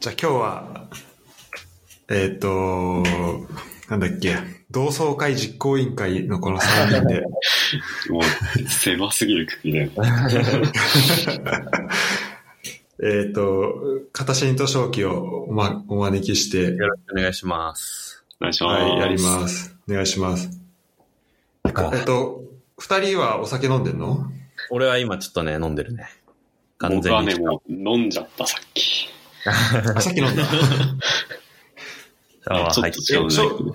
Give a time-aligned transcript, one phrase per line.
[0.00, 0.88] じゃあ今日は、
[2.08, 3.02] えっ、と、
[3.90, 4.34] なんだっけ、
[4.70, 7.20] 同窓会実行委員会のこの3人で、
[8.08, 8.22] もう、
[8.66, 9.90] 狭すぎるくくりだよ。
[13.04, 13.74] えっと、
[14.12, 18.24] 片新と正気をお,、ま、お招きして、よろしくお願いします。
[18.40, 18.82] お願いします。
[18.82, 19.76] はい、やります。
[19.86, 20.48] お願いします。
[21.66, 21.72] えっ
[22.06, 22.42] と、
[22.78, 24.32] 二人はお酒飲んでんの？
[24.70, 26.08] 俺は今ちょっとね、飲んでるね。
[26.78, 27.04] 完全に。
[27.04, 29.19] 僕はね、もう飲んじゃった、さっき。
[29.46, 30.44] あ、さっき飲んだ。
[30.44, 33.72] シャワー入ってちょっと違うね。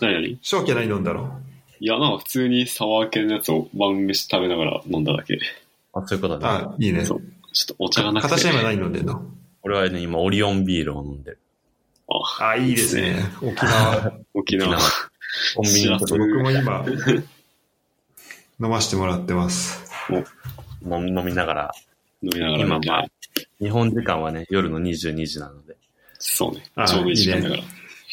[0.00, 0.14] 何？
[0.14, 1.40] 々い正気は何飲んだろ
[1.80, 5.38] や、なんか普通にサワー系のやつを晩飯食べながら飲んだだけ。
[5.94, 6.46] あ、そういうことね。
[6.46, 7.04] あ、いいね。
[7.04, 7.22] そう。
[7.52, 8.30] ちょっとお茶がなくて。
[8.30, 9.22] 片新は何飲んでんの？
[9.62, 11.38] 俺はね、今オリオンビールを飲んでる。
[12.08, 13.16] あ、あ、いいですね。
[13.42, 14.12] 沖縄。
[14.34, 14.78] 沖縄。
[15.54, 16.84] コンビニ僕も今、
[18.60, 19.90] 飲ましてもらってます。
[20.84, 21.74] 飲飲みながら、
[22.22, 23.04] 飲みながら今まあ
[23.60, 25.76] 日本時間はね、夜の22時なので、
[26.18, 26.86] そうねあ。
[26.86, 27.62] ちょうどいい時間だから。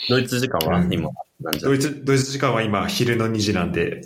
[0.09, 1.09] ドイツ時間はうん今、
[1.41, 4.01] なんじゃドイツ、ドイツ時間は今、昼の2時なんで、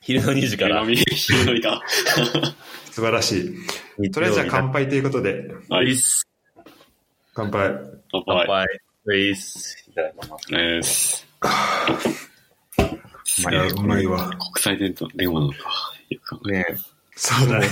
[0.00, 1.82] 昼の2時から 昼飲みか。
[2.90, 3.54] 素晴らしい。
[3.98, 4.84] 日とりあえずじゃあ乾杯。
[4.84, 5.96] 杯ということで、はい。
[7.34, 7.70] 乾杯。
[8.12, 8.46] 乾杯。
[8.46, 9.34] 乾杯。
[9.90, 10.50] いただきます。
[10.50, 11.26] です。
[13.76, 14.30] うまいわ。
[14.30, 15.58] 国際電話なのか。
[16.10, 16.64] よく考えね
[17.22, 17.68] そうだね。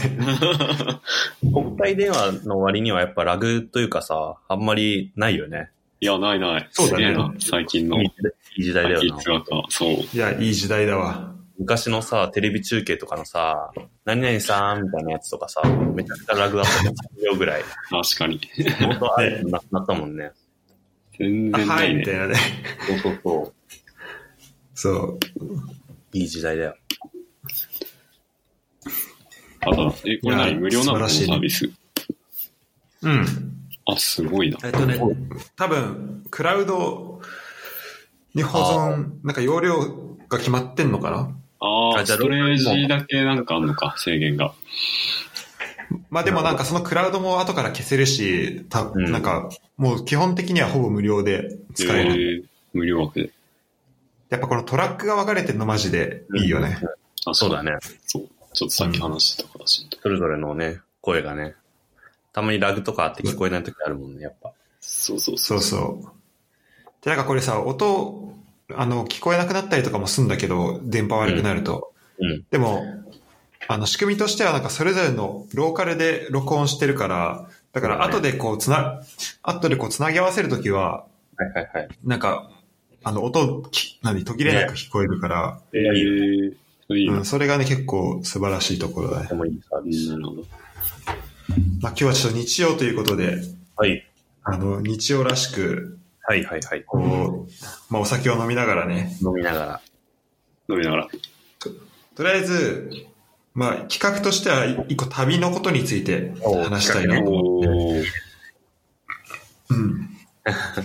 [1.41, 5.70] 国際電話の割にはやっぱラグというかさ、あんまりないよね。
[6.00, 6.68] いや、ないない。
[6.70, 8.12] そうだね最近のい
[8.58, 9.22] い時代だよな。
[9.70, 9.92] そう。
[9.94, 11.32] いや、いい時代だわ。
[11.58, 13.72] 昔のさ、テレビ中継とかのさ、
[14.05, 15.62] 何々さんみたいなやつとかさ、
[15.94, 16.90] めちゃくちゃラグあったね。
[17.18, 17.62] 3秒ぐらい。
[17.88, 18.40] 確かに。
[18.80, 20.30] 本当あれなくなったもんね。
[21.18, 22.00] 全然ないね。
[22.00, 22.34] みたいなね。
[22.86, 23.52] そうそうそう。
[24.74, 25.18] そう。
[26.12, 26.77] いい時代だよ。
[29.69, 30.55] あと、え、これ何？
[30.55, 30.92] 無料なの？
[30.94, 31.70] このサービス。
[33.02, 33.24] うん。
[33.86, 34.58] あ、すごいな。
[34.64, 34.98] えっとね、
[35.56, 37.20] 多分、クラウド
[38.34, 39.78] に保存、なんか容量
[40.28, 41.30] が決まってんのかな？
[41.61, 44.55] ああ、ストレージだけなんかあんのか、制限が。
[46.11, 52.40] まあでもなんかそのクラウドも後から消せるし、たんなんかもう基本的にはほぼ無料で使える。
[52.40, 53.30] えー無料枠で。
[54.29, 56.79] やっぱこのトラックが分かれてるのマジでいいよね。
[57.24, 57.62] あそうだ。
[57.62, 57.79] ね。
[58.06, 58.29] そう。
[58.58, 60.01] ちょっとさっき話してた形と。
[60.01, 61.55] それぞれのね、声がね。
[62.33, 64.52] たまにラグとかあって聞こえない時あるもんね、やっぱ。
[64.80, 66.07] そうそうそうそう。
[67.05, 68.35] で、なんかこれさ、音、
[68.74, 71.92] あの、聞こえなくなったりとかもすんだけど、電波悪くなると。
[72.18, 72.45] うん。
[72.51, 72.83] でも、
[73.68, 79.02] あの、仕組みとしてはなんかそれぞれのローカルで録音してるから、だから後でこうつな、
[79.45, 81.05] 後でこうつなぎ合わせるときは、
[81.36, 81.89] はいはいはい。
[82.02, 82.51] なんか、
[83.05, 86.57] あの、音、き何、途切れなく聞こえるから、えー、
[86.96, 87.18] いいな。
[87.18, 89.28] うん、それがね、結構素晴らしいところだねと。
[89.30, 90.10] てもいいサービス。
[90.10, 90.42] なるほど。
[91.80, 93.38] まあ今日はちょっと日曜ということで、
[93.76, 94.06] はい。
[94.42, 96.84] あの、日曜らしく、はいはいはい。
[96.84, 99.80] こう、まあお酒を飲みながらね、飲みながら。
[100.68, 101.08] 飲みながら。
[102.14, 102.90] とりあえず、
[103.55, 106.34] まあ企画としては一個旅のことについて
[106.64, 107.68] 話したいなと思って。
[109.70, 110.08] うん。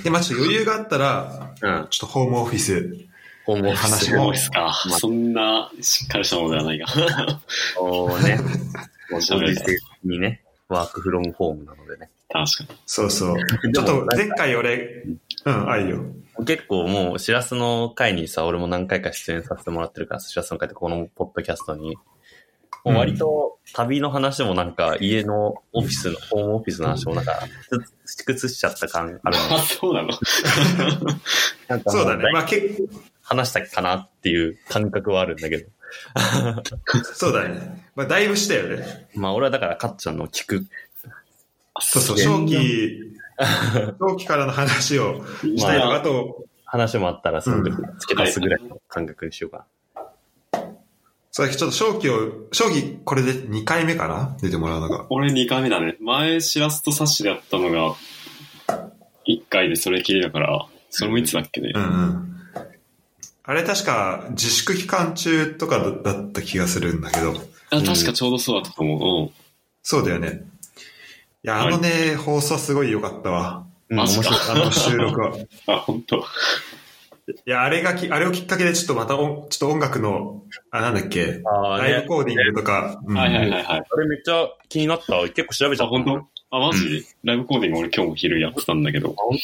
[0.03, 1.87] で、まあちょっと余裕があったら、うん。
[1.89, 3.07] ちょっとホームオフィス、
[3.45, 4.73] ホームオフィスそう話もですか。
[4.99, 6.87] そんなしっかりしたものではないが。
[7.79, 8.39] をね、
[9.11, 12.09] ご時世にね、ワークフロムホームなのでね。
[12.29, 12.79] 確かに。
[12.85, 13.35] そうそう。
[13.73, 15.03] ちょっと前回俺、
[15.45, 16.03] うん、あいいよ。
[16.45, 21.97] 結構もう、しらすの回にさ、俺も何回か出演させてもらってるから、しらすの回ってこのポッドキャストに。
[22.83, 27.39] もう割と旅の話もなんか家のオフィスの、ホームオフィスの話もなんか、
[28.05, 30.09] つくつしちゃった感あるの あ、そうなの
[31.69, 32.31] なんかもそうだね。
[32.33, 35.69] まあ結構、話したかなっていう感覚はあるんだけど。
[37.13, 37.85] そうだね。
[37.95, 39.07] まあだいぶしたよね。
[39.15, 40.65] まあ俺はだからかっちゃんの聞く。
[41.79, 43.17] そうそう、正気、
[43.99, 49.65] 正気からの話をしたいのかあと、話もあったらその時付け足すぐらいの感覚にしようか
[51.31, 54.37] そうだけどちょっと正気を、正気これで2回目かな？
[54.39, 55.07] 出てもらうのが。
[55.09, 55.97] 俺2回目だね。
[55.99, 57.95] 前、しらすとサッシでやったのが、
[59.25, 61.71] 1回でそれきりだから、それもいつだっけね。
[61.73, 62.33] うんうん。
[63.45, 67.33] あれ確か自粛期間中とかだった気がするんだけど。
[67.71, 69.31] あ確かちょうどそうだったと思う。
[69.81, 70.43] そうだよね。
[71.43, 73.65] いや、あのね、放送すごい良かったわ。
[73.89, 74.03] な。
[74.03, 75.35] マジかあの収録は。
[75.35, 75.47] いうん。
[75.67, 76.23] あ、本当。
[77.45, 81.91] や、あれがき、あれをきっかけでちょっとまたおちょっと音楽の、あ、なんだっけ、ああね。
[81.91, 83.83] ライブコーディングとか、うんはいはいはいはい。
[83.89, 85.21] あれめっちゃ気になった。
[85.29, 85.97] 結構調べちゃあ、った。
[85.97, 86.27] 本当？
[86.55, 89.37] あ、マジ、ライブコーディング俺今日も昼やってたんだけど、本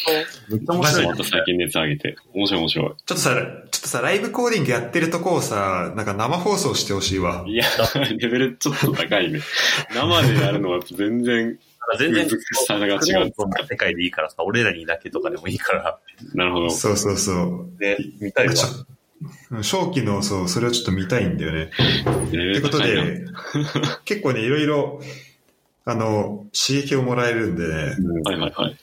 [0.50, 0.56] 当？
[0.56, 1.18] めっちゃ面白いま。
[1.18, 2.16] た最近熱上げて。
[2.34, 3.36] 面白い面白ちょっとさ、
[3.79, 7.51] ちょっとさ、ライブコーディングやってるとこをさ、なんか生放送してほしいわい。。
[7.51, 7.63] いや、
[7.95, 9.39] レベルちょっと高いね。
[9.95, 11.57] 生でやるのは全然
[11.97, 12.27] 全然、
[12.67, 12.99] 差が違う
[13.69, 15.99] 世界でいいからさ、俺らにだけとかでもいいから、
[16.33, 16.69] なるほど。
[16.69, 17.71] そうそうそう。
[17.79, 18.53] ね、見たいわ。
[19.63, 21.71] 正気の、そう、それをちょっと見たいんだよね。
[21.77, 23.25] えとーいうことで、
[24.03, 25.01] 結構ね、いろいろ、
[25.85, 28.77] あの、刺激をもらえるんでね、うんはいはいはい。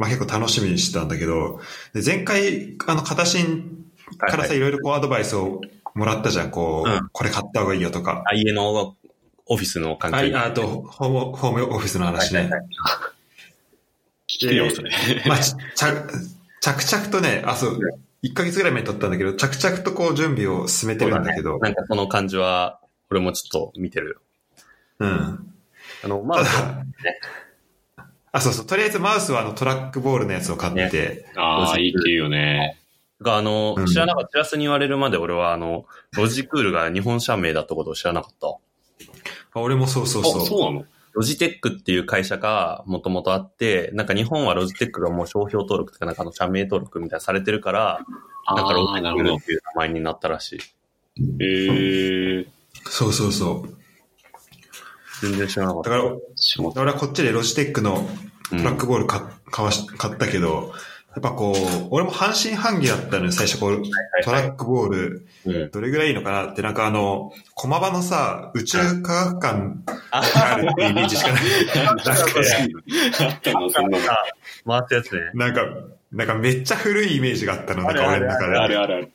[0.00, 1.60] まあ結構楽しみにしてたんだけど、
[1.92, 3.84] で前回、あの、片新
[4.18, 5.60] からさ、いろいろこうアドバイスを
[5.94, 8.24] もらったじゃん、こう、うんこれ買った方がいいよとか。
[8.26, 8.96] あ家の
[9.46, 10.34] オフィスの関係。
[10.34, 12.40] ああと、ホーム、ホームオフィスの話ね。
[12.40, 12.60] はいはい
[14.30, 14.90] 聞きよ、それ。
[15.26, 17.78] まあ、ち着着々とね、あ、そう、
[18.22, 22.80] 1ヶ月ぐらい前に撮ったんだけど、着々とこう準備を進めてるんだけど、なんかその感じは、
[23.10, 24.20] 俺もちょっと見てる。
[25.00, 25.52] うん。
[26.04, 26.84] あの、まあ、ただ、
[28.32, 32.78] あ、そうそう、とりあえずマウスはあのトラックボールのやつを買って、ああ、いいって言うよね。
[33.20, 35.86] が、あのうん、知らなかった、チラスに言われるまで俺は、あの、
[36.16, 38.48] ロジクールが日本社名だったことを知らなかった。
[38.48, 40.46] あ俺もそうそうあ、そう。
[40.46, 40.84] そうなの？
[41.12, 48.00] ロジテックっていう会社がもともとあって、なんか日本はロジテックがもう商標登録とかなんかあの社名登録みたいなされてるから、
[48.46, 49.08] なんかロジテ。
[49.08, 50.60] ックっていう名前になったらしい。
[51.42, 52.46] ええ
[52.84, 53.76] そうそうそう。
[55.20, 55.90] 全然知らなかった。
[55.90, 56.12] だから、
[56.82, 58.08] 俺はこっちでロジテックの
[58.50, 59.20] トラックボール買
[59.50, 60.72] 買わし買ったけど、
[61.14, 63.82] やっぱこう、俺も半信半疑だったのよ、最初こう、
[64.22, 65.70] トラックボール、うん。
[65.70, 71.42] どれぐらいいいのかなって、なんかあの、駒場のさ、宇宙科学館あ、があるってイメージしかない。
[71.84, 72.12] なんか
[74.66, 75.30] あったやつね。
[75.34, 75.62] なんか、
[76.12, 78.56] なんかめっちゃ古いイメージがあったの、なんか俺の中で。
[78.56, 79.12] あるあるある。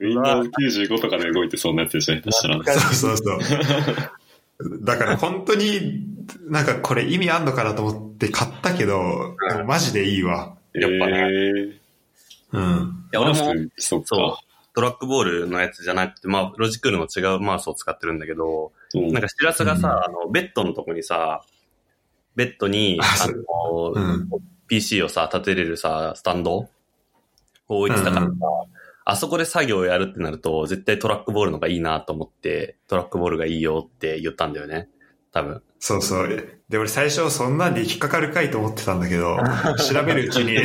[0.00, 0.50] Windows
[0.88, 2.64] 95とかで動いてそうなやつでしょ、下手したら。
[2.80, 3.38] そうそうそう。
[4.82, 6.04] だから本当に、
[6.48, 10.56] なんかこれ意味あんのかなと思って買ったけど、でもマジでいいわ。
[10.72, 11.80] やっぱね。
[12.52, 13.06] うん。
[13.12, 14.40] や、俺も、ー、そうか。
[14.74, 21.42] トラックボールのやつじゃなくて、まあ、ロジクールの違うマウスを使ってるんだけど、うんなんか、しらすがさ、あの、ベッドのとこにさ、
[22.34, 23.32] ベッドに、ああそ
[23.94, 24.28] うの、うん
[24.68, 26.68] PC をさ、立てれるさ、スタンドを
[27.68, 28.75] 置いてたからさ、うん
[29.08, 34.88] あそこで作業をやるってなると、絶対トラックボールの方がいいなと思って、トラックボールがいいよって言ったんだよね。
[35.30, 35.62] 多分。
[35.78, 36.58] そうそう。
[36.68, 39.38] で、俺最初そんなんで引っかかるかいと思ってたんだけど、
[39.88, 40.58] 調べるうちに、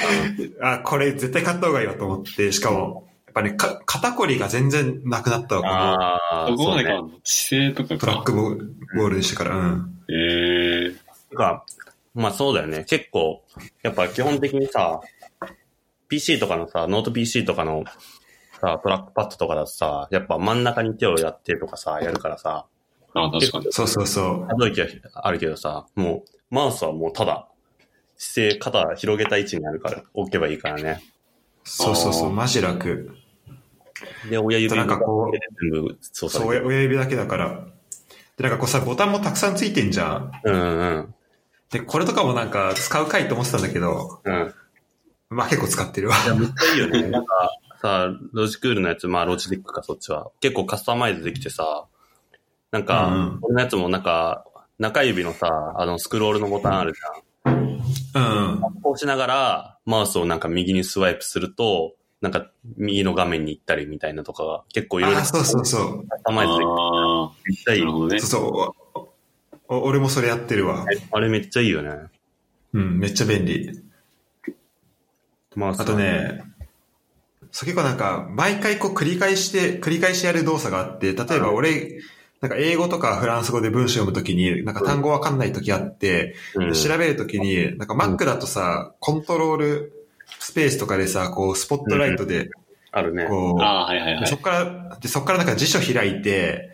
[0.62, 6.84] あ、これ絶対買った方がいいわと思って、しかも、やっぱね、か肩こりが全然なくなったわ、このああ、そうね。
[6.84, 8.06] か、姿勢とかか。
[8.06, 9.98] トラックボールにしてから、うん。
[10.08, 10.94] ええ
[11.28, 11.66] てか、
[12.14, 12.86] まあそうだよね。
[12.88, 13.44] 結構、
[13.82, 15.00] やっぱ基本的にさ、
[16.14, 17.84] PC とかのさ、ノート PC とかの
[18.60, 22.66] さ、トラックパッドとかだとさ、やっぱ真ん中に手をやってとかさ、やるからさ、
[23.14, 23.66] あ確かに。
[23.70, 24.46] そうそうそう。
[24.48, 27.48] 可動域はあるけどさ、もう、マウスはもうただ、
[28.16, 31.02] 姿勢、肩広げた位置にあるから、置けばいいからね。
[31.64, 33.16] そうそうそう、マジ楽。
[34.30, 37.64] で、親指なんかこうで全部操作そう、親指だけだから。
[38.36, 40.32] で、なんかこうさ、ボタンもたくさんついてんじゃん。
[40.44, 41.14] うんうん
[41.70, 44.54] で、これとかもなんか使うかいと思ってたんだけど、うん。
[45.34, 45.36] うん。
[45.36, 46.16] まあ結構使ってるわ。
[46.24, 47.10] いや、めっちゃいいよね。
[47.10, 47.50] なんか、
[47.84, 50.30] さ、ロジクールのやつ、まあ、ロジテックか、そっちは。
[50.40, 51.86] 結構カスタマイズできてさ、
[52.70, 54.46] なんか、うん俺のやつもなんか、
[54.78, 57.54] 中指のさ、あの、スクロールのボタンあるじゃん。
[57.54, 58.20] う
[58.56, 58.60] ん。
[58.82, 66.08] こうしながら、マウスをなんか右にスワイプすると、なんか、右の画面に行ったりみたいなとかが、結構いろいろあ、そうそうそう。
[66.08, 67.92] カスタマイズできて、あめっちゃいいあ、なる。
[67.92, 68.40] ほどねそう。
[68.40, 69.08] そう
[69.68, 70.86] 俺もそれやってるわ。
[71.10, 71.90] あれめっちゃいいよね。
[72.72, 73.83] うん、めっちゃ便利。
[75.58, 75.80] マウス。
[75.80, 75.96] あと。
[75.96, 76.42] ね、
[77.50, 82.00] そう結構なんか、毎回こう繰り返して、繰り返しやる動作があって、例えば俺、
[82.40, 90.06] なんか英語とかフランス語で文章読むときに、なんか単語わかんないときあって、うん、調べるときに、なんか Mac だとさ、コントロール
[90.40, 92.50] スペースとかでさ、こう、スポットライトで、
[92.92, 93.26] あるね。
[93.26, 94.36] こう、ああ、はいはいはいでそ。
[94.36, 96.70] っから、で、そっからなんか辞書開いて、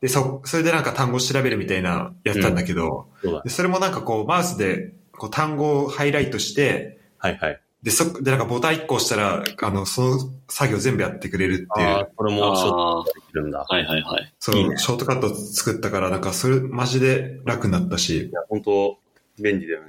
[0.00, 3.42] で、そ、それでなんか単語調べるみたいなやったんだけど、そ。
[3.42, 7.61] で、それもなんかこう、マウスで、こう、単語をハイライトして、はいはい。
[7.82, 13.66] で、そ、で、なんかボタン1個押したら、あの、その作業全部やってくれるっていう、ああ、これもショートあできるんだ。
[13.68, 14.32] あ、はいはいはい。
[14.38, 18.98] そう、いいねショートカット作ったから、なんかそれ、マジで楽になったしい、や、本当
[19.40, 19.88] 便利だよね。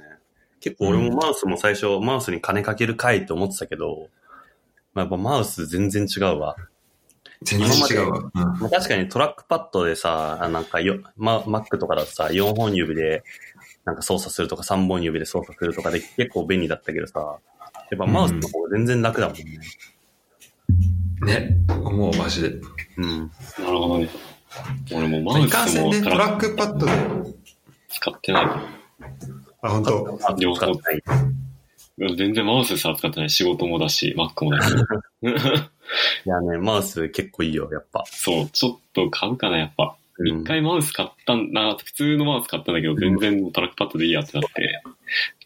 [0.58, 4.08] 結構俺もマウスも最初、マウスに金かけるかいって思ってたけど、
[4.92, 6.56] まあ、やっぱマウス全然違うわ。
[7.42, 8.30] 全然違うわ。
[8.70, 13.22] 確かにトラックパッドでさ、あなんかよ、ま、Mac とかだとさ、4本指で
[13.84, 17.38] なんか操作するとか3本指で操作するとかで結構便利だったけどさ、
[17.90, 19.60] やっぱマウスの方が全然楽だもんね。
[21.20, 22.48] ね、思う、マジで。
[22.98, 23.30] うん。
[23.58, 24.08] なるほどね。
[24.92, 26.92] 俺もうマウいかんスせんね、トラもトラックパッドで、
[27.88, 28.46] 使ってない。
[29.62, 30.18] あ、本当？
[30.22, 30.74] あ両方使っ
[31.96, 33.30] 全然マウスさ、使ってない。
[33.30, 34.74] 仕事もだし、Mac もだし。
[36.26, 38.04] いやね、マウス結構いいよ、やっぱ。
[38.06, 39.96] そう、ちょっと買うかな、やっぱ。
[40.18, 44.82] うん一回マウス買ったんな、普通のマウス買ったんだけど、全然トラックパッドでいいやってなって、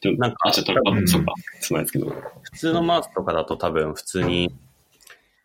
[0.01, 2.11] ちょなんかあ、じゃあトラックパッド、うんそうか、そうなんですけど。
[2.43, 4.55] 普通のマウスとかだと多分普通に、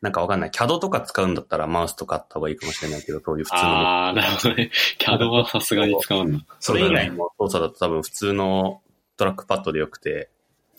[0.02, 0.52] なんかわかんない。
[0.52, 3.62] CAD とか使うんだったらマウスとかあった方がいいかもしれないけど、そういう普通の。
[3.62, 4.72] あー、なるほどね。
[5.00, 6.46] CAD はさすがに使うんだ。
[6.60, 7.16] それ以外ね。
[7.16, 8.82] の操作だと多分普通の
[9.16, 10.30] トラックパッドでよくて、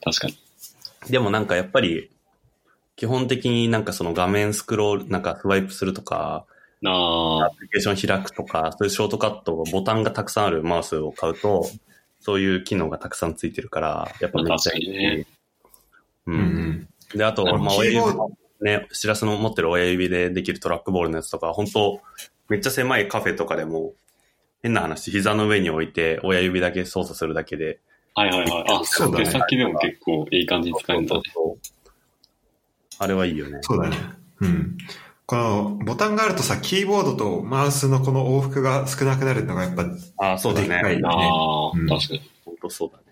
[0.04, 0.36] 確かに。
[1.08, 2.10] でもなんかやっぱり、
[2.96, 6.53] 基本的になんかその画面スクロール、なんかスワイプするとか、な
[6.90, 11.68] アあプリケーション開くとか、そういうショートカット、ボタンがたくさんあるマウスを買うと、
[12.20, 14.88] そういう機能がたくさんついてるから、やっぱめっちゃいい。
[14.90, 15.26] ね
[16.26, 16.32] う。
[16.32, 16.88] うんん。
[17.14, 18.02] で、あと、まあ、キ親指
[18.60, 22.00] ね、しらすの持ってる親指でできるトラックボールのやつとか、本当
[22.48, 23.92] めっちゃ狭いカフェとかでも、
[24.62, 27.80] 変な話、膝の上に置いて、親指だけ操作するだけで、
[28.14, 28.64] はいはいはい。
[28.68, 31.22] あ、そうだね手先でも結構いい感じに使えるんだね。
[32.98, 33.58] あれはいいよね。
[33.62, 33.96] そうだね。
[34.40, 34.78] うん。
[35.26, 39.85] このボタンがあるとさ、キーボードとマウスのこの往復が少なくなるのがやっぱ、
[40.19, 40.69] ああ、そうだね。
[40.69, 42.31] でっかいねああ、うん確かに。
[42.45, 43.04] 本当そうだね。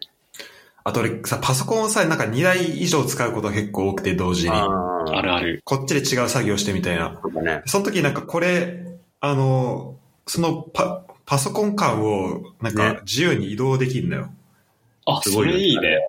[0.84, 4.50] あと俺さ、パソコンをさ、なんか2台以上使うことが結構多くて同時に。
[4.50, 5.62] ああ、あるある。
[5.64, 7.18] こっちで違う作業してみたいな。
[7.22, 7.62] そうだね。
[7.66, 14.30] その時なんかこれ、あの、そのパ、パソコン間をなんねか自由に移動できるんだよ。
[15.06, 16.08] あ、そすごいよれいいね。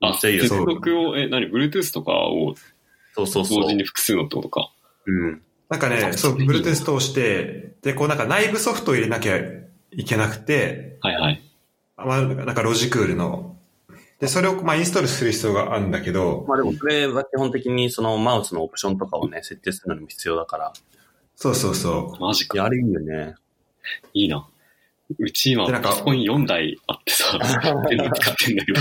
[0.00, 2.54] あ、接続を、え、何 ?Bluetooth とかを
[3.14, 3.62] そうそうそう。
[3.62, 4.70] 同時に複数のってことか。
[5.08, 5.42] うん。
[5.68, 9.38] なんかね、あそう、それいいね Bluetooth 通して、で、こうなんか内部ソフトを入れなきゃ
[9.90, 11.42] いけなくて、はいはい。
[11.96, 13.56] まあ、なんかロジクールの。
[14.20, 20.72] で、それをまあインストールする必要があるんだけど、まあでも、それは基本的にそのマウスのオプションとかをね、設定するのにも必要だから。
[21.36, 22.56] そうそうそマジか。
[22.56, 23.34] いや、あれいいよね。
[24.12, 24.46] いいな。
[25.18, 27.38] うち今でなんかパソコン4台あってさ、
[27.88, 28.80] 全部使ってんだけど、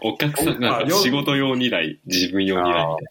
[0.08, 3.10] お客さんが仕事用2台、自分用2台みたいな。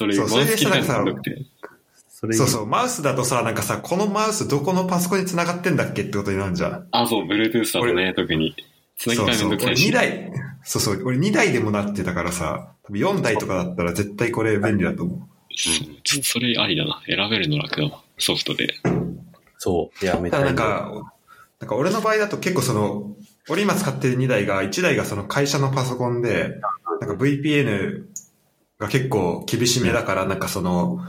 [0.00, 1.30] それ、マウスくて。
[1.30, 2.34] う。
[2.34, 6.88] そうそう、マウスだとさ、なんかさ、このマウスどこのパソコンに繋がってんだっけってことになるじゃん。
[6.90, 8.54] あ、そう、Bluetooth だとね、特に。
[8.96, 9.48] つなぎ替えめそうそう。
[9.48, 9.88] 俺んどくさいし。
[9.90, 10.32] 2台、
[10.64, 15.18] そうそう、俺2台でもなってたからさ、多分4台とかだったら絶対これ便利だと思う。
[15.54, 17.02] ちょっとそれありだな。
[17.06, 18.00] 選べるの楽だわ。
[18.18, 18.74] ソフトで。
[19.58, 20.04] そう。
[20.04, 21.10] いや、めったちゃいいだなんか、
[21.60, 23.14] なんか俺の場合だと結構その、
[23.48, 26.60] 俺今使ってる2台が、1台がその会社のパソコンで、
[27.00, 28.04] なんか VPN
[28.80, 31.00] が結構厳しめだから、なんかその、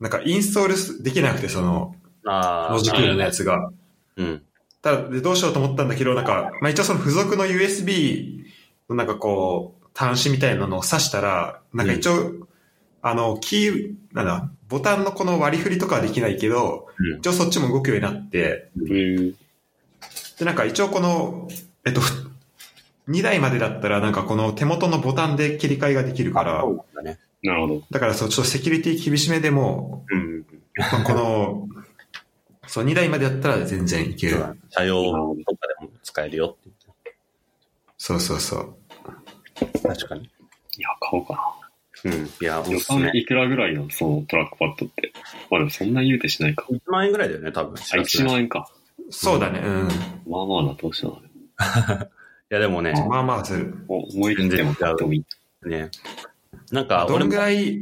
[0.00, 3.70] なんかインストールできなくて、その、ああ、ロジクールのやつが。
[4.16, 4.42] うん。
[4.80, 8.44] ただ、でどうしようと思ったんだけど、なんか、まあ一応その付属の USB
[8.88, 12.48] のなんかこう、端子みたいなのを挿したら、なんか一応、
[13.02, 19.32] あの、キー、なんだ、ボタンのこの割り振りとかはできないけど、うん一応そっちも動くようになって、うん。
[20.38, 21.48] で、なんか一応この、
[21.84, 22.00] えっと、
[23.08, 27.18] 2台までだったらなんかこの手元のボタンで切り替えができるからそ、うだね。
[27.42, 27.82] なるほど。
[27.90, 30.46] だからそう、ちょっとセキュリティ厳しめでも、うん。
[30.76, 31.68] まあこの、
[32.66, 34.36] そう、2台までだったら全然いける。
[34.70, 37.16] 車用とかでも使えるよって。
[37.98, 38.76] そうそうそう。
[39.82, 40.24] 確かに。
[40.24, 41.34] いや、買おうか
[42.04, 42.12] な。
[42.12, 42.26] うん。
[42.26, 43.10] いや、お予すすめ算。
[43.14, 45.12] いくらぐらいなのそのトラックパッドって。
[45.50, 46.66] まあでもそんな言うてしないか。
[46.70, 47.74] 1万円ぐらいだよね、多分。
[47.74, 48.68] あ、1万円か。
[49.10, 49.88] そうだね、うん。
[50.30, 52.08] まあまあな投資だな。
[52.52, 53.74] いや、でもね、まあまあする。
[53.88, 55.66] お思い切っても買ってもいい。
[55.66, 55.90] ね。
[56.70, 57.78] なんか、どんぐらい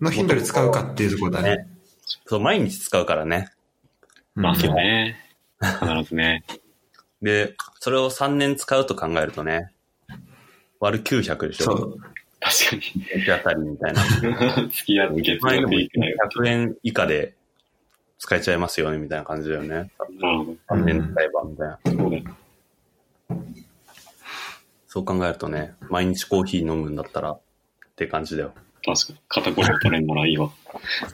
[0.00, 1.66] の頻度で使うかっていうところだね。
[2.24, 3.50] そう、毎日使うからね。
[4.36, 4.76] まあそううん。
[4.76, 5.16] ね。
[5.60, 6.44] 必ずね。
[7.22, 9.72] で、それを3年使うと考えるとね、
[10.78, 11.64] 割る900でしょ。
[11.64, 11.98] そう。
[12.38, 13.24] 確かに。
[13.24, 14.04] 1あたりみたいな。
[14.70, 16.16] 付き合って月前でも額いくらよ。
[16.36, 17.34] 100円以下で
[18.20, 18.92] 使えちゃいますよ。
[18.92, 19.62] ね、みたいな感じだよ。
[19.62, 19.68] ね。
[19.68, 20.56] なるほど。
[20.68, 21.78] 3年使えば、みたいな。
[21.84, 22.22] そう。
[24.88, 27.40] そう考えるとね、毎日コーヒー飲むんだったらっ
[27.94, 28.52] て感じだよ。
[28.84, 29.18] 確かに。
[29.28, 30.50] 肩こりを取れんならいいわ。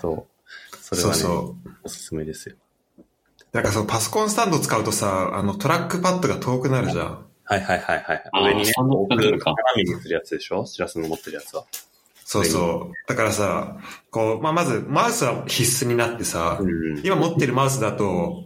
[0.00, 0.26] そ
[0.72, 0.76] う。
[0.76, 1.70] それそうはね、そう。
[1.82, 2.54] おすすめですよ。
[3.50, 7.26] だからそう、パソコンスタンド使うとさ、あの、トラックパッドが遠くなるじゃん。
[7.44, 8.22] はいはいはいはい。
[8.32, 9.06] 上にね、斜
[9.76, 10.64] めにするやつでしょ？
[10.66, 11.64] シラスの持ってるやつは。
[12.24, 12.92] そうそう。
[13.08, 13.76] だからさ、
[14.10, 17.02] こう、まあ、まず、マウスは必須になってさ、うん。
[17.04, 18.44] 今持ってるマウスだと、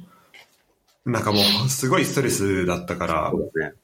[1.05, 3.75] なんかもう、すごいストレスだったからそ、うだね。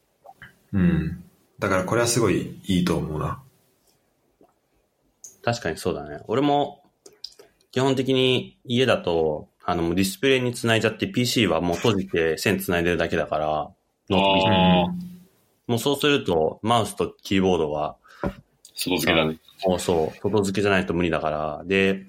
[0.72, 1.23] うん。
[1.64, 3.42] だからこれはすごいいいと思うな。
[5.42, 6.20] 確かにそうだね。
[6.26, 6.82] 俺も、
[7.72, 13.70] 基本的に家だと、あの、ディスプレイにつないじゃって PC はもう閉じて線つないでるだけだから、
[14.10, 15.04] ノート
[15.66, 17.96] もうそうすると、マウスとキーボードは、
[18.74, 19.38] 外付けだね。
[19.66, 22.06] もうそう、外付けじゃないと無理だから、で、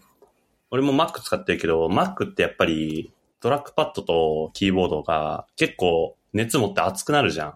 [0.71, 7.53] 俺も Mac 使ってるけど、Mac ってやっぱり、トラックパッドとキーボードが結構熱持って熱くなるじゃん。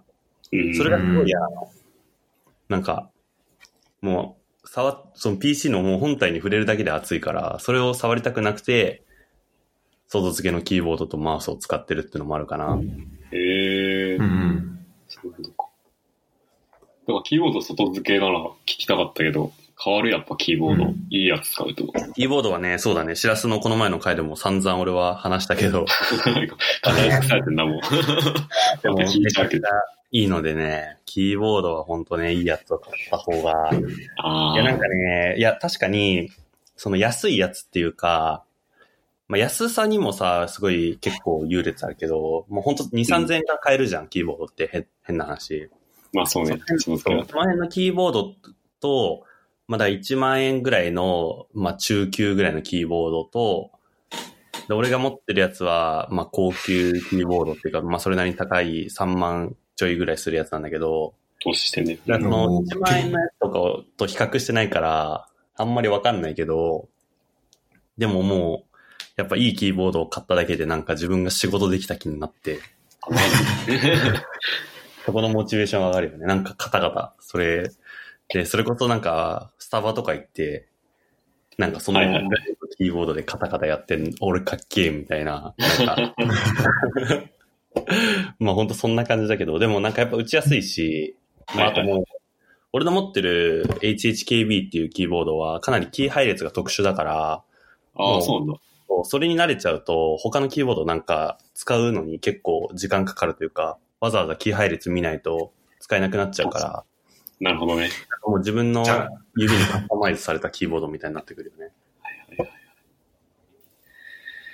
[0.54, 0.76] うん。
[0.76, 1.70] それがすごい嫌なの。
[2.70, 3.10] なんか、
[4.02, 9.04] もう、触っ、その PC のもう本体に触れるだけで熱いから、それを触りたくなくて、
[10.08, 12.80] 外付けのキーボードとマウスを使ってるっていうのもあるかな。
[13.32, 14.86] へえうんうん。
[15.08, 15.70] そういうことか。
[16.72, 20.84] だからキーボード外付けなら聞きたかったけど、変わるやっぱキーボード。
[20.86, 21.86] うんいいやつ使うと。
[22.14, 25.86] キーボードはね、そうだね、しらすのこの前の回でも散々俺は話したけど、
[26.26, 27.82] なんか、課題されてんだもん。
[28.84, 29.68] でもまた聞いちゃうけど。
[30.12, 33.72] いいのでね、キーボードは本当ね、いいやつを買った方が。
[33.72, 36.30] いや、なんかね、いや、確かに、
[36.76, 38.44] その安いやつっていうか、
[39.28, 45.70] まあ、安さにもさ、すごい結構優劣あるけど、もうほんと2、3000円から買えるじゃん、キーボードってへ変な話。
[46.12, 46.60] まあそうね。
[46.80, 48.36] その辺のキーボード
[48.80, 49.24] と、
[49.70, 53.70] まだ1万円ぐらいの、まあ中級ぐらいのキーボードと、
[54.68, 62.00] で、俺が持ってるやつは、まあ高級キーボードっていうか、まあそれなりに高い3万ちょいぐらいするやつなんだけど、投資してね。
[62.08, 63.60] だからそのおー1万円のやつとか
[63.98, 66.90] と比較してないから、あんまりわかんないけど、
[68.00, 68.70] でももう、
[69.18, 72.60] やっぱいいキーボードを買っただけでなんか自分が仕事できた気になって、
[75.06, 76.26] そこのモチベーション上がるよね。
[76.26, 77.14] なんかカタカタ。
[77.20, 77.70] それ、
[78.34, 80.68] で、それこそなんか、スタバとか行って、
[81.58, 82.00] なんかその
[82.78, 85.54] キーボードでカタカタやってん、俺かっけえみたいな。
[85.58, 86.16] なんか
[88.40, 91.16] まあほんとそんな感じだけど、でもなんかやっぱ打ちやすいし、
[91.56, 92.04] まああともう、
[92.72, 97.44] 俺の持ってる HHKB っていうキーボードはかなりキー配列が特殊だから、
[97.96, 98.60] ああ、そうなんだ。
[99.04, 106.84] それに慣れちゃうと、他のキーボードなんか使うのに結構時間かかるというか、わざわざキー配列見ないと使えなくなっちゃうから、
[107.40, 107.90] なるほどね。
[108.26, 108.86] もう自分の
[109.36, 111.72] 指にカスタマイズされたキーボードみたいになってくるよね。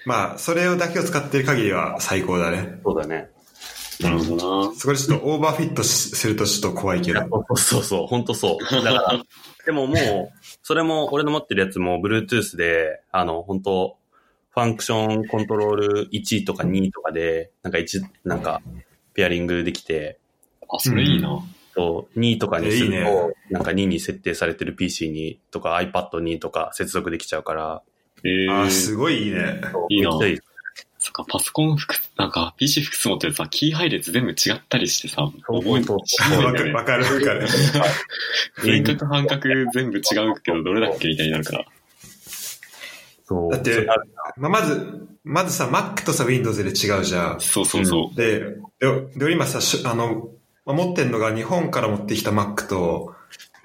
[0.05, 2.79] まあ、それをだけを使ってる限りは最高だね。
[2.83, 3.31] そうだね。
[4.01, 4.75] なるほどな。
[4.75, 7.21] そこでちょっとオーバーフィットしするとちょっと怖いけど。
[7.55, 8.83] そうそうそう、本当そう。
[8.83, 9.23] だから、
[9.65, 9.97] でももう、
[10.61, 13.97] それも、俺の持ってるやつも Bluetooth で、あの、本当
[14.51, 18.61] ファンクションコントロール1とか2とかで、なんか1、なんか、
[19.13, 20.19] ペアリングできて、
[20.69, 21.43] あ、それいいな。
[21.75, 27.81] と2とかにすると、えいいねなんか2に設定されてる PC にとか iPad にとか接続できちゃうから、
[28.24, 29.61] ええあー、すごいいいね。
[29.90, 30.11] いいな。
[30.98, 36.00] そっか、パソコン複、なんか PC 複数持ってるとさ、キー配列全部違ったりしてさ、覚えてわ
[36.51, 37.48] かる、わかる、わかる。
[38.64, 41.66] 全角半角全部違うけど、どれだっけみたいになるから。
[43.25, 43.51] そう。
[43.51, 43.85] だって
[44.38, 47.40] まあ、まず、まずさ、Mac とさ、Windows で違うじゃん。
[47.40, 48.16] そうそうそう。
[48.16, 48.46] で、で、
[48.79, 50.29] で俺今さ、しあの、
[50.65, 53.15] まあ、持ってんのが日本から持ってきた Mac と、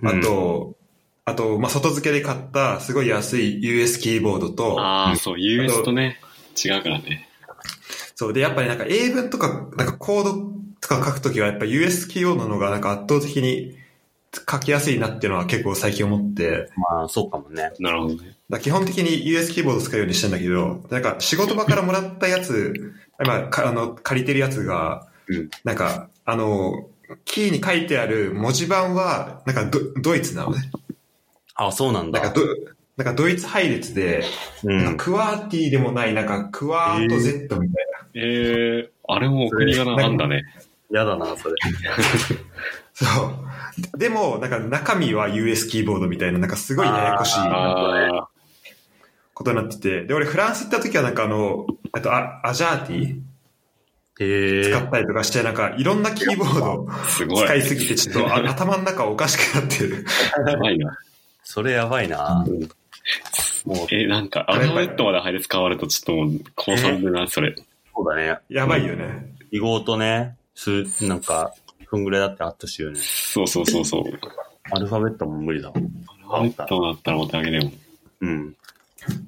[0.02, 0.76] あと、
[1.24, 6.18] あと、まあ、外付けで買ったすごい安い US キーボードと、ああ、そう、US とね、
[6.62, 7.28] 違うからね。
[8.14, 10.32] そう、で、やっぱりなんか英文とか、なんかコード
[10.80, 13.76] とか書くときはやっぱ US キーボードの方がなんか圧倒的に
[14.50, 17.72] 書きやすいなっていうのは結構最近思って、まあ、そうかもね。
[17.78, 18.36] なるほどね。
[18.60, 26.89] 基本的に US キーボード使うようにしてんだけど、なんか仕事場からもらったやつ、今かあの借りてるやつが、うんなんかあの、
[27.25, 30.70] キーに書いてある文字盤は、なんかドドイツなのね。
[31.55, 32.20] あ、そうなんだ。
[32.20, 32.46] なんかド、
[32.96, 34.25] なんかドイツ配列で、
[34.64, 34.79] うん。
[34.79, 38.09] なんかクワーティでもない、なんかクワート Z みたいな。
[38.14, 40.44] ええあれもお国柄なんだね。
[40.90, 41.55] やだな、それ。
[42.94, 43.07] そ
[43.94, 43.99] う。
[43.99, 48.29] でも、なんか中身は US キーボードみたいな、なんかすごいややこしいああ、
[49.35, 50.05] ことになってて。
[50.05, 53.20] で、俺フランス行った時はなんかあの、あとアアジャーティ。
[54.20, 57.46] 使ったりとかして、なんかいろんなキーボードすごい。
[57.46, 60.04] 使いすぎて、ちょっとあ 頭の中おかしくなってる。
[60.46, 60.98] やばいな。
[61.42, 62.44] それやばいな。
[63.64, 67.54] もう、え、なんか、アルファベットまで配列変わるとちょっともう、高三だな、それ。
[67.94, 68.38] そうだね。
[68.48, 69.35] やばいよね。
[69.50, 71.54] 記号とね、す、なんか、
[71.88, 73.00] そんぐらいだってあったしよね。
[73.02, 74.04] そうそうそうそう。
[74.70, 75.83] アルファベットも無理だもん。
[75.83, 77.72] アルファベットだったらお手上げでも。
[78.20, 78.56] うん。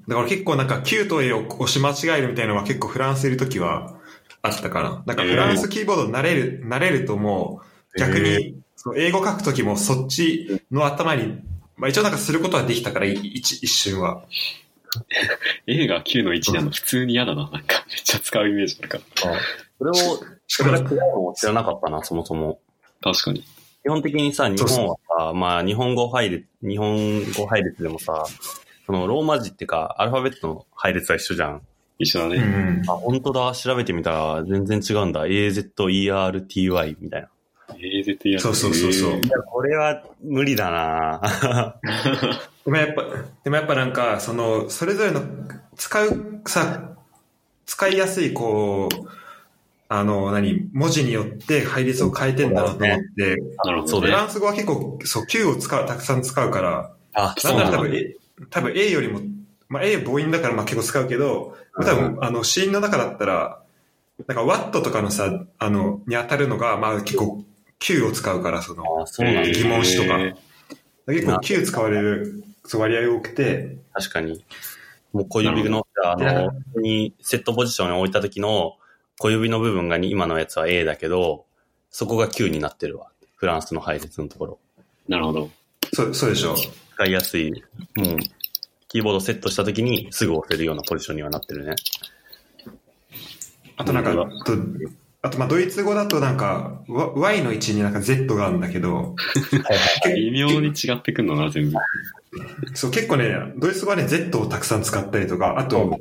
[0.06, 3.94] だから結構なんか Q と A を押し間違えるみたいなのが結構フランスいる時は
[4.42, 5.02] あったかな。
[5.06, 7.60] なんかフランスキーボード慣れる、慣れるとも
[7.94, 8.62] う逆へに、
[8.96, 11.40] 英語書く時もそっちの頭に、
[11.76, 14.24] まあ一応なんかすることはできたから、い一一瞬は。
[15.66, 17.48] A が9の1なの普通に嫌だな。
[17.50, 19.04] なんか、めっちゃ使うイメージあるから。
[19.78, 19.94] それを、
[20.46, 22.60] それが違うのも知らなかったな、そもそも。
[23.00, 23.42] 確かに。
[23.84, 28.26] 基本的にさ、日本はさ、まあ、日本語配列、日本語配列でもさ、
[28.86, 31.62] その、ローマ字っていうか、アルファベットの配列は一緒じゃん。
[31.98, 32.38] う一緒だね。
[32.38, 32.82] ん。
[32.88, 35.26] あ、本当だ、調べてみたら全然違うんだ。
[35.26, 37.28] AZERTY みたいな。
[37.78, 38.40] A、Z、E、R。
[38.40, 41.80] そうそうそうそうえーいや、これは無理だな
[42.64, 43.02] でもやっぱ、
[43.44, 45.22] でもやっぱなんか、その、それぞれの
[45.76, 46.96] 使う、さ、
[47.66, 49.08] 使いやすい、こう、
[49.88, 54.06] あの、何、文字によって配列を変えてんだなと思って、なるほどね。
[54.06, 57.98] フランス語は結構、そう、Q を使う、たくさん使うから、あ、なんなら多分、そうなんだ。
[57.98, 58.16] え
[58.50, 59.20] 多分 A よりも、
[59.72, 63.62] まあ A 母音だからまあ結構使うけど、まあ多分、あの、子音の中だったら、
[64.26, 67.42] なんかワットとかのさ、あの、に当たるのが、まあ結構
[67.78, 68.84] Q を使うから、その。
[69.18, 70.36] 疑問詞とかえー
[71.06, 74.44] 結構 Q 使われる割合多くて、確かに。
[75.12, 78.76] もう小指の、あの、にセットポジションに置いた時の
[79.18, 81.44] 小指の部分がに今のやつは A だけど、
[81.90, 83.08] そこが Q になってるわ。
[83.36, 84.58] フランスの配列のところ。
[85.08, 85.50] なるほど。
[85.92, 86.54] そう、そうでしょ。
[86.94, 87.50] 使いやすい。
[87.96, 88.16] もう、
[88.92, 91.76] キーボードセットした時にすぐ押せるようなポジションにはなってるね。
[93.78, 94.52] あとなんか、うと
[95.22, 99.16] あとまあドイツ語だとなんか、わ Y の位置になんか Z があるんだけど、
[100.14, 101.78] 微妙に違ってくんのな、全部。
[102.74, 105.98] そう結構ね、ドイツ語はね、Z をたくさん使ったりとか、あと、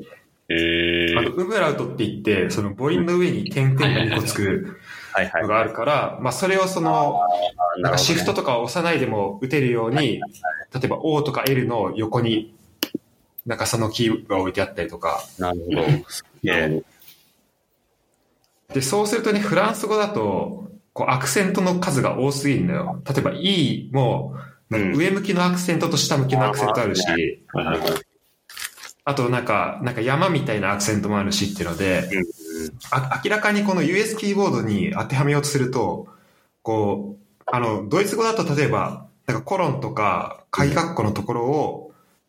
[0.50, 4.82] えあと、ウムラウトって言って、その母音の上に点々が2個つく
[5.14, 5.42] はいはい。
[5.44, 7.22] のがあるから、まあそれをその、
[7.78, 10.20] なんかシフトととかを押さないでも打てるように、
[10.74, 12.54] 例えば O とか L の横に、
[13.46, 15.24] なんかそのキーが置いてあったりとか。
[15.38, 16.10] なるほど。
[16.10, 16.84] すげえ。
[18.74, 23.02] で、そうするとね、フランス語だと、こうアクセントの数が多すぎるんだよ。
[23.08, 24.36] 例えば E も、
[24.70, 27.06] 上向きのアクセントと下向きのアクセントあるし。
[29.04, 32.26] あとなんか、なんか山みたいなアクセントもあるしっていうので、うん
[32.92, 36.08] あ明らかにこの US キーボードに当てはめようとすると、
[36.62, 41.81] こう、あの、ドイツ語だと例えば、なんかコロンとか、鍵括弧のところを、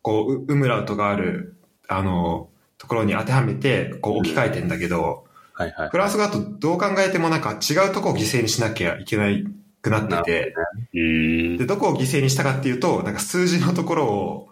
[0.03, 1.55] こう、ウウムラウトがある、
[1.87, 5.97] あの、ところに当てはめて、こう置き換えてんだけど、はいはいフ。
[5.97, 9.45] ランス語だとどう考えてもなんか違うとこを犠牲にしなきゃいけない
[9.81, 10.55] くなってて、
[10.93, 11.57] うーん。
[11.57, 14.49] で、どこを犠牲にしたかっていうと、なんか数字のところを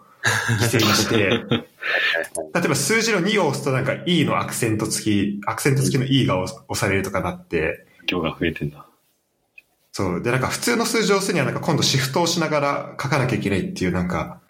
[0.60, 8.86] 犠牲にして、 例えば数字の2を押すとなんか E のアクセント付き、アクセント付きの E が押押されるとかなって、量が増えてんだ。
[9.92, 10.22] そう。
[10.22, 14.40] で、なんか普通の数字を押すにはなんか今度シフトをしながら書かなきゃいけないっていうなんか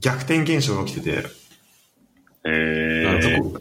[0.00, 1.28] 逆転現象が起きてて、
[2.44, 3.60] えー。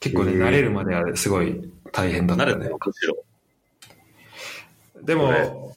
[0.00, 2.70] 結構ね、うん慣れるまではすごい大変だったね。
[5.02, 5.74] でも、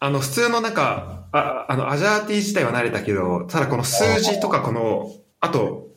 [0.00, 5.88] あの、普通のなんか、ああの、アジャーティ自体は慣れたけど、ただこの数字とかこの、あと、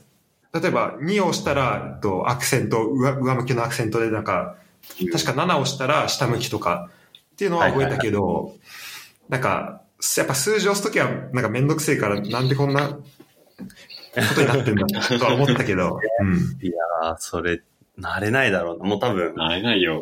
[0.54, 4.56] 例えば2を押したら、と、アクセント、上上向きのアクセントでなんか、
[5.12, 6.90] 確か7を押したら下向きとか
[7.34, 8.56] っていうのは覚えたけど、
[9.30, 9.82] なんか、
[10.18, 13.02] やっぱ数字を押すときはなんかめんどくせえから、なんでこんなこ
[14.36, 14.88] とになってんだ
[15.20, 16.36] とは思ったけど、うん。
[16.66, 17.62] いやー、それ、
[18.00, 18.86] 慣れないだろうな。
[18.86, 20.02] もう多分、なれないよ。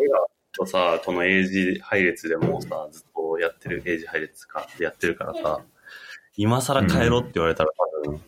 [0.53, 5.61] とさ、この英字配列でもさ、ずっとやってる、英字配列か、でやってるからさ、
[6.35, 7.69] 今更変えろって言われたら
[8.05, 8.21] 多分、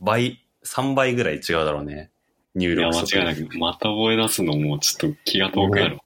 [0.00, 2.10] 倍、3倍ぐらい違うだろうね。
[2.54, 3.58] 入いや、力間違いなく。
[3.58, 5.98] また覚え出すのもちょっと気が遠くなる。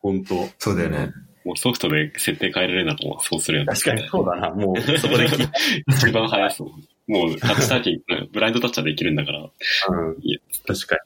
[0.00, 1.12] 本当そうだよね。
[1.48, 3.72] もうソフトで設定変えられるならもうそうするよね。
[3.72, 4.50] 確かにそうだな。
[4.50, 5.26] もう、そこで
[5.88, 7.10] 一番早そう。
[7.10, 9.38] もうタッチターキン、ブラインドタッチはできるんだから。
[9.38, 10.38] うんいや。
[10.66, 11.00] 確かに。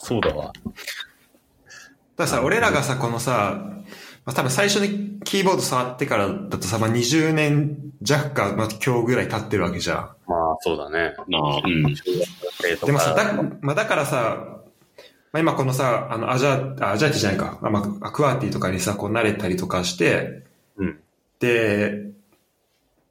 [0.00, 0.52] そうだわ。
[2.16, 3.64] たださ、俺らがさ、このさ、
[4.26, 9.96] まあ、多分最初にキーボード触ってからだとさ、まあ、20年弱か、まあ、今日ぐらい経ってるわけじゃん。
[9.96, 11.14] まあ、そうだね。
[11.26, 11.84] まあ、うん。
[12.84, 14.60] でもさ、だ、まあ、だからさ、
[15.34, 20.44] まあ、今このさ、あの、アジャアジャーティじゃないか、あまあ、アクアーティとかにさ、こう慣れたりとかして、
[20.76, 21.00] うん。
[21.40, 22.04] で、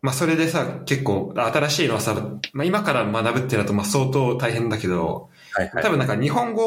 [0.01, 2.13] まあ、それでさ、結構、新しいのはさ、
[2.53, 5.83] まあ、今から学ぶってなると、まあ、相当大変だけど、はいはい。
[5.83, 6.63] 多分なんか日本語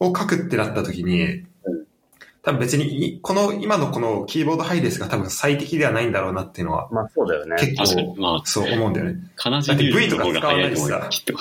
[0.00, 1.46] を書くってなった時に、
[2.42, 7.56] 多分別にい、この、今のこのキーボード配列が多分最適ではないんだろうなっていうのは、まあ、そうだよね。
[7.58, 7.96] 結。
[7.96, 9.30] 構、まあ、そう思うんだよね。
[9.34, 11.32] かなじ入力の方が早いと思うよだっ、きっと。
[11.32, 11.38] ね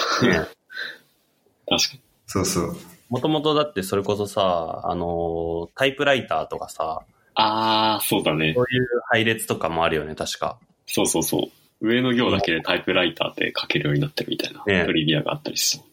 [1.68, 2.00] 確かに。
[2.26, 2.78] そうそう。
[3.14, 7.04] もともとだってそれこそさ、あのータイプライターとかさ、
[7.36, 8.62] あー、そうだねそ。
[8.62, 10.58] ういう配列とかもあるよね、確か。
[10.88, 11.88] そうそうそう。
[11.88, 15.88] 上の行だけでタイプライターって書けるようになってるみたいなねトリビアがあったりしそう。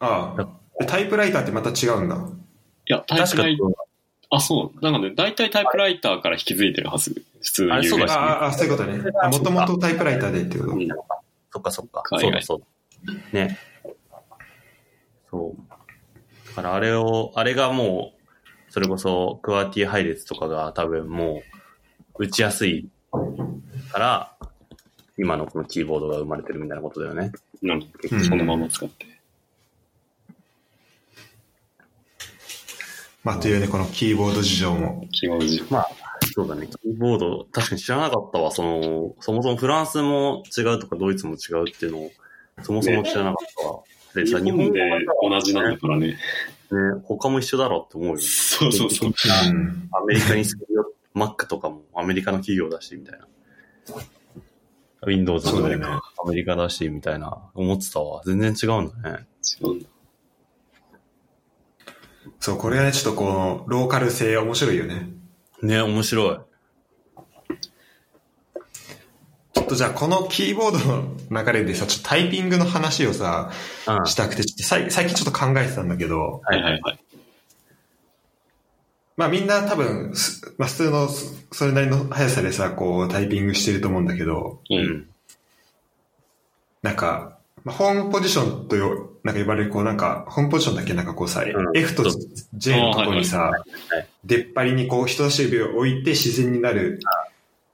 [0.00, 0.48] ああ。
[0.80, 2.16] でタイプライターってまた違うんだ。
[2.16, 2.20] い
[2.86, 3.72] や、タイ確かプライター、
[4.30, 4.80] あ、そう。
[4.82, 7.22] なんかね、大体タイプライターから引き継いでるはず。
[7.42, 8.98] 普通のあれそうああ、そういうことね。
[9.30, 10.70] もともとタイプライターでってこと。
[10.70, 10.88] うん
[11.52, 12.02] そっかそっか。
[12.18, 12.60] そうだそう
[13.06, 13.12] だ。
[13.32, 13.58] ね。
[15.30, 15.73] そう。
[16.56, 21.42] だからあれを、あれがもう、それこそクワーティ配列とかが多分も
[22.18, 22.88] う打ちやすい
[23.92, 24.36] から、
[25.16, 27.32] 今のこのキーボードが生まれてるみたいなことだよね。
[27.62, 29.06] なんかうんそのまま使って。
[33.22, 35.06] まあ、というね、このキーボード事情も。
[35.10, 35.88] キーボード事まあ、
[36.34, 36.66] そうだね。
[36.66, 38.50] キーボード、確かに知らなかったわ。
[38.50, 42.10] その、そもそもフランスも違うとかドイツも違うっていうのを、
[42.62, 43.83] そもそも知らなかったわ。
[44.14, 44.80] でさ、日本で
[45.22, 46.06] 同じなんだからね。
[46.06, 46.16] ね、
[47.04, 48.20] 他も一緒だろうって思うよね。
[48.20, 49.08] そうそうそう。
[49.08, 49.12] う
[49.52, 49.88] ん。
[49.92, 53.26] アメリカにするよ、マックとかもアメリカの企業だし、みたいな。
[55.06, 58.22] Windows のそうだよねアメリカだし、みたいな、思ってたわ。
[58.24, 59.26] 全然違うんだね。
[59.60, 59.88] 違うんだ。
[62.40, 65.08] そう、これはね、ちょっとこの、ローカル性面白いよね。
[65.62, 66.38] ね、面白い。
[69.53, 73.50] ちょっとじゃあ、このキーボードの流れでさ、ちょっとタイピングの話をさ、
[73.88, 74.06] うん。
[74.06, 77.00] したくて、ちょっと最近ちょっと考えてたんだけど、はいはいはい。
[79.16, 84.74] まあみんな多分、すまあ普通の、そそれなりの速さでさ、こうタイピングしてると思うんだけど、う。
[84.74, 85.08] うんん。
[86.82, 90.92] なんか、まあ、ホームポジションとよ、なんか呼ばれる、こうなんか、ホームポジションだっけ？
[90.92, 92.04] なんかこうさ、ん F と
[92.54, 93.62] J のとこにさ、はい
[94.24, 97.00] 出っ張りにこう人差し指を置いて自然になる、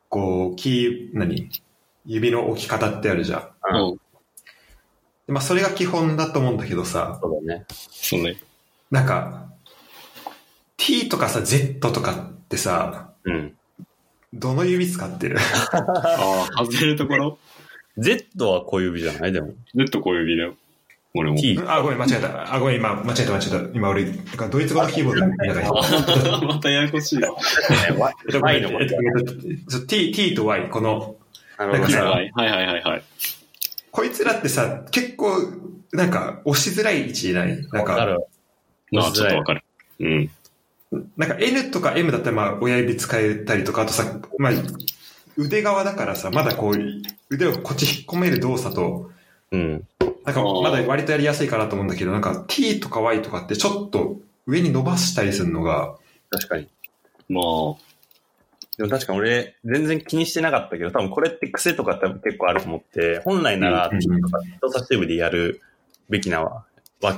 [0.08, 1.48] こう、キー、何？
[2.12, 3.38] 指の置き方ってあるじゃ
[3.72, 3.76] ん。
[3.76, 3.92] う
[5.28, 5.32] ん。
[5.32, 7.66] まあそれが基本だと思うんだけどさ、そうだね。
[7.70, 8.36] そうね。
[8.90, 9.46] なんか、
[10.76, 13.56] T とかさ、Z とかってさ、うん。
[14.32, 15.38] どの指使ってる？
[15.72, 17.38] ああ、外れるところ？
[17.98, 19.32] Z は小指じゃない？
[19.32, 19.52] でも。
[19.76, 20.54] ?Z 小指だよ。
[21.14, 21.36] 俺も。
[21.38, 21.60] T。
[21.66, 22.54] あ、ごめん、間違えた。
[22.54, 23.76] あ、ごめん、今、間違えた、間違えた。
[23.76, 25.70] 今俺、なんかドイツ語のキーボード見ながら
[26.42, 27.28] またややこしいな。
[28.42, 28.70] Y の
[29.86, 31.16] T、T と Y、この、
[31.66, 33.02] なるはいはいはいはいはい。
[33.90, 35.32] こいつらってさ、結構、
[35.92, 37.60] なんか、押しづらい位置じゃない？
[37.68, 38.18] なんか、わかる。
[38.92, 39.62] まあちょっとわかる。
[40.00, 40.30] うん。
[41.16, 44.52] なんか N とか M だったらまあ親指使えたりとか、あとさ、まあ、
[45.36, 46.76] 腕側だからさ、まだこう、
[47.28, 49.10] 腕をこっち引っ込める動作と、
[49.52, 49.86] うん。
[50.24, 55.96] なんかまだ割とやりやすいかなと思うんだけど、なんか T とか Y とかってちょっと上に伸ばしたりするのが、
[56.30, 56.68] 確かに。
[57.28, 57.44] まあ、
[58.80, 65.60] でも確かに俺、全然気にしてなかったけど、多分これって癖とか多分結構あると思って、本来なら人差し指でやる
[66.08, 66.64] べきなわ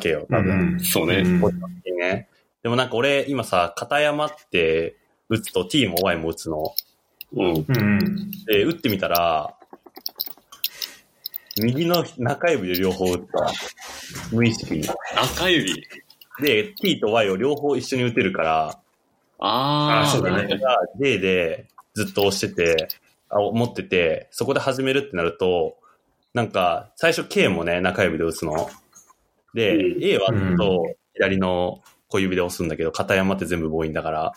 [0.01, 0.81] けよ、多分。
[0.81, 1.19] そうね。
[1.19, 1.55] うんこっち
[1.89, 2.29] にね。
[2.65, 4.97] でもなんか俺、今さ、片山って
[5.29, 6.75] 打つと T も Y も打つの。
[7.33, 7.65] うん。
[8.47, 9.55] で、打ってみたら、
[11.61, 13.53] 右の中指で両方打った。
[14.33, 14.89] 無意識に。
[15.15, 15.81] 赤指。
[16.41, 18.79] で、T と Y を両方一緒に打てるから、
[19.45, 22.89] ああ、あそうだね俺が J でずっと押してて、
[23.29, 25.77] あ持ってて、そこで始めるってなると、
[26.35, 28.71] なんか、最初 K もね、中指で打つの。
[29.55, 34.33] で、うん A はずっと左の小指で押すんだけど、片山って全部母音だから。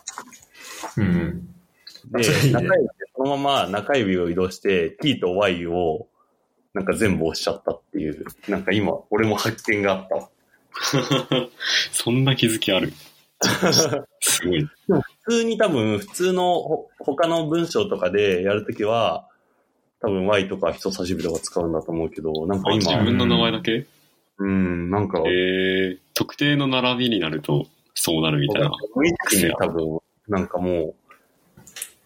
[0.97, 1.47] うん。
[2.11, 2.19] で、
[2.51, 6.07] 中指でそのまま中指を移動して、T と Y を
[6.73, 10.29] なんか全部押しちゃったっていう、なんか今、俺も発見があったわ。
[11.93, 12.91] そんな気づきある？
[14.19, 14.67] すごい。
[14.87, 19.27] 普通に多分、普通のほ他の文章とかでやるときは、
[20.01, 23.85] 多分 Y とか人差し指とか使うんだと思うけど、なんかあ自今、分の名前だけ？
[24.37, 28.71] うん、なんか、えー、特定の並びになるとそうなるみたいな。
[28.93, 30.93] 無意識に多分、なんかも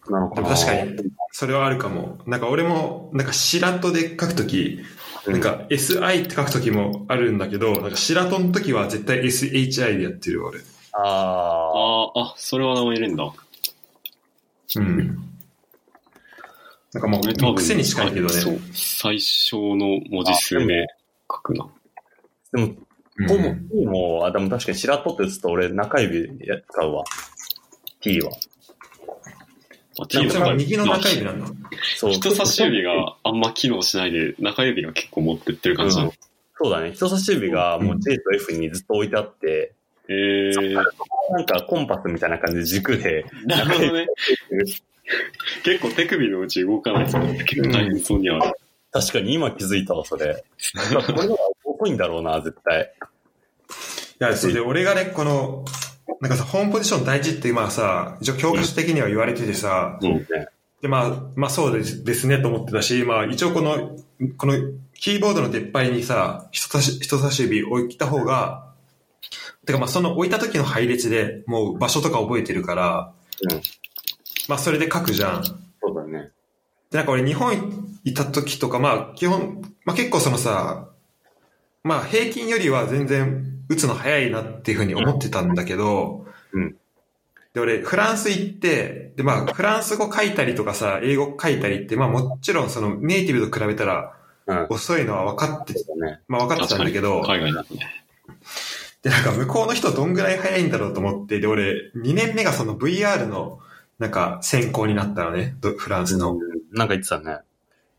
[0.08, 0.48] う、なのかな。
[0.48, 0.96] 確かに、
[1.32, 2.18] それはあるかも。
[2.26, 4.78] なんか俺も、なんか白戸で書くとき、
[5.26, 10.60] うん、なんか SI って書くときもあるんだけど、なんか白戸のときは絶対 SHI でやってる俺。
[10.92, 13.32] ああ、ああ、あ、それは名前入れんだ。
[14.76, 14.96] うん。
[16.92, 18.60] なんかもう、俺多分癖に近いけどそうね。。
[18.72, 20.86] 最小の文字数で
[21.30, 21.66] 書くな。
[22.52, 22.86] でも、うん
[23.28, 27.04] ほぼ T も、あ、でも確かに白戸って打つと俺中指で使うわ。
[28.00, 28.30] T は。
[30.00, 31.46] あでもそれは右の中ま指なんだ。
[31.96, 32.10] そう。
[32.10, 36.10] あ人差し指があんま機能しないで、中指が結構持ってってる感じだうん
[36.62, 36.92] そうだね。
[36.92, 39.74] 人差し指がもう J と F にずっと置いてあって、
[40.12, 44.06] えー、なんかコンパスみたいな感じで軸で、なるほどね。
[45.62, 47.44] 結構手首のうち動かないですね。
[47.44, 48.56] 結構大変そうにはある。
[48.92, 50.44] 確かに今気づいたわ、それ。
[50.74, 52.92] これの方が遅いんだろうな、絶対。
[54.20, 55.64] いや、それで俺がね、この、
[56.20, 60.26] なんかさ、ホームポジション大事ってまあさ、一応教科書的には言われててさ、うんね。
[60.82, 63.96] で、まあ、まあそうですですねと思ってたし、まあ一応この、
[64.36, 64.54] この
[64.94, 68.69] キーボードの出っ張りにさ、人差し人差し指置いた方が、
[69.66, 73.12] てかまあその置いた時の配列でもう場所とか覚えてるから、
[73.50, 73.60] うん
[74.48, 75.44] まあそれで書くじゃん。
[75.44, 76.32] そうだね。
[76.90, 77.54] で、なんか俺日本
[78.02, 80.88] いた時とか、まあ基本、まあ結構そのさ、
[81.84, 86.76] まあ平均よりは全然打つの早いなっていうふうに思ってたんだけど、うん
[87.54, 94.66] で、俺フランス行って、でまあフランス語書いたりとかさ、英語書いたりって、まあもちろんそのネイティブと比べたらうん。
[94.70, 96.20] 遅いのは分かって、そうだね。
[96.26, 98.04] まあ分かってたんだけど、海外だとね。
[99.02, 103.58] で、なんか向こうの人どんぐらい早いんだろうと思って、で、俺2年目がその VR の
[103.98, 106.38] なんか専攻になったのね、どフランスの。
[106.72, 107.38] なんか言ってたね。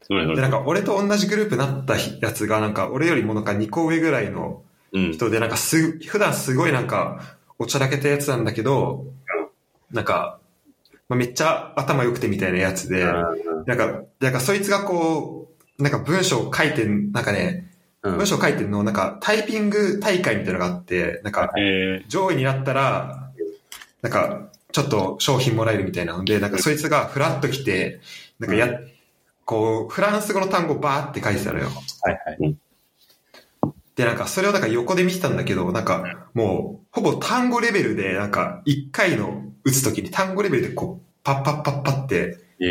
[0.10, 5.12] で、なんか俺と同じグループになったやつが、なんか俺よりもなんか2個上ぐらいのうん。
[5.14, 7.22] 人で、なんかす、普段すごいなんか、
[7.58, 9.06] おちゃらけたやつなんだけど、
[9.92, 10.40] なんか、
[11.08, 17.71] まあ、めっちゃ頭良くてみたいなやつで、なんか、なんかそいつがこう、なんか文章を書いてん、なんかね、
[18.04, 23.32] うん文章書いてんの、なんかタイピング大会みたいなのがあって、なんかえ上位になったら、
[24.02, 28.02] なんかちょっと商品もらえるみたいなので、なんかそいつがフラッと来て、
[28.40, 28.80] なんかや、
[29.46, 31.70] こう、フランス語の単語バーって書いてたのよ。
[32.02, 32.56] はいはい。
[33.96, 42.68] で、なんかそれをなんか横で見てたんだけど、なんかもう、ほぼ単語レベルで、なんか一回の打つときに単語レベルでこう、パッパッパッパって、タイ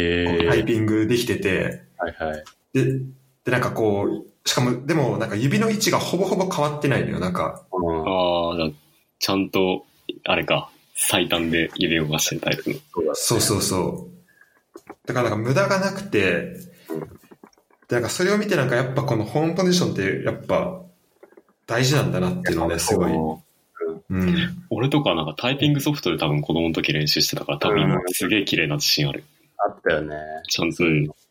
[0.63, 2.45] ー、ピングできてて、はいはい。
[2.73, 2.99] で、
[3.45, 7.21] で、なんかこう、しかも、でも、なんか指の位置がほぼほぼ変わってないのよ。
[7.21, 8.71] なんか、うんああ、じゃあ
[9.19, 9.87] ちゃんと、
[10.25, 13.15] あれか、最短で指を動かしてるタイプの。
[13.15, 14.11] そうそうそう。
[15.07, 16.57] だからなんか無駄がなくて、
[17.89, 20.83] で、なんかそれを見てなんかやっぱこのホームポジションってやっぱ
[21.67, 23.13] 大事なんだなっていうのをね、すごい。
[23.13, 24.67] うん。
[24.71, 29.25] 俺とかなんかタイピングソフトで多分子供の時練習してたから多分今すげえ綺麗な自信ある。
[29.59, 30.17] あったよね。
[30.49, 30.85] ちゃんと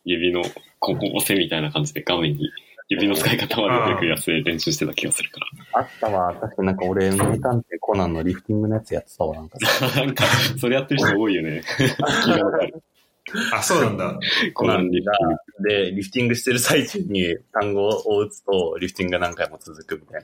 [0.05, 0.43] 指の
[0.79, 2.49] ここ押せみたいな感じで画面に
[2.89, 5.39] 指の使い方まで出てくるやつで練習してた気がするか
[5.73, 6.33] あったわ。
[6.33, 9.35] 確かになんか俺、名探偵コナンのリフティングのやつやってたわ。
[9.35, 9.57] なんか。
[9.59, 9.89] ら。
[10.05, 10.23] なんか、
[10.57, 11.61] それやってる人多いよね。
[13.53, 14.19] あそうなんだ。
[14.55, 15.69] コナンリフティング。
[15.69, 20.23] で、リフティングしてる最中に単語を打つと、リフティングが何回も続くみたい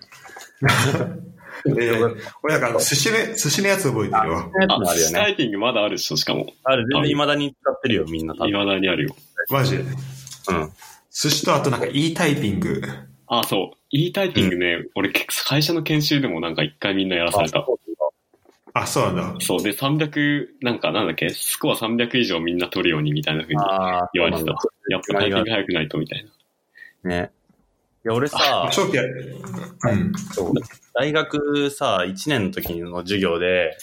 [0.62, 1.17] な。
[1.67, 4.49] えー、俺なんかあの寿司の、寿司のやつ覚えてるわ。
[4.60, 5.13] やつもあるよね。
[5.13, 6.47] タイピングまだあるでしょ、しかも。
[6.63, 8.67] ある、全然未だに使ってるよ、みんな多未分。
[8.67, 9.15] だにあるよ。
[9.51, 9.78] マジ？
[9.78, 9.84] で。
[9.84, 10.71] うん。
[11.17, 12.82] 寿司とあとなんか E タイピング。
[13.28, 13.78] あ、そう。
[13.89, 17.65] E タイピングね、俺結構会社の研修でもなんか一回みんなやらされた。
[18.73, 19.36] あ、そうなんだ。
[19.39, 19.63] そう。
[19.63, 21.30] で、300、なんかなんだっけ？
[21.30, 24.51] スコア300以上みんな取るようにみたいな風にああ、言われてた。
[24.89, 26.28] やっぱタイピング早くないとみたい
[27.04, 27.10] な。
[27.10, 27.32] ね。
[28.04, 30.13] いや、俺さ、長期や、うん。
[30.34, 30.54] そう
[30.93, 33.78] 大学さ、1年の時の授業で、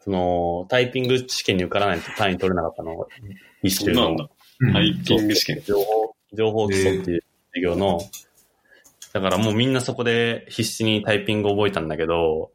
[0.00, 3.08] その、タイピング試験に受からないと単位取れなかったの。
[3.62, 4.28] 一周のそうなんだ。
[4.60, 5.62] うんタイピング試験。
[5.64, 8.00] 情報、情報基礎っていう授業の、
[9.12, 12.50] だからもうみんなそこで必死にタイピング覚えたんだけど、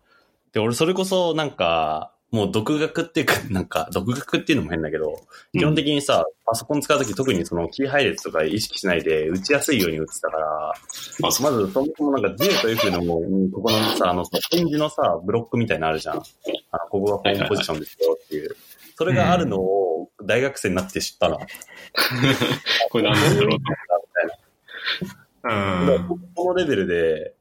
[0.53, 5.21] で、俺それこそなんか、もう独学っていうか、 なんか、独学っていうのも変だけど、
[5.53, 10.73] 基本的にさ、パソコン使うとき特にそのキー配列とか意識しないで打ちやすいように打ってたから、
[11.19, 11.37] まず
[11.71, 16.17] そもそもなんか J と F のもう、うんここのさ、あの、点字のさ、ブロックみたいなのあるじゃん。
[16.17, 16.23] あの、
[16.89, 18.55] ここがホームポジションですよっていう。
[18.97, 19.84] それがあるのを
[20.25, 21.37] 大学生になって知ったな。
[22.89, 23.59] これなんだろう
[25.47, 25.49] う
[25.99, 26.07] ん。
[26.35, 27.33] このレベルで、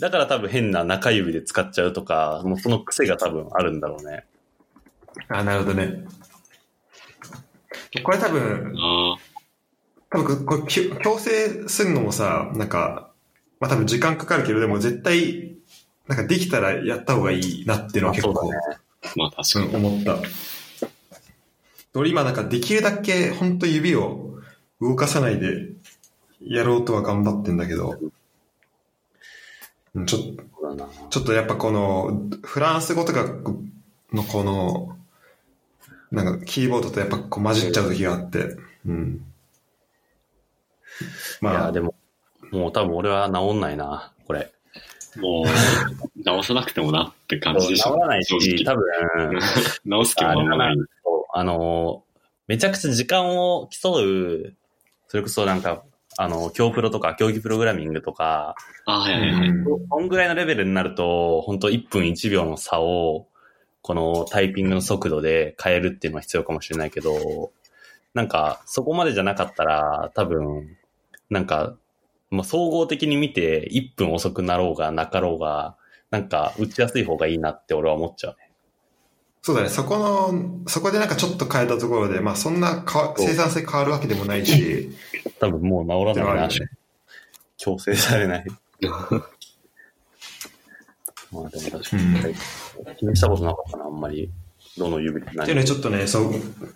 [0.00, 4.26] だから多分変な中指で使っちゃうとか、もうその癖が多分あるんだろうね。
[5.28, 6.04] あ、なるほどね。
[8.02, 9.16] これ多分、あ
[10.10, 13.12] 多分これき強制するのもさ、なんか、
[13.58, 15.56] まあ多分時間かかるけど、でも絶対、
[16.08, 18.58] なんかできたらやった方がいいなっていうのは結構、ね。
[19.02, 19.66] あ、まあ確かに。
[19.68, 20.16] うん、思った。
[21.96, 24.38] 俺今なんかできるだけ本当指を
[24.80, 25.68] 動かさないで
[26.40, 27.96] やろうとは頑張ってんだけど、
[29.94, 30.18] うんちょ。
[31.08, 33.24] ちょっとやっぱこの、フランス語とか
[34.12, 34.98] のこの、
[36.10, 39.24] なんかキーボードとやっぱこう混じっちゃう時があって、うん。
[41.00, 41.04] い
[41.40, 41.94] まあ、や、でも、
[42.50, 44.52] もう多分俺は治んないな、これ。
[45.16, 47.96] もう、直さなくてもなって感じでし治ょ。
[47.96, 48.84] らないし正、多分、
[49.86, 50.76] 直す気もない。
[51.38, 52.02] あの、
[52.48, 54.54] めちゃくちゃ時間を競う、
[55.08, 55.84] それこそなんか、
[56.16, 58.54] あの、競プロとか競技プログラミングとか、
[58.86, 59.48] あ、はいはいはい。
[59.50, 63.28] うんこんぐらいのレベルになると、本当1分1秒の差を、
[63.82, 67.52] このタイピングの速度で変えるっていうのは必要かもしれないけど、
[68.14, 70.74] なんか、そこまでじゃなかったら、多分、
[71.28, 71.76] なんか、
[72.30, 75.76] まあ、総合的に見て、1分遅くなろうがなかろうが、
[76.10, 78.45] なんか、打ちやすい方がいいなって俺は思っちゃうね。
[79.46, 84.90] そうだね、そこの、そこでなんかちょっと変えたところで、まあそんなか生産性変わるわけでもないし、
[85.38, 86.48] 多分もう治らないな。
[86.48, 86.70] ね
[87.56, 88.44] 強制されない。
[91.30, 92.34] まあでも確かに、うん
[92.96, 94.32] 気にしたことなかったな、あんまり。
[94.76, 95.44] どの指で何？
[95.44, 96.34] っていうね、ちょっとね、そう、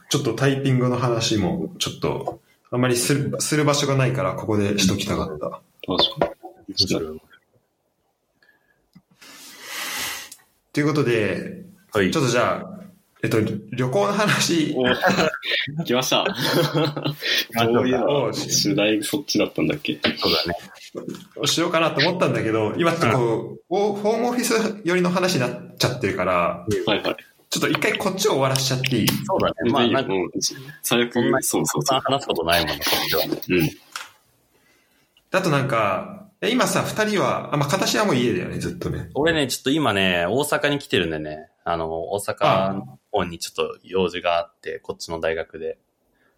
[0.08, 5.50] ちょっとタイピングの話も、ちょっと、あんまりする、する場所がないから、ここでしときたかった。
[5.50, 6.30] 確か
[6.68, 7.20] に。
[10.72, 12.20] ということで、はいちょ。
[12.22, 12.80] っとじゃあ、
[13.22, 13.38] えっと、
[13.72, 16.24] 旅行の話、お来ました。
[17.64, 20.00] そういえば、主題そっちだったんだっけ？
[20.18, 20.54] そうだね。
[21.36, 26.32] をしようかなと思ったんだけど、今ちょっとこう、おホームオフィス寄りの話になっちゃってるから、
[26.86, 27.16] はいはい。
[27.50, 29.06] ちょっと一回こっちを終わらしちゃっていい？
[29.08, 29.70] そうだね。
[29.70, 30.30] まあ、なんか、うん
[30.82, 32.00] 最悪そんな、そうそうそう。
[32.00, 32.82] 話すことないもんね。
[33.50, 33.68] うん。
[35.32, 39.10] あとなんか、え今さ、二人は、あ、まあ、形はもう家だよね、ずっとね。
[39.14, 45.78] 俺ね、ちょっと今ね、大阪に来てるんでね、あの、大阪の方にちょっと用事があって、こっちの大学で。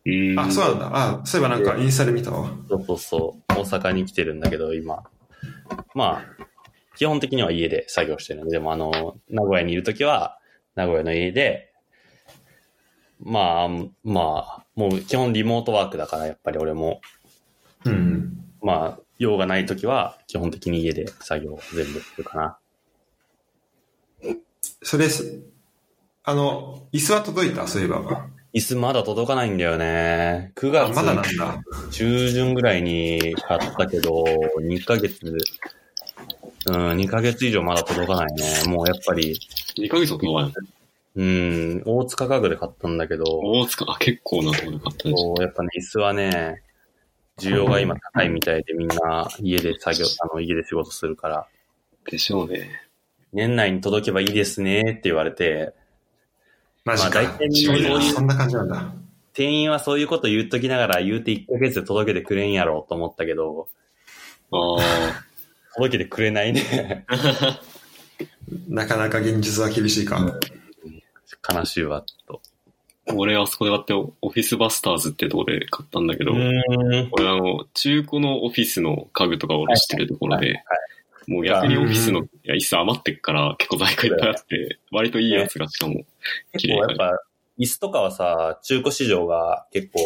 [0.05, 0.39] うん。
[0.39, 0.91] あ、そうなんだ。
[0.93, 2.51] あ、そういえばなんかインスタで見たわ。
[2.69, 3.53] そうそうそう。
[3.53, 5.03] 大阪に来てるんだけど、今。
[5.95, 6.43] まあ、
[6.97, 10.39] 基本的には家で作業してるんで、でもあの、名古屋にいるときは、
[10.75, 11.73] 名古屋の家で、
[13.21, 13.69] まあ、
[14.03, 17.01] まあ、もう基本リモートワークだから、やっぱり俺も、
[17.85, 18.45] うん。
[18.61, 22.59] まあ、用がないときは、基本的に家で作業を全部するかな。
[24.83, 25.43] それす、
[26.25, 27.67] あの、椅子は届いた？
[27.67, 28.27] そういえば。
[28.55, 30.53] 椅子まだ届かないんだよね。
[30.57, 31.63] 9月あまだなんだ。
[31.91, 34.25] 中旬ぐらいに買ったけど、
[34.61, 35.19] 2ヶ月、
[36.67, 38.65] うん、2ヶ月以上まだ届かないね。
[38.67, 39.39] もうやっぱり、
[39.79, 40.73] 2ヶ月は届かない。
[41.15, 45.15] うん、大塚家具で買ったんだけど、大塚、あ、結構なところで買ったね。
[45.17, 46.63] そうやっぱね、椅子はね、
[47.39, 51.47] 需要が今高いみたいでみんな家で作業、あの、家で仕事するから、
[52.11, 52.83] でしょうね。
[53.33, 55.75] 年内に届けばいいですねって言われて、
[56.85, 57.23] マジか。
[57.23, 58.93] まあ大体そんな感じなんだ。
[59.33, 63.69] 店員はそういうこと言っときながら言うて1ヶ月で届けてくれんやろうと思ったけど、
[64.51, 64.79] ああ。
[65.75, 67.07] 届けてくれないね。
[68.69, 70.39] なかなか現実は厳しいか。
[71.51, 72.41] 悲しいわ、ちょっ
[73.17, 76.33] 俺あそこで買ってオフィスバスターズってとこで買ったんだけと。
[76.33, 76.37] ど。
[77.13, 80.65] 俺あの、中古のオフィスの家具とかを卸してるところはいで、
[81.27, 86.05] もう逆にオフィスのいや椅子余ってっから結構在庫いっぱいあって、 割といいやつがしかも、
[86.53, 87.19] 結構やっぱ、
[87.59, 90.01] 椅子とかはさ、中古市場が結構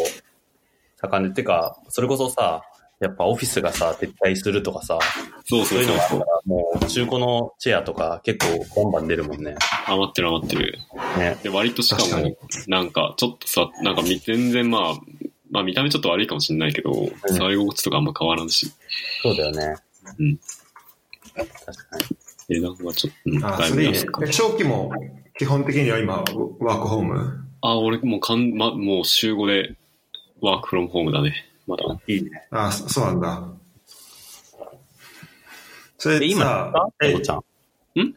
[0.97, 2.63] 盛んで、てか、それこそさ、
[2.99, 4.99] やっぱオフィスがさ、撤退するとかさ、
[5.45, 9.55] そうそそううそうそういうのがあら、もう中古のチェアとか結構バンバン出るもんね。
[9.87, 10.79] 余ってる余ってる。
[11.19, 11.37] ね。
[11.43, 12.37] で、割としかも、
[12.69, 14.95] なんか、ちょっとさ、なんかみ全然まあ、
[15.51, 16.91] まあ見た目ちょっと悪いかもしれないけど、
[17.29, 18.73] 触り心地とかあんま変わらんし、
[19.23, 19.77] そうだよね。
[20.19, 20.39] うん。
[21.37, 22.05] 確かに。
[22.49, 24.25] 値段はちょっと、うんあ、それいいねぶ安く。。
[24.25, 24.93] え長期も
[25.39, 27.45] 基本的には今、ワークホーム？
[27.63, 29.75] あ、俺もうかん、ま、もう週5で
[30.41, 31.47] ワークフロムホームだね。
[31.67, 31.85] まだ。
[32.07, 32.47] いいね。
[32.51, 33.49] あ、そそうなんだ。
[35.99, 36.73] それで、今、
[37.03, 37.39] え家ちゃん。
[38.01, 38.15] ん？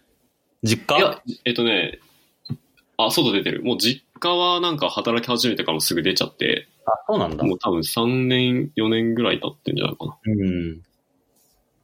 [0.63, 0.99] 実家？
[0.99, 1.99] いや、えっとね、
[2.97, 3.63] あ、外出てる。
[3.63, 7.43] もう実家はなんか働き始めてからもすぐ出ちゃって、あ、そうなんだ。
[7.43, 10.17] もう多分3年、4年ぐらい経ってんじゃないかな。
[10.26, 10.82] うん。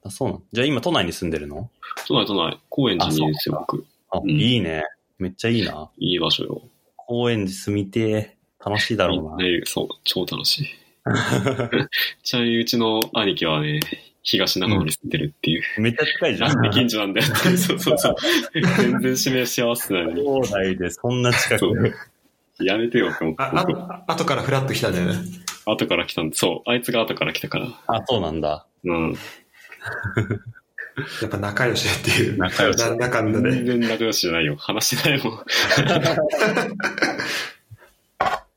[0.06, 1.70] あ、そうなんじゃあ今都内に住んでるの？
[2.08, 3.86] 都内都内、高円寺にいるんですよ、あ僕。
[4.12, 4.84] あ、うんいいね。
[5.18, 5.90] めっちゃいいな。
[5.98, 6.62] いい場所よ。
[6.96, 9.44] 高円寺住みてえ楽しいだろうな。
[9.44, 10.66] ね、そう、超楽しい。
[12.24, 13.80] ちなみにうちの兄貴はね、
[14.24, 15.64] 東長野に住んでるっていう。
[15.82, 16.56] めっちゃ近いじゃん。
[16.56, 17.28] なんで近所なんだよ。
[17.58, 18.16] そうそうそう。
[18.54, 20.22] 全然指名幸せなのに。
[20.22, 20.28] 兄
[20.74, 21.94] 弟でそんな近そうく。
[22.64, 23.44] やめてよって思って。
[23.44, 25.16] あ、あ、後からフラッと来たんだよね。
[25.66, 27.68] 後から来たんで、そう、あいつが後から来たから。
[27.88, 28.66] あ、そうなんだ。
[28.84, 29.18] うん。
[31.22, 32.38] やっぱ仲良しっていう。
[32.38, 33.52] 仲良しなんだかんだで。
[33.52, 34.56] 全然仲良しじゃないよ。
[34.56, 35.44] 話してないもん。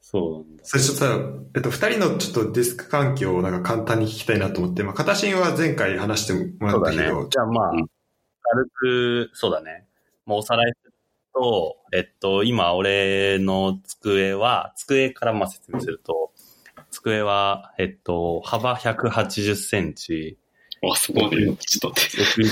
[0.00, 0.64] そうなんだ。
[0.64, 1.18] それちょっとさ、
[1.54, 7.28] えっと、二人のちょっとデスク環境をなんか簡単に聞きたいなと思って、まあ、片新は前回話してもらったけど、。
[7.28, 7.86] じゃあまあうん、
[8.42, 9.86] 軽く、そうだね。
[10.24, 10.94] もうおさらいする
[11.34, 16.32] と、えっと、今俺の机は、机からまあ説明すると、
[16.90, 20.38] 机は、えっと、幅180センチ、
[20.82, 22.48] あ、そこまでちょっと待って。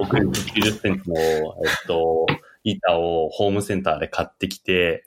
[0.00, 2.26] 奥行き90センチの、えっと、
[2.64, 5.06] 板をホームセンターで買ってきて、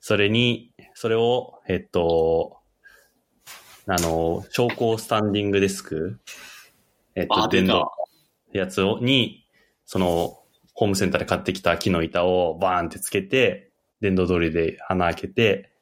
[0.00, 2.58] それに、それを、えっと、
[3.86, 6.20] あの、昇降スタンディングデスク、
[7.14, 7.92] えっと、電動
[8.52, 8.58] た。
[8.58, 9.46] やつを、に、
[9.84, 10.38] その、
[10.74, 13.70] ホームセンターで買ってきた木の板をバーンってつけて、
[14.00, 15.72] 電動ドリルで穴開けて、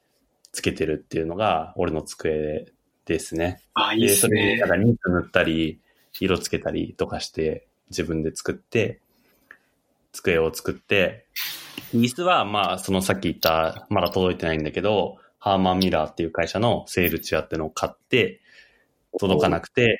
[0.51, 2.73] つけてるっていうのが、俺の机
[3.05, 3.61] ですね。
[3.73, 4.69] あ、いいっで、すそれにねなん。
[4.69, 5.79] かニート塗ったり、
[6.19, 9.01] 色つけたりとかして、自分で作って、
[10.11, 11.25] 机を作って、
[11.93, 18.41] 椅子は、まあ、そのさっき言った、まだ届いてないんだけど、ハーマンミラーっていう会社のセールチェアってのを買って、
[19.19, 19.99] 届かなくて、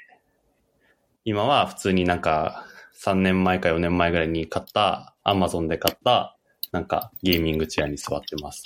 [1.25, 6.37] 今は普通になんか、3年前か4年前ぐらいに買った、アマゾンで買った、
[6.71, 8.63] なんかゲーミングチェアに座ってます。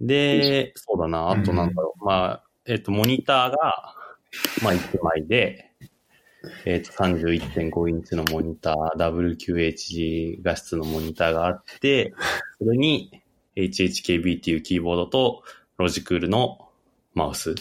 [0.00, 3.94] で、そうだな、あとなんだろう、まあ、えっ、と、モニターが、
[4.62, 5.70] まあ、1枚で、
[6.64, 12.12] えっ、と、31.5インチのモニター、WQHG 画質のモニターがあって、
[12.58, 13.22] それに
[13.54, 15.44] HHKB っていうキーボードと、
[15.78, 16.68] ロジクールの
[17.14, 17.54] マウス。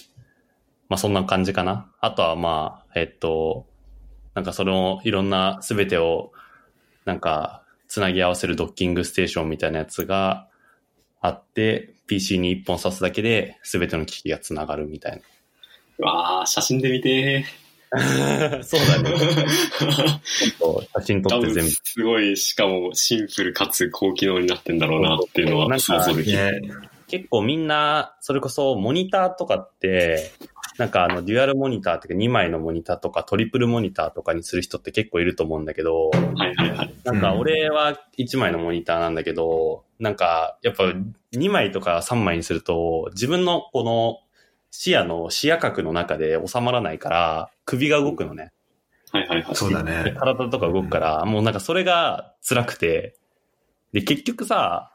[0.89, 1.91] まあ、そんな感じかな。
[1.99, 3.67] あとは、まあ、えっ、と、
[4.33, 6.31] なんかその、いろんなすべてを、
[7.05, 10.47] なんか、つなぎ合わせるドッキングステーションみたいなやつが
[11.25, 15.19] あって、PC に一本挿すだけで、すべての機器がつながるみたいな。
[15.97, 17.45] うわあ写真で見て
[17.95, 19.15] そうだね。
[20.97, 21.69] 写真撮って全部。
[21.69, 26.61] すごい、しかもシンプルかつ高機能になってんだろうなっていうのは想像できる。
[26.61, 26.71] ね、
[27.07, 30.31] 結構みんな、それこそモニターとかって、
[30.77, 36.17] なんかあの、デュアルモニターっていうか2枚のモニターとかトリプルモニターとかにする人って結構いると思うんだけど、は
[36.47, 36.93] いはいはい。
[37.05, 40.83] なんか俺は1枚のモニターなんだけど、なんかやっぱ
[41.33, 44.19] 2枚とか3枚にすると自分のこの
[44.71, 48.51] 視野の視野角の中で収まらないから首が動くのね。
[49.11, 49.55] はいはいはい。
[49.55, 50.15] そうだでね。
[50.17, 53.15] 体とか動くから、もうなんかそれが辛くて、
[53.93, 54.91] で結局さ、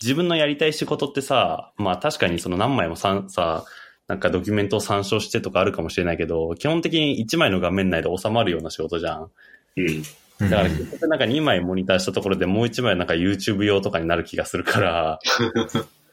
[0.00, 3.64] 自分のやりたい仕事ってさ、まあ確かにその何枚もさんさ、
[4.06, 9.30] なんかドキュメントを参照してとかあるかもしれないけど、基本的に1枚の画面内で収まるような仕事じゃん。
[9.76, 10.02] うん。
[10.40, 15.18] だだから結局なんか2枚モニターしたところでもう1枚なんか YouTube 用とかになる気がするから、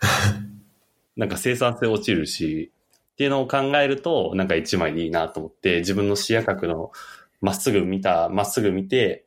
[1.15, 2.71] なんか生産性落ちるし、
[3.13, 6.91] っていうのを考えると、なんか1枚でいいなと思って、自分の視野角の
[7.39, 9.25] まっすぐ見た、まっすぐ見て、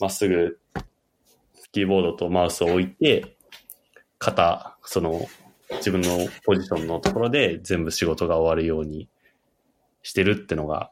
[0.00, 0.60] まっすぐ
[1.72, 3.36] キーボードとマウスを置いて、
[4.18, 5.26] 肩、その
[5.76, 9.08] 自分のポジションのところで全部仕事が終わるように
[10.02, 10.90] してるってのが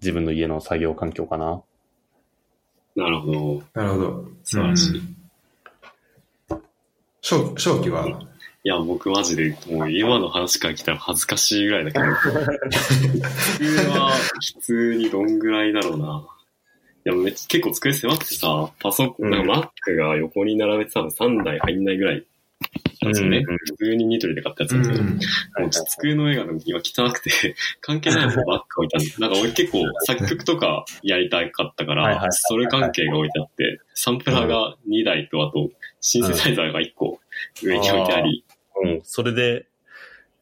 [0.00, 1.62] 自分の家の作業環境かな。
[2.96, 3.62] なるほど。
[3.74, 4.24] なるほど。
[4.42, 6.62] 素晴らしいうん。
[7.20, 8.06] 正正気は？
[8.64, 16.26] いや、僕マジで、もう今の話から来たら恥ずかしいぐらいだけど、 普通は普通にどんぐらいだろうな。
[17.04, 22.26] いや、めっちゃ結構机狭くてさ、パソコン、なんか Mac が横に並べて多分3台入んないぐらい
[23.02, 23.44] なんですよね。
[23.44, 37.20] 普通にニトリで買ったやつなんですけど、もう机の上が今汚くて、関係ないものばっか置いてあるなんか俺結構作曲とかやりたかったからそれ関係が置いてあって、サンプラーが2台と、あと、シンセサイザーが1個
[37.62, 38.44] 上に置いてあり、
[38.82, 39.66] うん、それで、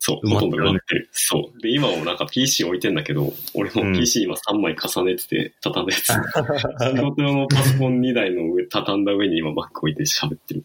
[0.07, 1.09] そう、ほとんど埋まってる。
[1.13, 1.63] そう。
[1.63, 6.09] で、今もなんか PC 置いてんだけど、俺もうん PC 今3枚重ねてて、畳んだやつ。
[6.95, 10.63] 仕事用のパソコン2台の上、畳んだ上に今 Mac 置いて喋ってる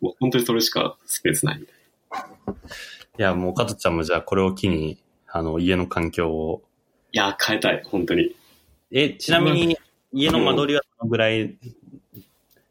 [0.00, 2.24] もう本当にそれしかスペースないみたい
[3.18, 4.96] いや、もう、加トちゃんもじゃあこれを機に、
[5.28, 6.62] あの、家の環境を。
[7.12, 8.34] いやー、変えたい、本当に。
[8.90, 9.76] え、ちなみに、
[10.14, 11.54] 家の間取りはどのぐらい、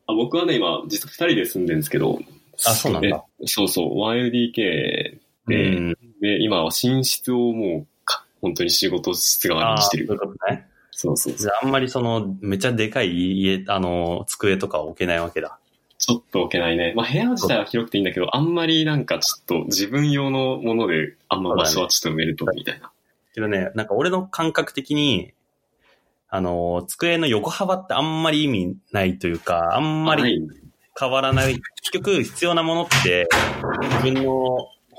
[0.08, 2.20] あ僕はね、今、実は2人で住んでるんですけど、
[2.66, 5.21] あそうなんだえそうそう、1LDK
[5.52, 10.20] で、うん、で、今は寝室をもうか、本当に仕事室代わりにしてるそういう。
[10.20, 10.68] ことね。
[10.92, 11.34] そうそう。
[11.34, 15.58] じゃあ、あんまりその、めちゃでかい家、あの、机とかは置けないわけだ。
[15.98, 16.94] ちょっと置けないね。
[16.96, 22.92] まあ部屋自体は広くていいんだけど、あんまりなんかちょっと自分用のもので、あんま場所はちょっと埋めるとみたいな。
[23.34, 25.32] けどね、なんか俺の感覚的に、
[26.28, 30.42] あの、机の横幅ってあんまり意味ないというか、あんまり
[31.00, 31.54] 変わらない。
[31.54, 33.28] 結局必要なものって、
[33.82, 34.48] 自分の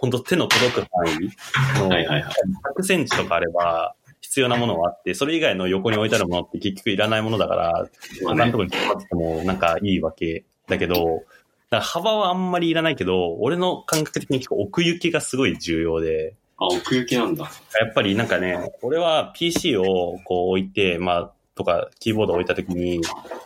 [0.03, 1.79] 本当手の届く範囲？
[1.81, 2.33] の はいはいはい。
[2.77, 7.89] 100センチとかあれば必要なものはあって、それ以外の横に置いてあるものって結局いらないものだから、
[8.25, 11.23] 他のところに引ってもなんかいいわけだけど、
[11.71, 17.51] 幅はあんまりいらないけど、俺の感覚的に結構奥行きがすごい重要で、あ、奥行きなんだ。
[17.81, 19.85] やっぱりなんかね、俺は PC を
[20.25, 23.01] こう置いて、まあ、とかキーボードを置いたときに、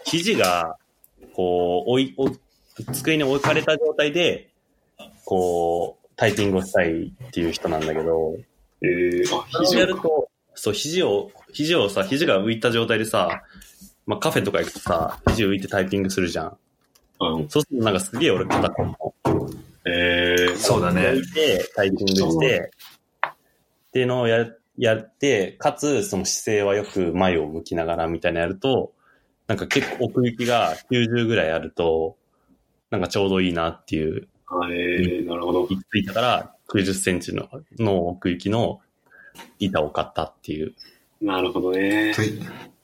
[0.05, 0.77] 肘が、
[1.35, 2.39] こう、置い、置
[2.93, 4.51] 机に置かれた状態で、
[5.25, 8.35] こう、タイピングをしたいっていう人なんだけど、
[8.83, 9.79] えー、あ、肘。
[9.79, 13.43] やると、そう、肘を、肘をさ、肘が浮いた状態でさ、
[14.07, 16.57] まあカフェとか行くとさ、肘浮いてタイピングするじゃん。
[17.21, 17.49] うん。
[17.49, 18.91] そうするとなんかすげえ俺肩こる
[19.89, 22.73] えー、そうだね置いて、タイピングして、
[23.27, 24.47] っていうのをや
[24.79, 28.93] やって、かつ、その姿勢はよく前を向きながらみたいなやると、
[29.47, 32.17] なんか結構奥行きが90ぐらいあると、
[32.91, 35.67] なんかちょうどいいなっていう、あえー、なるほど。
[35.67, 38.81] 行き着いたから、90センチのの奥行きの
[39.59, 40.75] 板を買ったっていう。
[41.21, 42.13] なるほどね。
[42.15, 42.27] そう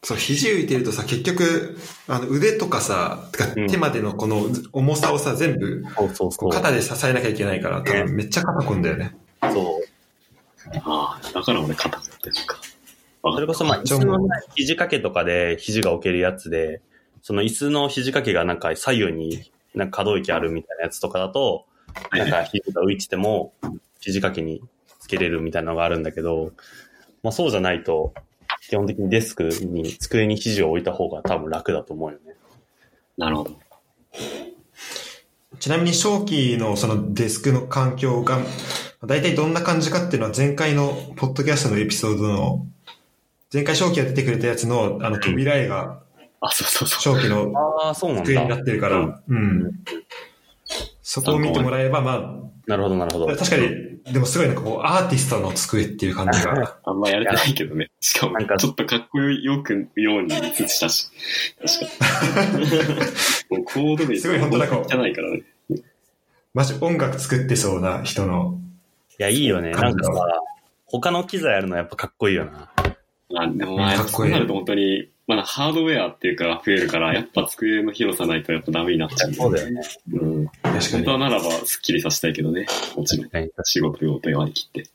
[0.04, 3.30] そう、肘浮いてるとさ、結局、あの腕とかさ、
[3.68, 5.84] 手までのこの重さをさ、全部。
[6.50, 9.14] 肩で支えなきゃいけないから、多分めっちゃ肩こんだよね。
[9.40, 9.92] そう。
[10.84, 12.58] ああ、だから俺肩持ってるのか。
[13.34, 16.80] それこそ、まあ、椅子のね肘掛けとかで肘が置けるやつで、
[17.22, 21.66] その椅子の肘掛けがなんか左右になんか可動域あるみたいなやつとかだと、
[22.12, 23.54] なんか肘が浮いてても
[24.00, 24.62] 肘掛けに
[25.00, 26.52] つけれるみたいなのがあるんだけど、
[27.22, 28.14] まあそうじゃないと、
[28.68, 32.34] 基本的にデスクに、机に肘を置いた方が多分楽だと思うよね。
[33.16, 33.58] なるほど。
[35.58, 38.38] ちなみに、正気のそのデスクの環境が、
[39.04, 42.66] 大体どんな感じかっていうのは前回のポッドキャストのエピソードの、
[43.52, 46.01] 前回正気が出てくれたやつの、あの扉絵が
[46.42, 47.14] あ、そうそうそう。
[47.16, 47.52] 正気の
[48.24, 48.62] 机になだ。
[48.62, 49.70] ってるから、うん。
[51.02, 52.36] そこを見てもらえば、ま
[52.66, 53.36] なるほど、なるほあ、ど。
[53.36, 56.78] 確かに、でもすごいなんかこう、アーティストの机っていう感じが。
[56.84, 57.90] あんまやれてないけどね。
[58.00, 61.08] しかもなんか、ちょっとかっこよくように映したし。
[61.64, 62.66] 確かに。
[63.58, 65.42] もうコードですごい本当なんか汚いからね。
[66.54, 68.58] マジ音楽作ってそうな人の、
[69.18, 69.70] いや、いいよね。
[69.70, 70.12] なんかさ、
[70.86, 72.70] 他の機材あるのやっぱかっこいいよな。
[73.34, 79.32] あでもまあ、かっこいいそうなると本当に、まだハードウェアっていうか増えるから、やっぱ机の広さないとやっぱダメになっちゃう。
[79.32, 79.80] そうだよね。
[80.12, 80.46] うん。
[80.46, 81.10] 確かに本当。
[81.12, 82.66] はならばスッキリさせたいけどね。
[82.96, 83.28] もちろん。
[83.64, 84.90] 仕事用と割り切って。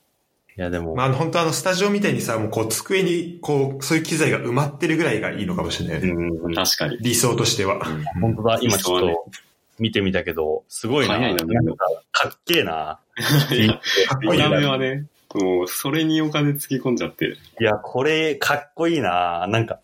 [0.57, 6.09] や、でも、まあ、本当あの、スタジオみたいにさ、もうこう、机に、こう、そういう機材が埋まってるぐらいがいいのかもしれない。
[6.09, 6.97] うん、確かに。
[6.99, 7.85] 理想としては。
[8.19, 9.31] 本当だ、今ちょっと
[9.77, 11.15] 見てみたけど、すごいな。
[11.15, 12.73] 早いなか、かっけえな。
[12.73, 14.59] かっこい見たいな。
[14.59, 15.05] 目はね、
[15.35, 17.37] もう、それにお金つぎ込んじゃって。
[17.61, 19.45] いや、これ、かっこいいな。
[19.47, 19.79] なんか、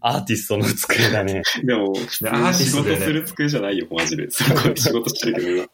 [0.00, 1.42] アーティストの机だね。
[1.64, 4.28] でも、普通アーに仕事する机じゃないよ、マジで。
[4.30, 5.64] そこで仕事してるけど今。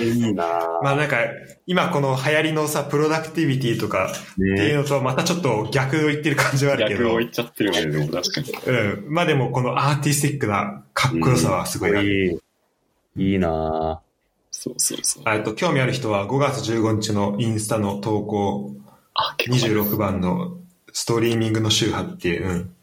[0.00, 0.44] いいな。
[0.82, 1.18] まあなんか、
[1.66, 8.52] 今この流行りのさ、プロダクティビティとかっていうね、のとはまたちょっと逆を言ってる感じはあるけど、逆を言っちゃってるよね、でも確かに。
[8.66, 9.04] うん。
[9.08, 12.02] まあでもこのアーティスティックなかっこよさはすごいな。
[12.02, 12.38] いい。
[13.16, 14.00] いいな
[14.50, 15.22] そうそうそう。
[15.26, 18.74] あと、興味ある人は5月15日のインスタの投稿、
[19.14, 19.80] あ、結構。
[19.82, 20.58] 26番の
[20.92, 22.74] ストリーミングの周波っていう、うん。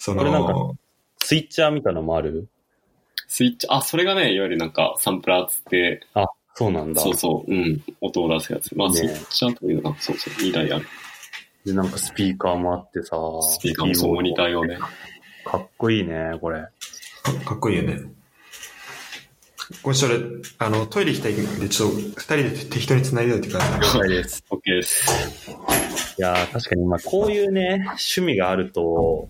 [0.00, 0.78] そこれなんかの、
[1.22, 2.48] スイッチャーみたいなのもある？
[3.28, 7.02] スイッチ、あ、それがね、いわゆるなんか、サンプラーっつって、あ、そうなんだ。
[7.02, 8.74] そうそう、うん、音を出すやつ。
[8.74, 10.86] まあ、ねスイッチャーというのが、そうそう、2台ある。
[11.66, 14.78] で、なんかスピーカーもあってさ、スピーカーもそう、モニター用ね。
[15.44, 16.62] かっこいいね、これ。
[17.22, 18.00] かかっこいいよね。
[19.82, 20.18] これそれ、
[20.58, 23.80] あの、トイレ行きたいんで、ちょっと、二人で適当に繋いでおいてください。
[23.80, 24.44] 了解です。
[24.50, 25.50] OK です。
[26.18, 29.28] いやー確かに、まあ、こういうね、趣味があると、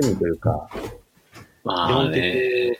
[0.00, 0.68] 趣味というか、
[1.64, 2.78] まあね、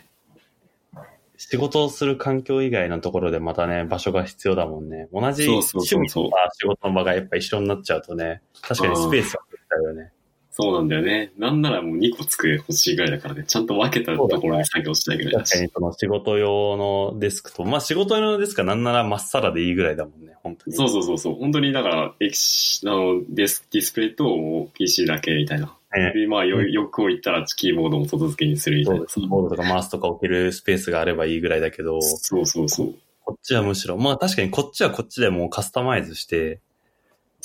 [1.36, 5.08] 仕事をする環境以外のところでまたね、場所が必要だもんね。
[5.12, 10.12] 同じそうそう趣そうそう味とか仕事の場がやっぱ一緒になっちゃうとね、確かにスペースが増えちゃうよね。
[10.54, 11.32] そうなんだよね。
[11.38, 13.44] なんならもう2個机欲しいぐらいだからね。
[13.44, 15.52] ちゃんと分けたところで作業したいぐらいだし。
[15.52, 20.76] 確かにその仕事用のデスクと、まあ仕事用のデスクはなんならまっさらでいいぐらいだもんね、本当に。
[20.76, 21.34] そうそうそうそう。
[21.36, 25.74] 本当にだから、エキシあのデスディスプレイと PC だけみたいな。
[25.96, 29.06] ねで、まあ、よ欲を言ったらキーボードも外付けにするみたそいうな。
[29.06, 32.94] キーボードとかマウスとか置けるスペースがあればいいぐらいだけど、そうそうそう。
[33.24, 36.60] こっちはむしろ、まあ確かにこっちはこっちでもうカスタマイズして、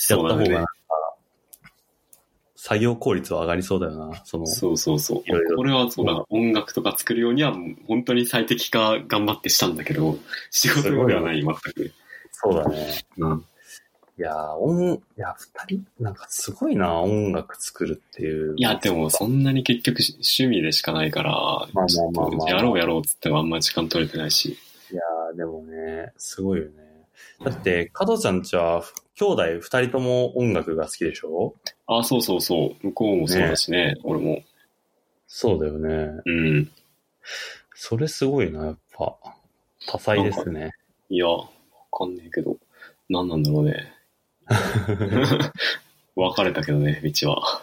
[0.10, 0.74] やった方がなんか。
[2.68, 4.22] 作業効率は上がりそうだよな。
[4.26, 5.22] その、そうそうそう。
[5.26, 7.56] いろいろこれはそうだ、音楽とか作るようには
[7.88, 10.18] 本当に最適化頑張ってしたんだけど、
[10.52, 11.94] 仕事用ではない、全く。
[12.34, 13.06] そうだね。
[13.20, 13.46] うん。
[14.18, 18.54] いやー、音、いや、二人、なんかすごいな、音楽作るっていう。
[18.58, 24.58] いや、でもそんなに結局趣味でしかないから、まあまあまあまあとやろうやろうっつってもあんまり時間取れてないし。
[24.92, 26.72] いやー、でもね、すごいよね。
[27.44, 28.84] だって、加藤ちゃんちは、
[29.16, 31.56] 兄弟二人とも音楽が好きでしょ？
[31.88, 32.88] あ、そうそうそう。
[32.88, 34.44] 向こうもそうだしね、俺も。
[35.28, 36.22] そうだよね。
[36.26, 36.72] うん。
[37.74, 39.18] それすごいな、やっぱ。
[39.88, 40.72] 多彩ですね。
[41.10, 41.48] いや、わ
[41.92, 42.58] かんねえけど、
[43.10, 43.94] 何なんだろうね。
[46.16, 47.62] 別れたけどね、道は。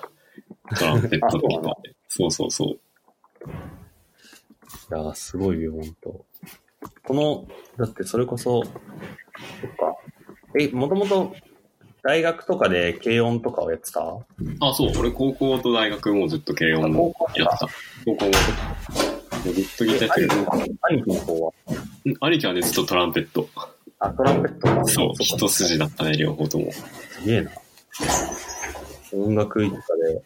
[0.79, 1.95] トランペットとギターで。
[2.09, 2.69] そうそうそう。
[2.71, 2.79] い
[4.91, 6.25] やー、すごいよ、ほんと。
[7.05, 8.73] この、だってそれこそ、そっ
[9.77, 9.97] か。
[10.59, 11.35] え、もともと、
[12.03, 14.01] 大学とかで軽音とかをやってた？
[14.61, 17.69] あ、そう、俺高校と大学もずっと軽音高校やってた。
[18.05, 18.33] 高校も。
[19.53, 20.31] ずっとギターやってる。
[20.83, 21.53] 兄貴の方は？
[22.05, 23.49] うん兄貴はね、ずっとトランペット。
[23.99, 26.71] あ、トランペットかそう、一筋だったね、両方とも。
[26.73, 26.85] す
[27.27, 27.51] げえな。
[29.13, 30.23] 音楽一家で、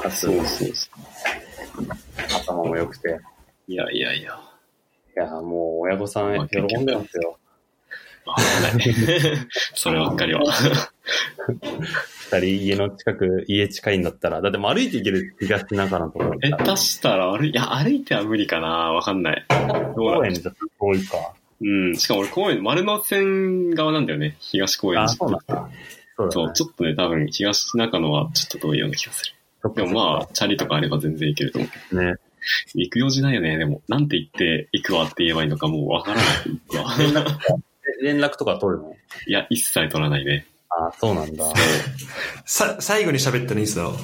[0.00, 0.88] かつそうそうそ
[2.52, 3.08] 頭も良くて。
[3.08, 3.22] う。
[3.66, 4.38] いやいやいや。
[5.16, 7.38] いや、もう親御さん喜んでますよ。
[9.74, 10.42] そればっかりは。
[12.30, 19.44] 二人家の近く、家近いんだったら、だってもう歩いて行ける東中のところえ、だったら出したら歩い、いや、歩いては無理かなわかんない。
[19.94, 21.34] 公園じゃ遠いか。
[21.60, 21.66] う。
[21.66, 21.96] うん。
[21.96, 24.36] しかも俺公園、丸の内線側なんだよね。
[24.40, 25.68] 東公園あ、そうなんだ。
[26.16, 26.52] そうだそう、ね。
[26.54, 29.34] ちょっとね、多分東中野はちょっと遠いような気がする。
[29.74, 31.98] でもまあ、チャリとかあれば全然行けると思う。
[31.98, 32.14] あ、ね。
[32.74, 33.56] 行く用事ないよね。
[33.58, 36.26] でも、なんて言って行くわって言えばいいのかもうわからない。
[36.98, 37.38] 連絡とか、
[38.02, 38.96] 連絡とか取るの？
[39.26, 40.46] いや、一切取らないね。
[40.70, 41.44] あ、そうなんだ。
[42.44, 43.94] さ、最後に喋ったのいつだろう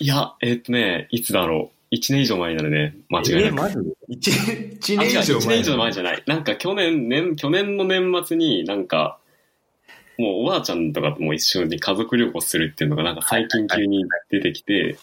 [0.00, 1.76] いや、えーっとね、いつだろう。
[1.90, 2.96] 一年以上前になるね。
[3.08, 3.54] 間違いえ、なく。
[3.56, 3.76] マジ？
[3.76, 5.38] で一、年以上前。
[5.38, 6.22] 一年以上前じゃない。
[6.26, 9.18] なんか去年、年、去年の年末になんか、
[10.18, 14.96] もうおばあちゃんとかとも一緒に家族旅行するっていうのがなんか最近急に出てきて、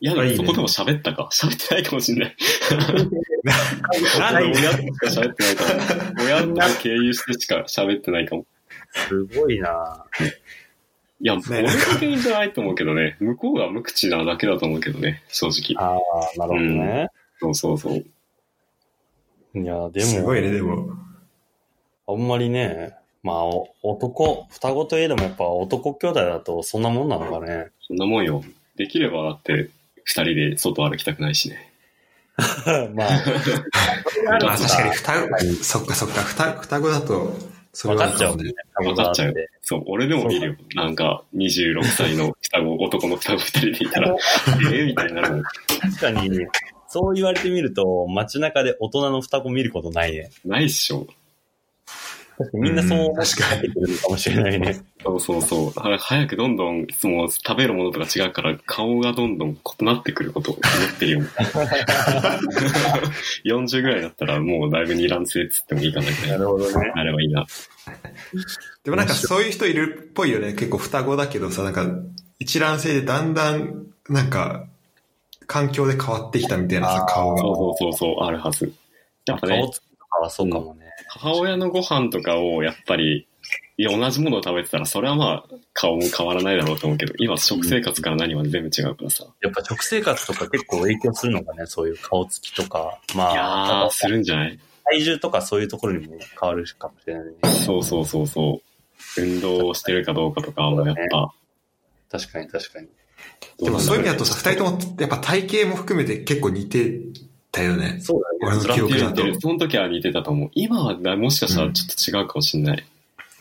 [0.00, 1.28] いや、そこでも喋ったか？
[1.32, 2.36] 喋ってないかもしれない。
[4.20, 6.24] なんで親としか喋ってないから。
[6.24, 6.42] 親
[6.72, 8.46] と経由してしか喋ってないかも。
[8.92, 10.04] すごいな
[11.20, 13.16] いや、俺が原因じゃないと思うけどね。
[13.18, 15.24] 向こうが無口なだけだと思うけどね。
[15.28, 15.74] 正直。
[15.84, 17.08] ああ、なるほどね。
[17.40, 18.04] そうそうそう。
[19.54, 20.90] いや、でも、すごいね、でも。
[22.06, 22.94] あんまりね、
[23.24, 27.70] まあ、お男、双子といえどもやっぱ男兄弟だとそんなもんなのかね。
[27.80, 28.44] そんなもんよ。
[28.76, 29.70] できればだって、
[30.08, 31.70] 二人で外歩きたくないしね。
[32.94, 33.10] まあ、
[34.24, 37.36] まあ確かに双子、そっかそっか、双双子だと、
[37.74, 38.54] それ分はあるかっちゃうね。
[38.76, 40.56] 分かっちゃうそう、俺でも見るよ。
[40.74, 44.16] なんか、26歳の双子、 男の双子二人でいたら、
[44.72, 45.42] ええみたいになるもん。
[45.42, 46.30] 確かに、
[46.88, 50.30] そう言われてみると、街中で大人の双子見ることないね。
[50.46, 51.06] ないっしょ。
[52.38, 54.80] 確かにみんなそう思ってうん確かに帰ってくるのかもしれないね。
[55.02, 55.74] そうそうそう。
[55.74, 60.66] だから早くどんどん、その食べるものとか違うから、顔がどんどん異なってくることを思っ
[60.98, 61.20] てるよ。
[63.44, 66.34] 40ぐらいだったらもうだいぶ二卵性っつってもいいかなみたいな。
[66.34, 66.92] なるほどね。
[66.94, 67.44] なればいいな。
[68.84, 70.52] でもなんかそういう人いるっぽいよね。
[70.52, 71.86] 結構双子だけどさ、なんか
[72.38, 74.66] 一卵性でだんだん、なんか、
[75.46, 77.40] 環境で変わってきたみたいなさ、顔が。
[77.40, 78.72] そうそうそうそう、あるはず。
[79.26, 80.77] やっぱね、顔つきとかはそうかもね。
[81.06, 83.26] 母親のご飯とかをやっぱり、
[83.76, 89.24] いや、同じものを食べてたら、それはまあ、顔も変わらないだろうと思うけど、今、食生活から何まで全部違うからさ。
[89.40, 92.98] やっぱ食生活とか結構影響するのかね、そういう顔つきとか。
[93.14, 94.58] まいやするんじゃない？
[94.84, 97.32] 体重とかそういうところにも変わるかもしれないね。
[97.64, 98.60] そうそうそうそ
[99.16, 99.22] う。
[99.22, 101.32] 運動をしてるかどうかとかもやっぱ、
[102.10, 102.88] 確かに確かに。
[103.58, 107.00] でもそういう意味だとさ、二人ともやっぱ体型も含めて結構似て
[107.58, 107.98] たよね。
[108.00, 108.58] そうだね。
[108.58, 109.40] 俺の記憶だと。
[109.40, 110.50] その時は似てたと思う。
[110.54, 112.84] 今はなもしかしたらちょっと違うかもしれない。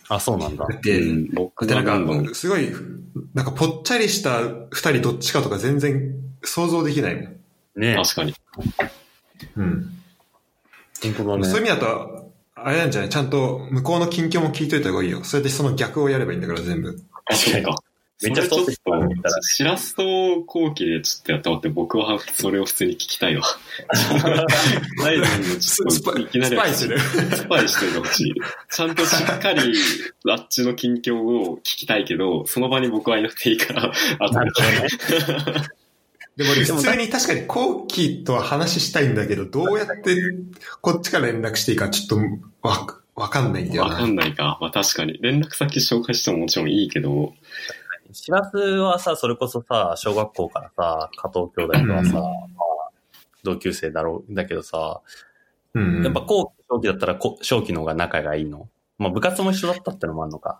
[0.10, 0.66] あ、そうなんだ。
[0.66, 2.70] だって、うん、僕でなんか、すごい、
[3.34, 4.42] なんかぽっちゃりした
[4.72, 7.36] 二人どっちかとか全然想像できないもん。
[7.76, 8.34] ね確かに。
[9.56, 9.92] うん。
[10.96, 13.10] そういう意味だと、あれなんじゃない？
[13.10, 15.24] ちゃんと向こうの近況も聞いといた方がいいよ。
[15.24, 16.98] それでその逆をやればいいんだから全部。
[17.26, 17.76] あ、そうか。
[18.24, 23.44] めっちゃ太ってきたら見たらしらすと後期でちょっとやってもらって、僕はそれを普通に聞きたいわ。
[25.04, 25.22] ライ
[25.60, 27.00] ちょっといきなりスパイする。
[27.00, 28.34] スパイしてほしい。
[28.72, 29.74] ちゃんとしっかり
[30.32, 35.68] あっちの近況を聞きたいけど、その場に僕はいなくていいから、あとなるほどね。
[36.38, 40.16] でも俺普通に確かに後期とは話したいんだけど、どうやって
[40.82, 42.18] こっちから連絡していいかちょっと
[42.68, 44.06] わ、わかんないんだよわかな。
[44.06, 44.60] んないか。
[44.62, 45.18] まあ確かに。
[45.22, 47.34] 連絡先紹介してももちろんいいけど、
[48.24, 52.24] しらすはさ、それこそさ、小学校からさ、加藤兄弟とはさ、うんまあ、
[53.44, 55.02] 同級生だろう、だけどさ、
[55.74, 56.04] うん。
[56.04, 58.68] やっぱ後期、正期だったらこ正期の方が仲がいいの？
[58.98, 60.60] まあ部活も一緒だったってのもあるのか。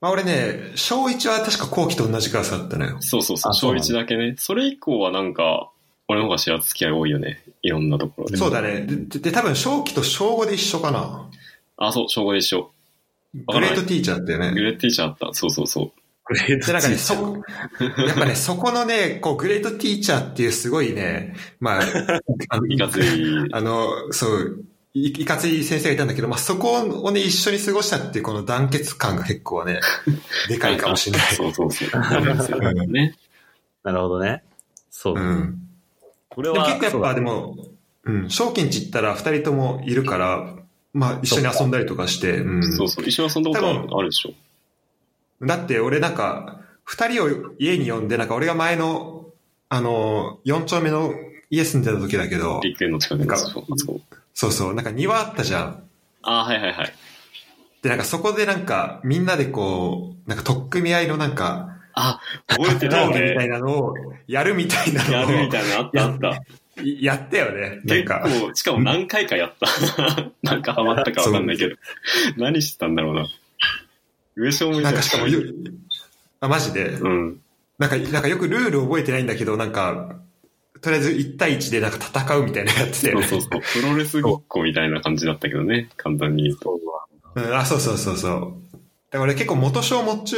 [0.00, 2.98] まあ俺ね、小1は確か後期と同じクラスだったのよ。
[3.00, 4.34] そうそうそう、小あそうなんだ1だけね。
[4.38, 5.70] それ以降はなんか、
[6.08, 7.42] 俺の方が知ら付き合い多いよね。
[7.62, 8.36] いろんなところで。
[8.36, 8.82] そうだね。
[8.82, 11.28] で、でで多分小期と小5で一緒かな。
[11.78, 12.70] あ、そう、小5で一緒。
[13.34, 14.52] グレートティーチャーだったよね。
[14.52, 15.34] グレートティーチャーあった。
[15.34, 15.92] そうそうそう。
[16.34, 21.82] で、なんかね、そ、やっぱね、そこのね、こう、グレートティーチャーっていうすごいね、まあ、
[22.50, 23.48] あのいかつい。
[23.52, 29.80] あの、そう、いいかつい先生がいたんだけど、まあ、そこをね、一緒に過ごしたっていうこの団結感が結構ね、
[30.48, 31.34] でかいかもしれない。
[31.34, 31.90] そうそうそう。
[32.88, 33.14] ね。
[33.84, 34.42] なるほどね。
[34.90, 35.14] そう。
[35.14, 35.58] うん。
[36.28, 37.56] これは、結構やっぱでも、
[38.04, 40.56] うん、賞金地行ったら二人ともいるから、
[40.92, 42.72] まあ、一緒に遊んだりとかして、うん。
[42.72, 43.04] そうそう。
[43.04, 44.32] 一緒に遊んだことあるあるでしょ。
[45.42, 47.28] だって俺なんか、二人を
[47.58, 49.26] 家に呼んで、なんか俺が前の、
[49.68, 51.12] あの、四丁目の
[51.50, 53.26] 家住んでた時だけど、ビッグエンの近くに。
[53.26, 53.64] なんかそ
[54.34, 55.82] そうそう、なんか庭あったじゃん。
[56.22, 56.92] あーはいはいはい。
[57.82, 63.46] で、なんかそこでなんか、みんなでこう、なんか取っ組み合いのなんか、あ、覚えてたよ闘技みたね。
[63.46, 63.94] いなのを
[64.26, 66.42] やるみたいなのをやるみたいなのあったあった。
[66.84, 67.68] やったよね。
[67.70, 69.66] なん結か、構、しかも何回かやった。
[70.42, 71.76] なんかハマったかわかんないけど。
[72.36, 73.26] 何してたんだろうな。
[74.36, 75.40] 上昇もいたなんかしかもよ、
[76.40, 77.40] あ、マジで、うん。
[77.78, 80.16] なんか、なんかよくルール覚えてないんだけど、なんか、
[80.82, 83.50] とりあえず1対1でなんか戦うみたいなやつで、そうそうそう。
[83.80, 85.88] プロレスごっこみたいな感じだったけどね。
[85.96, 86.78] 簡単に言うと。
[87.34, 88.30] うん、あ、そうそうそうそう。
[88.32, 90.36] だから俺結構元小持中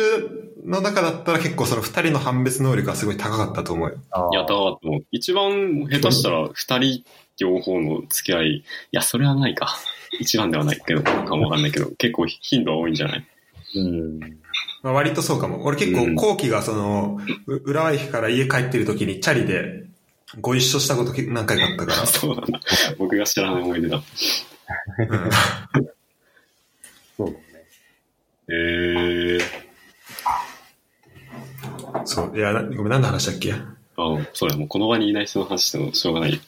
[0.65, 3.97] の中だったら結構その二人の判別能力がすごい高かったと思うよ。
[4.33, 7.05] いや、だからもう、一番下手したら二人
[7.39, 9.77] 両方の付き合い、いや、それはないか。
[10.21, 13.27] 一番ではないけど、かもわかんないけど、結構頻度は多いんじゃない？
[13.81, 14.19] うん。
[14.83, 15.65] まあ、割とそうかも。
[15.65, 19.85] 俺結構うん後期がその、う浦和駅から家帰ってる時にチャリで
[20.41, 22.61] ご一緒したこと何回かあったか そうなんだ。
[22.99, 23.97] 僕が知らない思い出だ。
[23.97, 24.03] ら。
[25.09, 25.31] うん
[27.17, 27.39] そうだね。
[28.51, 29.43] へー。
[32.05, 32.37] そう。
[32.37, 33.53] いや、なごめん、何の話だっけ？
[33.53, 36.39] あそうだ、もうこの場にいない人の話してもしょうがないよ。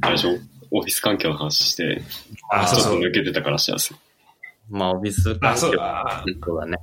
[0.00, 0.36] あれでしょ
[0.76, 2.02] オフィス環境の話して、
[2.50, 3.00] あ、そうちょっそう。
[3.00, 3.96] と抜けてたからしやすい。
[4.70, 5.76] まあ、オフィス環あ、そう境。
[5.78, 6.24] だ。
[6.44, 6.78] そうだね。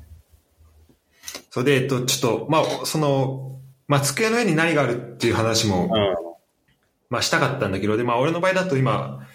[1.49, 5.89] そうで、えっと、ちょっと、まあ、その、まあ、机の上に何があるっていう話も、う
[7.09, 9.27] まあしたかったんだけど、で、まあ俺の場合だと今、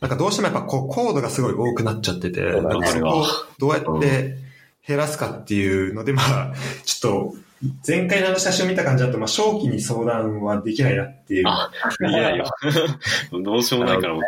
[0.00, 3.26] なんかどうしてもやっぱこうコードがすごい多くなっちゃってて、なんかそこを
[3.58, 4.36] どうやって
[4.86, 6.54] 減らすかっていうので、まあ、
[6.84, 7.34] ちょっと、
[7.86, 11.44] 前回のあの写真を見た感じだと、まあ、正気に相談はできないなっていう。
[11.46, 12.44] あ、いやいや。
[13.42, 14.24] どうしようもないから僕。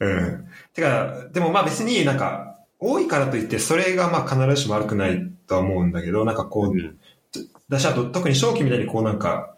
[0.00, 0.08] うん。
[0.08, 0.48] うん。
[0.74, 6.96] てか、でもまあ別になんか、多いからといって、それがまあ必ずしも悪くないとは思うんだけど、なんかこう、うん
[7.68, 9.54] だし、あと特に正気みたいにこうなんか、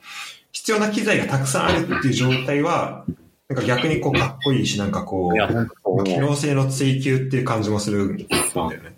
[0.52, 3.04] 必要な機材がたくさんあるっていう状態は、
[3.48, 6.16] なんか逆にこうかっこいいし、なんかこう、機。
[6.16, 8.93] 能性の追求っていう感じもするんだよね。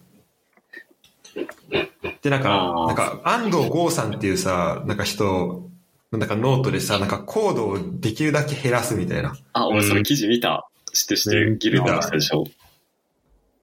[2.26, 2.48] で、なんか
[2.88, 5.70] なんか、安藤剛さんっていうさ、なんか人、
[6.10, 9.36] なんかノートでさ、なんかコードをできるだけ減らすみたいな。
[9.52, 10.68] あ、俺それ記事見た。
[10.92, 11.56] 知ってる知ってる。
[11.58, 12.44] ギルドの人でしょ？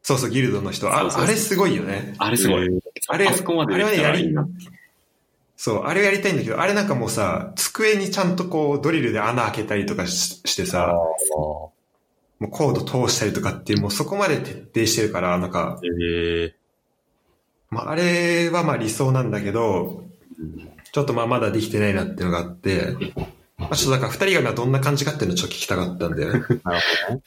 [0.01, 0.87] そうそう、ギルドの人。
[0.87, 2.15] あそうそうそうあれすごいよね。
[2.19, 2.69] あれすごい。
[3.09, 4.47] あれ、あそこまでできあれはね、やりたらいいな。、
[5.57, 10.93] そう、あれをやりたいんだけど、あれなんかもうさ、机にちゃんとこう、ドリルで穴開けたりとかししてさ、
[11.35, 11.73] も
[12.39, 16.55] うコード通したりとかっていう、もうそこまで徹底してるから、なんか、ええ
[17.73, 20.03] まあ、あれはまあ理想なんだけど、
[20.91, 22.95] ちょっとまあまだできてないなっていうのがあって、
[23.57, 26.33] まあ、ちょっとだから二人が今どんな感じかっていうのをちょっと聞きたかったんだよね。
[26.33, 27.21] なるほどね。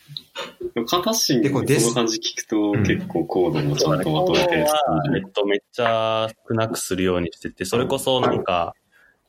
[0.74, 8.74] でも、カタシンでこの感じ聞くと、うん結構コードもちゃんとまとめてるはえっと、めっちゃ少なくするようにしてて、それこそなんか、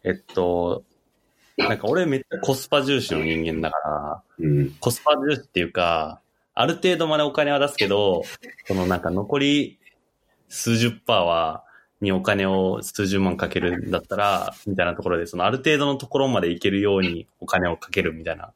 [0.04, 0.84] えっと、
[1.58, 4.72] なんか俺めっちゃコスパ重視の人間だから、うん。
[4.80, 6.22] コスパ重視っていうか、
[6.54, 8.24] ある程度までお金は出すけど、
[8.66, 9.77] そのなんか残り
[10.50, 11.64] 数十パーは、
[12.00, 18.52] にお金を数十万かけるんだったら、みたいなところで、そのある程度のところまでいけるようにお金をかけるみたいな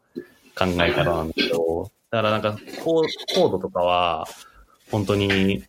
[0.55, 4.27] 考え方なんだけど、だからなんかココードとかは、
[4.91, 5.63] 本当に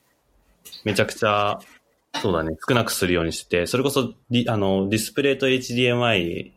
[0.84, 1.60] めちゃくちゃ、
[2.20, 6.52] そうだね、少なくするようにしてて、それこそディあのディスプレイと HDMI、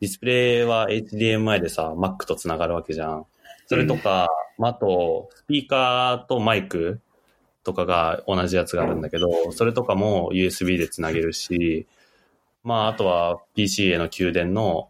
[0.00, 3.26] ディスプレイは HDMI でさ、Mac とつながるわけじゃん。
[3.66, 4.28] それとか、
[4.58, 7.00] まあ、あと、スピーカーとマイク
[7.66, 11.88] とかが同じやつがあるんだけど、それとかも USB でつなげるし、
[12.62, 14.88] まあ、あとは PC への給電の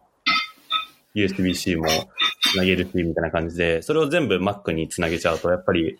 [1.14, 1.87] USB-C も
[2.43, 5.99] つなげるし、みたいな感じで、それを全部 Mac につなげちゃうと、やっぱり、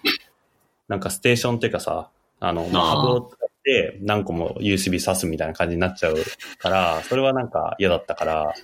[0.89, 2.11] なんかステーションっていうかさ、
[2.41, 6.17] あの、まハブを使って何個も USB 挿すみたいな感じになっちゃう
[6.59, 8.55] から、それはなんか嫌だったから、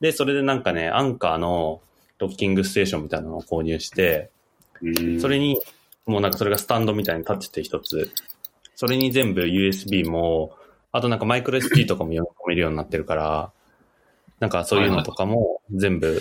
[0.00, 1.80] で、それでなんかね、アンカーの
[2.18, 4.30] ドッキングステーションみたいなのを購入して、
[4.82, 5.20] うん。
[5.20, 5.58] それに、
[6.06, 8.10] もうなんかそれがスタンドみたいに立ってて一つ。
[8.76, 10.56] それに全部 USB も、
[10.92, 13.52] あとなんかマイクロ SD とかも読み込めるようになってるから、
[14.38, 16.20] なんかそういうのとかも全部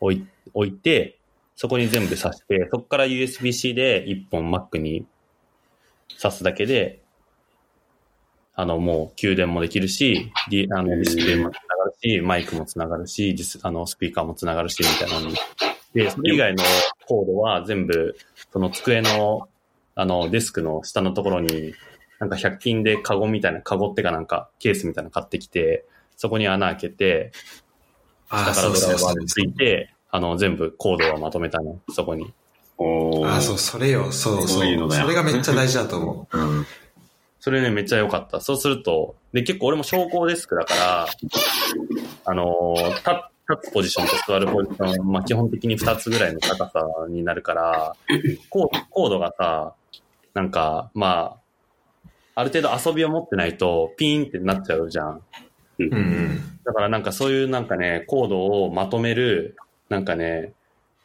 [0.00, 1.18] 置い置いて、
[1.56, 5.06] そこに全部挿して、そこから USB-C で一本 Mac に
[6.18, 7.02] 挿すだけで、
[8.54, 15.36] あのもう給電もできるし、ディあのディスプレイもつながるし、マイクもつながるし、あのスピーカーもつながるし、みたいなのに。
[15.94, 16.64] で、それ以外の
[17.06, 18.16] コードは全部、
[18.52, 19.48] その机の、
[19.94, 21.74] あの、デスクの下のところに、
[22.18, 25.84] なんか100均でカゴみたいな、カゴってかなんかケースみたいなの買ってきて、
[26.16, 27.32] そこに穴開けて、
[28.28, 29.26] ああ、だからそうそうそうドライバー。
[29.26, 32.32] ついて、あの、全部コードをまとめたの、そこに。
[32.78, 34.10] おーああ、そう、それよ。
[34.12, 34.66] そうそう。
[34.66, 36.38] いうのだよそれがめっちゃ大事だと思う。
[36.38, 36.66] うん。
[37.40, 38.40] それね、めっちゃ良かった。
[38.40, 41.06] そうすると、で、結構俺も昇降デスクだから、
[42.26, 43.04] あのー、立
[43.50, 47.96] 立つポジションと座るポジション、まあ、基本的に2つぐらいの高さになるから、
[48.48, 49.74] コードがさ、
[50.34, 55.22] なんか、まあ、ある程度遊びを持ってないと、ピーンってなっちゃうじゃん。
[55.78, 56.58] うんうん。
[56.64, 59.56] だからなんかそういうなんかね、コードをまとめる、
[59.88, 60.52] なんかね、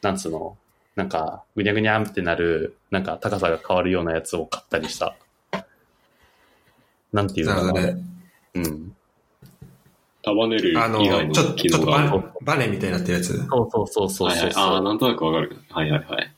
[0.02, 0.56] なんつうの、
[0.94, 5.16] なんか、ぐにゃぐにゃんってなる、なんか高さが変わるようなやつを買ったりした。
[7.12, 7.72] なんていうのかな。
[7.72, 8.04] なるほどね。
[8.54, 8.96] うん。
[10.26, 12.10] 束ねるあの、以外のちょちょっと機能がある。
[12.10, 13.28] ババネみたいになってるやつ？
[13.28, 14.52] そうそうそうそうはいはい。
[14.52, 14.72] そうそう。
[14.74, 15.56] ああ、なんとなくわかる。
[15.70, 16.32] はいはいはい。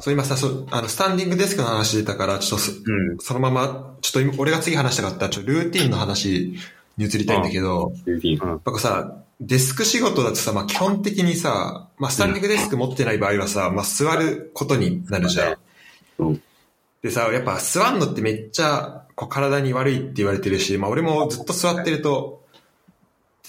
[0.00, 3.18] そう、今さ、そう、あの、スタンディングデスクの話出たから、ちょっとそ、うん。
[3.18, 6.56] そのまま、ちょっと今、俺が次話したかった、ちょっとルーティンの話
[6.96, 8.48] に移りたいんだけど、ルーティン。
[8.48, 15.56] なんかさ、デスク仕事だとさ、まあ基本的にさ、まあスタンディングデスク持ってない場合はさ、まあ座ることになるじゃん。
[16.20, 16.42] うん
[17.02, 22.42] でさ、やっぱ座んのってめっちゃこう体に悪いって言われてるし、まあ俺もずっと座ってると、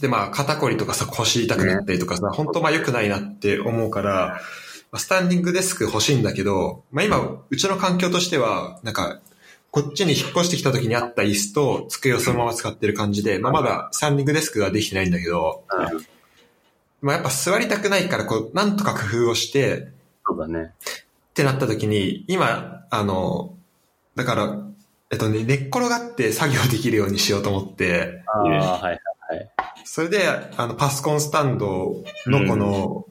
[0.02, 4.42] でまあ肩こりとかさ腰痛くなったりとかさ、本当まあ良くないなって思うから、
[4.92, 9.22] まあ、スタンディングデスク欲しいんだけど、まあ今、うちの環境としては、なんか、
[9.72, 15.64] こっちに引っ越してきた時にあった椅子と机をそのまま使ってる感じで、まあまだスタンディングデスクができてないんだけど、
[17.02, 19.88] まあやっぱ座りたくないから、こう、なんとか工夫をして、
[20.28, 20.74] そうだね。
[21.34, 23.58] ってなった時に、今、あの、
[24.16, 24.58] だから、
[25.12, 29.52] えっとね、寝っ転がって作業できるようにしようと思って、ああ、はいはいはい。
[29.84, 30.28] それで、
[30.58, 33.06] あの、パソコンスタンドのこの、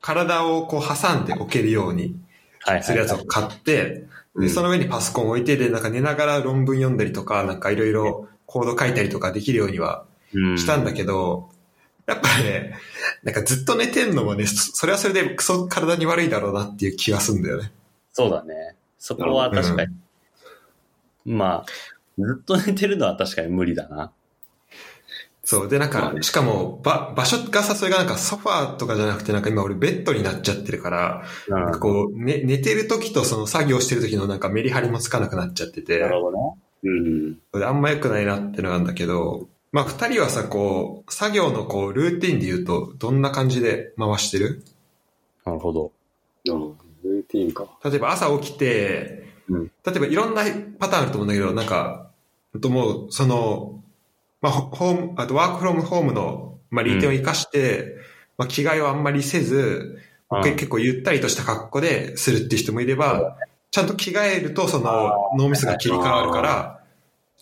[0.00, 2.16] 体をこう挟んで置けるように
[2.80, 10.58] するやつを買って、で、その上にパソコンを置いて、で、なんか寝ながら論文読んだりとか、なんかいろいろコード書いたりとかできるようにはうん。
[10.58, 11.49] したんだけど、
[12.10, 12.74] やっぱね、
[13.22, 17.70] なんかずっと寝てんのもね、そそれはそれでクソ体に悪いだろうなっていう気がするんだよね。
[18.12, 18.74] そうだね。
[18.98, 19.94] そこは確かに。
[21.24, 21.66] まあ、
[22.18, 24.10] ずっと寝てるのは確かに無理だな。
[25.44, 25.68] そう。
[25.68, 36.54] で、なんか、しかも、ば、場所がさ、それがなんかソファーとかじゃなくて、なんか今俺ベッドになっちゃってるから、うんなんかこう、ね、寝てる時とその作業してる時のなんかメリハリもつかなくなっちゃってて、なるほどね。
[36.82, 37.34] うん。
[37.52, 44.64] であんま良くないなってのがあるんだけど、まあ二人はさ、こう、作業のこう、ルーティンで言うと、どんな感じで回してる？
[45.44, 45.92] なるほど。
[46.46, 47.66] うんルーティンか。
[47.84, 50.42] 例えば朝起きて、うん例えばいろんな
[50.78, 52.10] パターンあると思うんだけど、なんか、
[52.52, 53.82] ほんともう、その、
[54.40, 57.96] まあ、ホホーム、あとワークフロムホームの、まあ、利点を活かして、
[58.38, 59.98] まあ、着替えをあんまりせず、
[60.30, 63.36] うんけ結構ゆったりとした格好でするっていう人もいれば、
[63.72, 66.79] ちゃんと着替えると、その、脳みそが切り替わるから、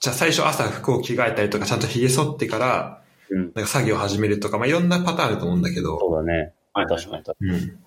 [0.01, 3.43] じゃあ最初朝服を着替えたりとか、ちゃんと髭剃ってから、うん。
[3.43, 6.53] なんか作業を始めるとか、まあ、いろんなパターンあると思うんだけど、そうだね。
[6.73, 7.51] はい確かに。
[7.51, 7.79] うん。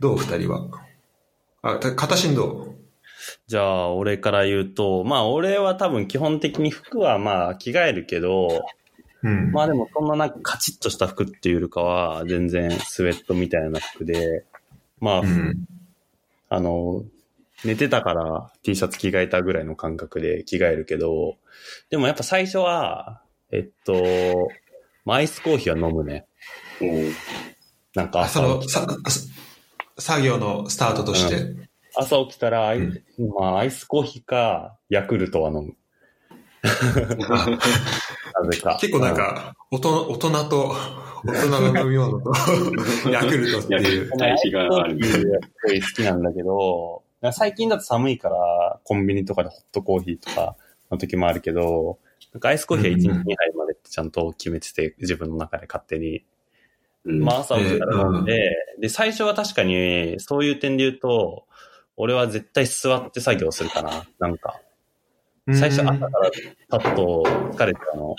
[0.00, 0.66] どう二人は？
[1.62, 2.74] あ、た片心どう
[3.46, 8.64] じゃあ、俺から言うと、まあ、俺は多分基本的に服はまあ、着替えるけど、
[9.22, 9.52] うん。
[9.52, 14.44] まあでもそんななんかカチッとした服っていうよりかは、全然スウェットみたいな服で、
[14.98, 15.66] まあ、うん。
[16.48, 17.04] あの、
[17.64, 21.36] 寝てたから T シャツ着替えたぐらいの感覚で着替えるけど、
[21.90, 24.50] でもやっぱ最初は、えっと、
[25.04, 26.26] まあアイスコーヒーは飲むね。
[26.80, 26.88] おう
[27.94, 29.30] なんかあ、その、朝起きさ、さ
[29.98, 31.68] 作業のスタートとして。
[31.96, 33.02] 朝起きたらアイ、うん
[33.38, 35.74] まあアイスコーヒーかヤクルトは飲む。
[36.62, 36.68] な
[38.50, 38.78] ぜか。
[38.80, 40.74] 結構なんか、大人大人と、
[41.24, 42.32] 大人の飲み物と、
[43.10, 44.18] ヤクルトっていううん、。
[44.18, 47.02] 対比があるアイスコーヒーすごい好きなんだけど、
[47.32, 50.56] 最近だと寒いからコンビニとかでホットコーヒーとか
[50.90, 51.98] の時もあるけど、
[52.32, 56.24] なんかアイスコーヒーは1日2杯までってちゃんと決めてて、自分の中で勝手に。
[57.04, 61.46] うんまあ朝起きたら飲んで、で、最初は確かに、そういう点で言うと、
[61.96, 64.04] 俺は絶対座って作業するかな。
[64.18, 64.60] なんか、
[65.52, 66.30] 最初朝から
[66.68, 68.16] パッと疲れてたの。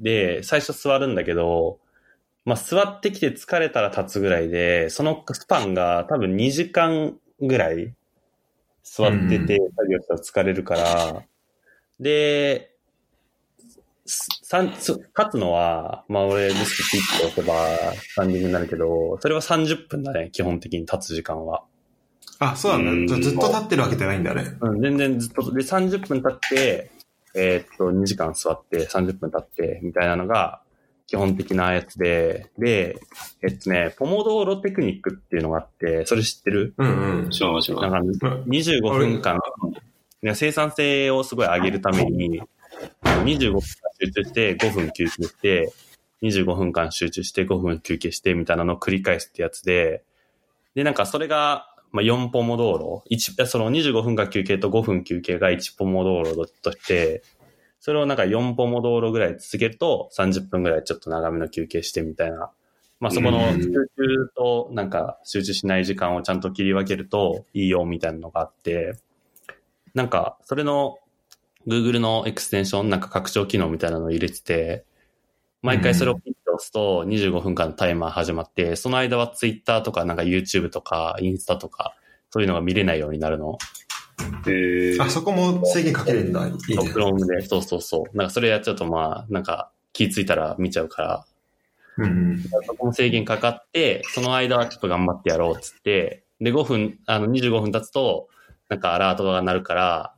[0.00, 1.80] で、最初座るんだけど、
[2.44, 7.94] まあ座ってきて疲れたら立つぐらいで、そのスパンが多分2時間ぐらい
[8.82, 11.22] 座ってて作業したら疲れるから、
[12.00, 12.74] で、
[14.06, 21.64] 三つ立つのは、まあ俺デスクピッと押せばスタンディングになるけど、それは30分だね、基本的に立つ時間は。
[22.38, 23.14] あ、そうなんだ。
[23.14, 24.56] うんずっと立ってるわけじゃないんだね。
[24.60, 26.90] うん、全然ずっと、で、30分経って、
[27.34, 30.62] えーっと、2時間座って、30分経って、みたいなのが、
[31.08, 33.00] 基本的なやつで、で、
[33.42, 36.74] えっとね、ポモドーロテクニックっていうのがあって、それ知ってる？
[36.76, 37.30] うんうん。
[37.30, 38.00] 知らない知らな。
[38.00, 39.40] んか、25分間、
[40.34, 42.42] 生産性をすごい上げるために、
[43.24, 43.62] 25分間
[43.98, 45.72] 集中して5分休憩して、
[46.20, 50.04] 25分間集中して5分休憩してみたいなのを繰り返すってやつで、
[50.74, 57.22] で、なんかそれが、まあ、4ポモ道路、1、その25分間休憩と5分休憩が1ポモ道路として、
[57.80, 62.50] それをなんか4ポモ道路ぐらい続けると30分ぐらいちょっと長めの休憩してみたいな。
[63.00, 68.94] まあそこのうん集中となんか集中しない時間をちゃんと切り分けるといいよみたいなのがあって、
[69.94, 70.98] なんかそれの
[71.66, 74.84] Google のエクステンション、なんか拡張機能みたいなのを入れてて、
[75.62, 81.94] 毎回それをピッと押すと25分間のタイマー始まって、その間は Twitter とかなんか YouTube とかインスタとか
[82.30, 83.58] そういうのが見れないようになるの。
[84.46, 86.46] えーあ、そこも制限かけれるんだ。
[86.46, 86.90] いいそう、ね。
[86.92, 88.16] Chrome で、そうそうそう。
[88.16, 91.26] なんかそれやっちゃうとまあ、なんか気ついたら見ちゃうから、
[91.98, 92.42] うんうん。
[92.42, 98.28] そこも制限かかって、その間はちょっと頑張ってやろうっつって、で、5分、あの、25分経つと、
[98.68, 100.14] なんかアラートが鳴るから、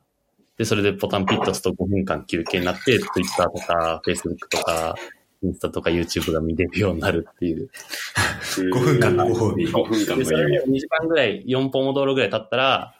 [0.57, 4.95] で、それでボタンピッと押すと5分間休憩になって、Twitter とか Facebook とか、
[5.43, 7.69] インスタとか YouTube が見れるようになるっていう。
[8.71, 9.65] 5分間のご褒美。
[9.67, 12.95] 5分間の指で2時間ぐらい、4ポモドーロぐらい経ったら、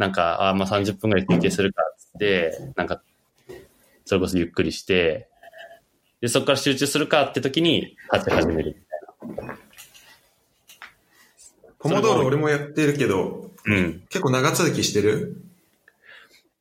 [0.00, 3.02] なんか、あまあ30分ぐらい休憩するかっつって、なんか、
[4.06, 5.28] それこそゆっくりして、
[6.22, 8.76] で、そこから集中するかって時に立ち始める
[9.28, 9.58] みたいな。
[11.78, 14.02] ポモドーロ俺もやってるけど、うん。
[14.08, 15.36] 結構長続きしてる？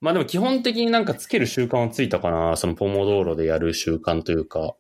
[0.02, 2.58] まあでも基本的になんかつける習慣はついたかな。
[2.58, 4.76] そのポモドーロでやる習慣というか。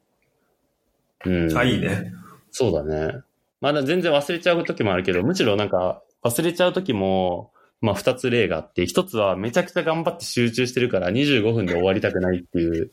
[1.25, 1.57] うん。
[1.57, 2.11] あ、いいね。
[2.51, 3.21] そうだね。
[3.61, 12.91] まだ全然忘れちゃう時もあるけど、むしろなんか忘れちゃう時も、まあ二つ例があって、一つはめちゃくちゃ頑張って集中してるから25分で終わりたくないっていう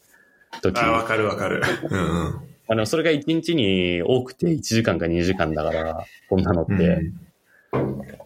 [0.63, 0.79] 時。
[0.81, 1.63] あ、わかるわかる。
[1.91, 2.41] うんうん。
[2.69, 6.73] あの、それが1日に多くて1時間か2時間だから、こんなのって。
[6.73, 7.27] うん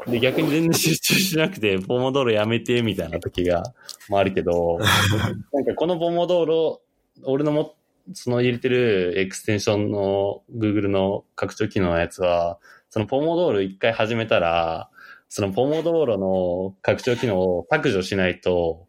[0.07, 3.63] で、逆に全然集中しなくて、ポモドーロやめて、みたいな時が、
[4.09, 4.79] まああるけど、
[5.53, 6.81] なんかこのポモドーロ、
[7.25, 7.77] 俺のも、
[8.15, 12.59] その入れてるエクステンションの Google の拡張機能のやつは、
[12.89, 14.90] そのポモドーロ一回始めたら、
[15.31, 18.87] そのポモドーロの拡張機能を削除しないと、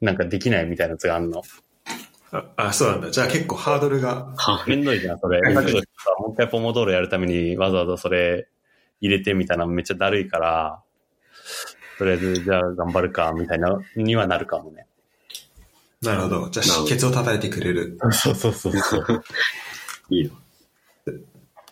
[0.00, 1.42] なんかできないみたいなやつがあるの。
[2.32, 3.10] ああ、そうなんだ。
[3.10, 4.32] じゃあ結構ハードルが。
[4.34, 5.40] はめんどいじゃん、それ。
[5.40, 8.48] うん削除してさもう一回ポモドーロやるためにわざわざそれ
[9.02, 10.82] 入れてみたいなのめっちゃだるいから、
[11.98, 14.86] とりあえずじゃあ頑張るか、みたいな、にはなるかもね。
[16.00, 16.48] なるほど。
[16.48, 17.98] じゃあ、ケツを叩いてくれる。
[18.10, 19.22] そうそうそうそう。
[20.08, 20.30] いい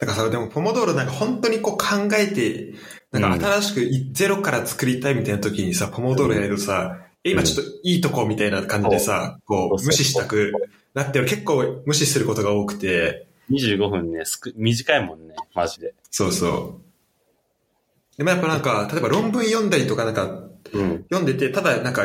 [0.07, 0.12] の。
[0.12, 2.74] だからさ、でも、ポモドーロなんか本当にこう考えて、
[3.11, 10.53] なんか新しくいゼロから作りたいみたいな時にさ、ポモドーロやるとさ、え今ちょっといいとこみたいな感じでさ、うそうう、無視したく
[10.94, 15.94] なって、結構無視することが多くて、25分ね、すく短いもんね、マジで。
[16.11, 18.16] そうそう。
[18.16, 21.05] でもやっぱなんか、例えば論文読んだりとかなんか、うん。
[21.11, 22.05] 読んでて、ただなんか、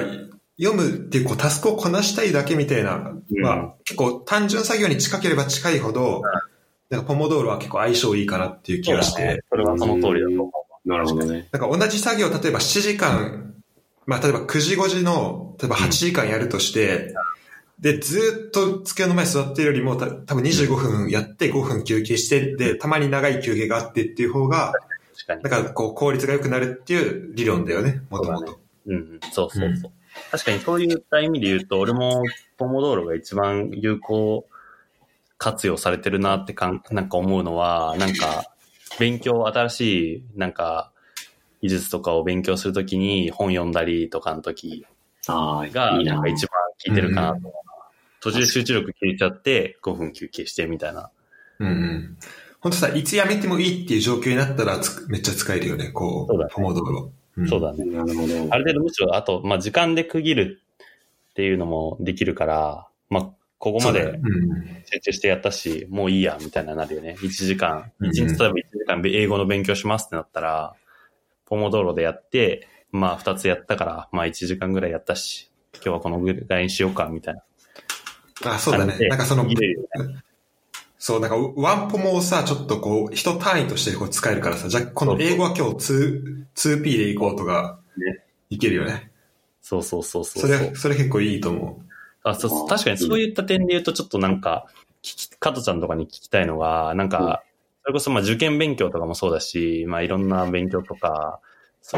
[0.60, 6.24] 読むっていうこうタスクをこなしたいだけみたいな、うんまあ結構単純作業に近ければ近いほど、
[6.90, 10.52] なんかポモドーロは結構相性いいかなっていう気がして、それはその通りだと思
[10.86, 11.50] なるほどね。
[11.52, 13.54] なんか同じ作業、例えば7時間、
[14.06, 17.14] まあ例えば9時5時の、例えば8時間やるとして、
[17.80, 24.74] で、ずっと机の前に座ってるよりも、た多分25分やって5分休憩して、で、たまに長い休憩があってっていう方が、う。
[25.14, 25.50] 確かにだ。
[25.50, 28.60] からこう効率が良くなるっていう理論だよね、もともと。
[28.88, 29.92] うんうん、そうそうそう。
[30.32, 32.24] 確かにそういった意味で言うと、俺も
[32.58, 34.48] ポモドーロが一番有効
[35.38, 38.52] 活用されてるなってかん、なんか思うのは、なんか、
[39.00, 39.82] 勉強、新し
[40.16, 40.92] い、なんか、
[41.62, 44.86] 技術とかを勉強するときに本読んだりとかの時
[45.28, 46.28] ああ、が、ななんか。
[46.28, 46.50] 一番
[46.86, 47.62] 効いてるかなと思うな。
[48.20, 51.12] 途中で集中力切れちゃって、5分休憩してみたいな。
[51.60, 52.18] うんうん。
[52.60, 57.12] 本当さ、いつやめてもいいっていう状況になったらつめっちゃ使えるよね、こう、そうだねポモドーロ。
[57.44, 57.86] んそうだね。
[57.86, 58.34] なるほど。
[58.50, 60.62] ある程度むしろ、あと、まあ、時間で区切る
[61.32, 63.30] っていうのもできるから、まあ、
[63.60, 64.20] ここまで
[64.86, 67.16] 集中してやったし、もういいや、みたいななるよね。
[67.20, 70.76] 1時間、うん1日例えば1時間英語の勉強しますってなったら、
[71.46, 78.54] ポモドーロでやって、まあ2つやったから、まあ1時間ぐらいやったし、今日はこのぐらいにしようか、みたいな。
[78.54, 78.96] あ、そうだね。
[79.08, 79.56] なんかそのね
[81.00, 89.12] そう、なんかワンポモをさ、ちょっとこう、一単位としてこう使えるからさ、じゃあこの英語は今日 2, 2P でいこうとかね、いけるよね。
[89.62, 90.42] そうそうそうそう。
[90.42, 91.82] それ、それ結構いいと思
[92.30, 94.68] あそう確かにそういった点で言うと、ちょっとなんか、
[95.04, 97.44] 聞き、加トちゃんとかに聞きたいのが、なんか、
[97.84, 101.40] それこそまあ受験勉強とかもそうだし、まあいろんな勉強とか、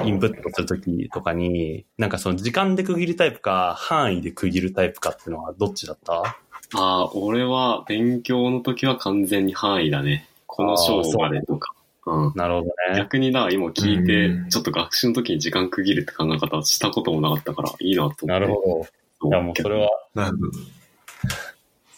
[0.05, 6.13] インプットするときとかに、なんかその時間で区切るタイプか、範囲で区切るタイプかっていうのはどっちだった？
[6.23, 6.35] あ
[6.75, 10.27] あ、俺は勉強の時は完全に範囲だね。
[10.45, 11.73] この章までとか。
[12.05, 12.33] うん。
[12.35, 12.71] なるほどね。
[12.97, 18.25] 逆にな、今聞いてうん、ちょっと学習の時に時間区切るって考え方をしたこともなかったから、いいなと思って。
[18.27, 18.87] なるほど。
[19.25, 19.89] いやもうそれは。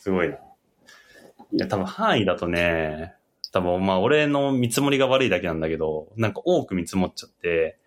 [0.02, 0.36] すごいな。
[0.36, 0.40] い
[1.58, 3.14] や、多分範囲だとね、
[3.52, 7.78] 多分まあ俺の見積もりが悪いだけなんだけど、なんか多く見積もっちゃって、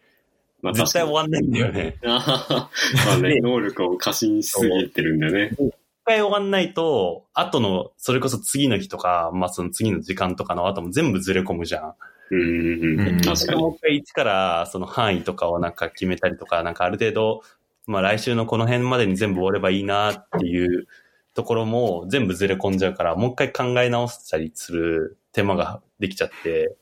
[0.62, 1.96] まあ絶対終わわんないんだよね。
[2.04, 2.70] あはは
[3.06, 5.50] まあね、 能力を過信しすぎてるんだよね。
[5.58, 5.74] 一
[6.04, 11.94] 回終わんないと、後の、それこそ次の日とか、まあその次の時間とかの後も全部ずれ込むじゃん。
[12.30, 13.20] うんうんううんん。
[13.22, 13.60] 確かに。
[13.60, 17.42] もう一回一からその範囲とかをなんか決めたりとか、なんかある程度、
[17.86, 20.86] まあ来週のこの辺までに全部終わればいいなっていう
[21.34, 26.76] ところも全部ずれ込んじゃうから、もう一回考え直したりする手間ができちゃって、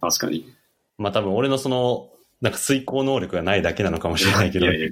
[0.00, 0.52] 確かに。
[0.96, 2.10] まあ多分俺のその、
[2.40, 4.88] なんか遂行能力がないだけなのかもしれないけど、いやいや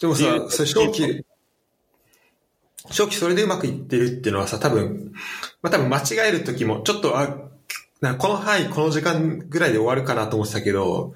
[0.00, 1.24] でもさ、それ正気、
[2.90, 5.12] 正気それでうまくいってるっていうのはさ、多分、
[5.62, 7.36] まあ多分間違える時も、ちょっと、あ、
[8.00, 11.14] なんかこの範囲、この時間ぐらいで終わるかなと思ってたけど、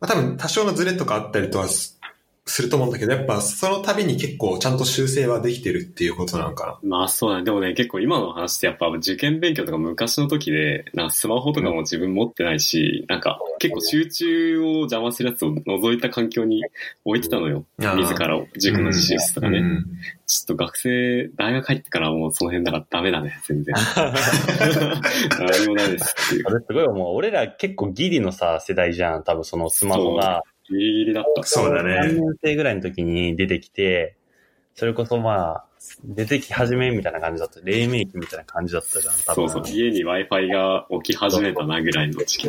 [0.00, 1.66] まあ多分多少のズレとかあったりとは
[2.48, 7.44] すすると思うんだけど、やっぱその度に結構ちゃんと修正はできてるっていうことなのかまあそうだね。
[7.44, 16.64] でもね、結構今の話ってやっぱ受験勉強とか昔の時で、なスマホとかも自分持ってないし、なんか結構集中を邪魔するやつを除いた環境に
[17.04, 17.64] 置いてたのよ。
[17.78, 17.94] な。
[17.94, 19.58] 自らを、塾の自習室とかね。
[19.58, 19.86] うん
[20.28, 23.74] ちょっと学生、大学入ってからもうその辺だからダメだね、全然。
[25.40, 26.44] 何もないですっていう。
[26.46, 29.24] それすごいもう俺ら結構ギリのさ、世代じゃん。
[29.24, 30.42] 多分そのスマホが。
[30.70, 31.42] ギリギリだった。
[31.42, 34.16] そうだね3年生ぐらいの時に出てきて、
[34.74, 35.64] それこそまあ、
[36.04, 37.60] 出てき始めみたいな感じだった。
[37.62, 39.48] 黎明期みたいな感じだったじゃん、多分。
[39.48, 39.74] そうそう。
[39.74, 42.48] 家に Wi-Fi が起き始めたなぐらいの時期。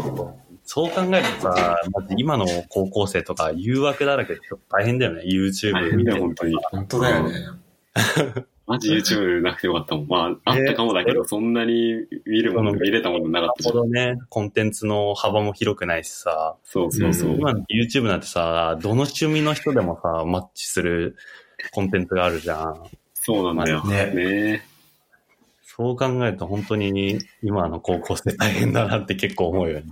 [0.63, 5.23] そう考えるとさ、まず今の高校生とか誘惑だらけでちょっと大変だよね。
[5.25, 6.57] YouTube 見て大変だよ、本当に。
[6.71, 7.33] 本当だよね。
[8.69, 10.07] マジ YouTube なくてよかったもん。
[10.07, 13.75] まあ、あったかもだけど、そんなに見るもの、見れたものなかったじゃん。
[13.75, 17.35] ほどね、コンテンツの幅も広くないしさ、そうそうそう。
[17.35, 21.15] 今の YouTube なんてさ、どの趣味の人でもさ、マッチする
[21.71, 22.83] コンテンツがあるじゃん。
[23.15, 23.83] そうなんだよ。
[23.85, 24.63] ねね
[25.63, 29.85] そう考えると本当に今の高校生大変だなって結構思うよね。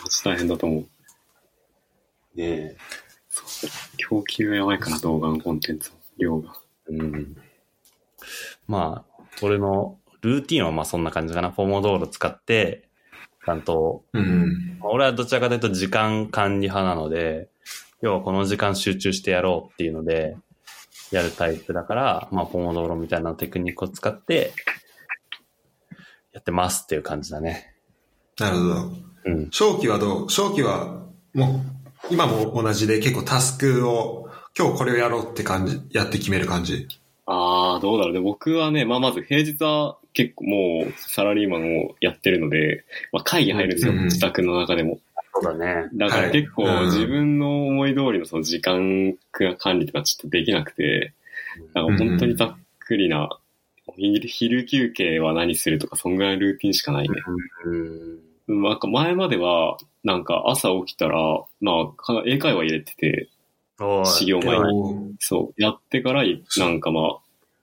[0.00, 0.86] マジ大変だと思う。
[2.36, 2.76] ね
[3.96, 6.54] 供給がやばいから、動画のコンテンツの量が。
[6.86, 7.36] うん。
[8.66, 11.50] まあ、俺のルーティンはまあそんな感じかな。
[11.50, 12.88] フォーモドーロ使って、
[13.44, 14.78] ちゃんと、うん。
[14.82, 17.48] 俺はどちらかというと時間管理派なので、
[18.02, 20.36] 要はこの時間集中してやろうっていうので、
[21.10, 24.52] やるタイプだから、まあ、ポモドーロみたいなテクニックを使って、
[26.32, 27.74] やってますっていう感じだね。
[28.38, 28.74] なるほど。
[29.24, 29.50] うん。
[29.50, 30.30] 正気はどう？
[30.30, 31.62] 正気は、も
[32.10, 36.86] う、今も同じで結構タスクを、今日これをやろうって感じ、やって決める感じ？
[37.30, 38.20] ああ、どうだろうね。
[38.20, 43.92] 僕はね、まあまず平日は結構もうサラリーマンをやってるので、まあ会議入るんですよ。
[43.92, 44.98] うん自宅の中でも。
[45.34, 45.90] そうだね。
[45.92, 49.14] だから結構自分の思い通りのその時間
[49.58, 51.12] 管理とかちょっとできなくて、
[51.74, 53.28] だから本当にざっくりな、
[53.96, 57.14] 昼昼休憩は何するとか、そんぐらいルーティンしかないね。
[58.46, 58.62] うん。
[58.62, 61.18] なんか前までは、なんか朝起きたら、
[61.60, 63.37] まあ、か英会話入れてて、お
[64.04, 66.24] 始業前にそう、やってから、
[66.58, 67.18] なんかまあ、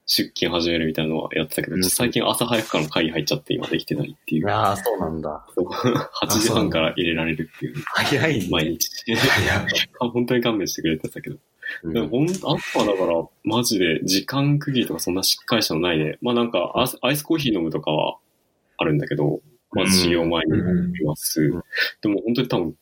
[0.08, 4.50] 出勤始めるみたいなのはやってたけど、うん最近朝早くからの会議入っちゃって今できてないっていう。
[4.50, 5.46] ああ、そうなんだ。
[5.56, 8.90] そう8時半から入れられるっていう、早い毎日。
[10.00, 11.36] 本当に勘弁してくれてたけど。
[11.36, 16.20] うんでもほんと、あとはだから、マジで時間区切りとかそんなしっかりしたのないね。
[16.22, 18.18] まあなんかアイス、アイスコーヒー飲むとかは
[18.78, 21.42] あるんだけど、まあ始業前に飲みます。
[21.42, 21.52] ん
[22.02, 22.76] でも本当に多分、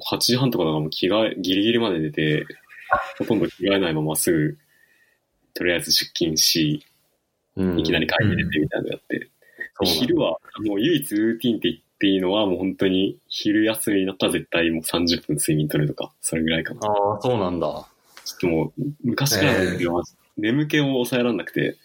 [0.00, 2.46] 8時半とかだからもう着替え、ギリギリまで出て、
[3.18, 4.58] ほとんど着替えないまますぐ、
[5.54, 6.84] とりあえず出勤し、
[7.56, 9.28] うんいきなり会議入れてみたいなのやって。
[9.74, 16.86] そうなんだ昼は、もう唯一ルーティンって言っていいのは、もう本当に昼休みになったら絶対もう30分睡眠取るとか、それぐらいかな。
[16.86, 17.86] ああ、そうなんだ。
[18.24, 20.02] ちょっともう、昔からなんだけど、
[20.38, 21.76] 眠気を抑えられなくて、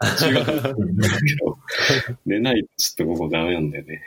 [2.26, 4.02] 寝ないとちょっと午後ダメなんだよね。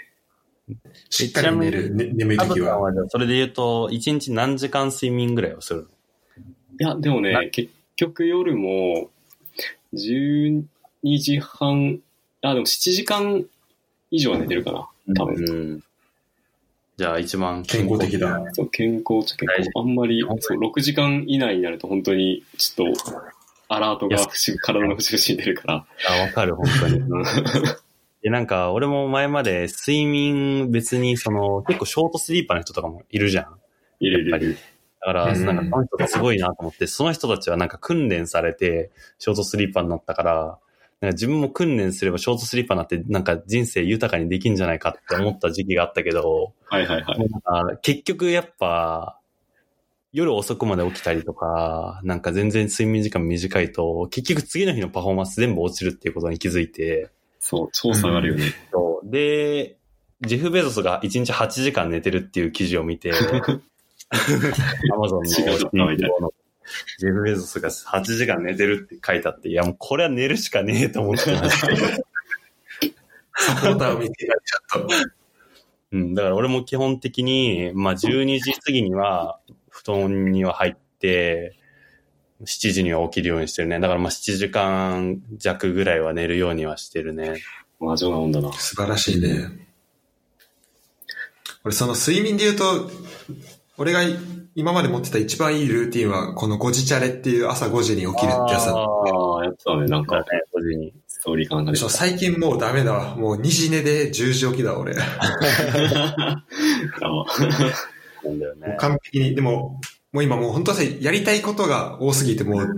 [1.09, 2.79] しっかり寝る、ね、眠い時は。
[2.79, 5.87] は、それで言うと、1日何時間睡眠ぐらいをするの？
[6.79, 9.09] いや、でもなね、結局夜も、
[9.93, 10.63] 12
[11.03, 11.99] 時半、
[12.41, 13.45] あ、でも7時間
[14.11, 15.35] 以上は寝てるかな、多分。
[15.35, 15.83] うん。
[16.97, 18.43] じゃあ一番健康的だ。
[18.53, 19.69] そう、健康っちゃ健康。
[19.75, 23.11] あんまり、そう、6時間以内になると本当に、ちょっと、
[23.69, 24.17] アラートが
[24.61, 25.85] 体の節々に出るから。
[26.09, 27.01] あ、わかる、本当に。
[28.27, 33.45] うんで、なんか、俺も前まで睡眠別に、その、結構ショートスリーパーの人とかもいるじゃん。
[34.01, 34.57] 入れる入れる。
[34.99, 40.59] だから、うんなんか、その人がすごいなと思って、その人たちはなんか訓練されて、ショートスリーパーになったから、
[40.99, 47.19] なんか自分も訓練すればショートスリーパーになって、なんか人生豊かにできんじゃないかって思った時期があったけど、はいはいはい。
[47.19, 49.17] なんか結局やっぱ、
[50.11, 57.09] 夜遅くまで起きたりとか、なんか全然睡眠時間短いと、結局次の日のパフォーマンス全部落ちるっていうことに気づいて、
[57.49, 58.53] そう、超下がるよね。
[58.73, 59.77] そうで、
[60.19, 63.13] ジェフ・ベゾスが1日8時間寝てるっていう記事を見て、
[64.91, 65.23] アマゾン
[65.73, 71.67] ののジェフ・ベゾスが8時間寝てるって書いてあって、いやもうこれは寝るしかねえと思ってました。
[73.39, 74.93] サポーターを見て、ちょっと。
[75.93, 81.55] うん、だから俺も基本的に、まあ12時過ぎには布団には入って、
[82.43, 83.79] 7時には起きるようにしてるね。
[83.79, 87.41] だからまあ7時間弱ぐらいは寝るようにはしてるね。
[87.79, 88.51] 魔女なもんだな。
[88.53, 89.49] 素晴らしいね。
[91.63, 92.89] 俺、その睡眠で言うと、
[93.77, 94.01] 俺が
[94.55, 98.79] 今まで持ってた一番いいルーティンは、この5時チャレっていう朝5時に起きるってやつだった。
[98.79, 99.85] ああ、やってたね。
[99.87, 100.93] なんかだね、、5時に。
[101.07, 101.77] ストーリーかなんかで。
[101.77, 103.15] そう最近もうダメだわ。
[103.15, 104.95] もう2時寝で10時起きだわ、俺。
[104.95, 105.07] なん
[108.39, 108.77] だよねう。
[108.79, 109.35] 完璧に。
[109.35, 109.79] でも、
[110.13, 112.75] もう今もう本当はさ、やりたいことが多すぎて、もう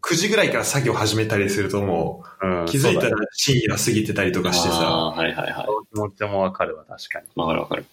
[0.00, 4.74] 9時ぐらいから作業始めたりするともう気づいたら深夜過ぎてたりとかしてさ。
[4.76, 5.66] はいはいはい。
[5.94, 7.26] 気持ちもわかるわ、確かに。
[7.34, 7.84] わかるわかる。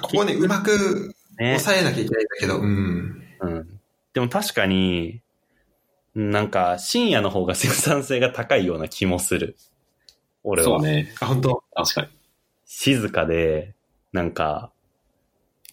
[0.00, 1.58] こね、うまくね。
[1.58, 3.22] 抑えなきゃいけないんだけど、うん。
[3.40, 3.80] うん。
[4.14, 5.20] でも確かに、
[6.14, 9.56] なんか深夜の方が生産性が高いような気もする。
[10.44, 10.68] 俺は。
[10.68, 11.12] そうね。
[11.20, 11.64] あ、本当？
[11.74, 12.08] 確かに。
[12.66, 13.74] 静かで、
[14.12, 14.71] なんか、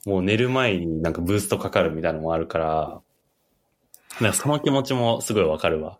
[0.05, 3.01] もう寝る前になんかブーストかかるみたいなのもあるから、
[4.21, 5.99] なんかその気持ちもすごいわかるわ。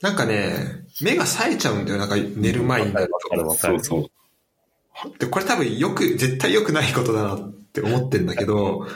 [0.00, 3.80] なんかね、目が冴えちゃうんだよ、なんか寝る前になるわかるわかる。
[3.80, 4.10] そうそう。
[5.10, 5.18] と。
[5.18, 8.86] で、これ多分よく、絶対良くないことだなって思ってんだけど、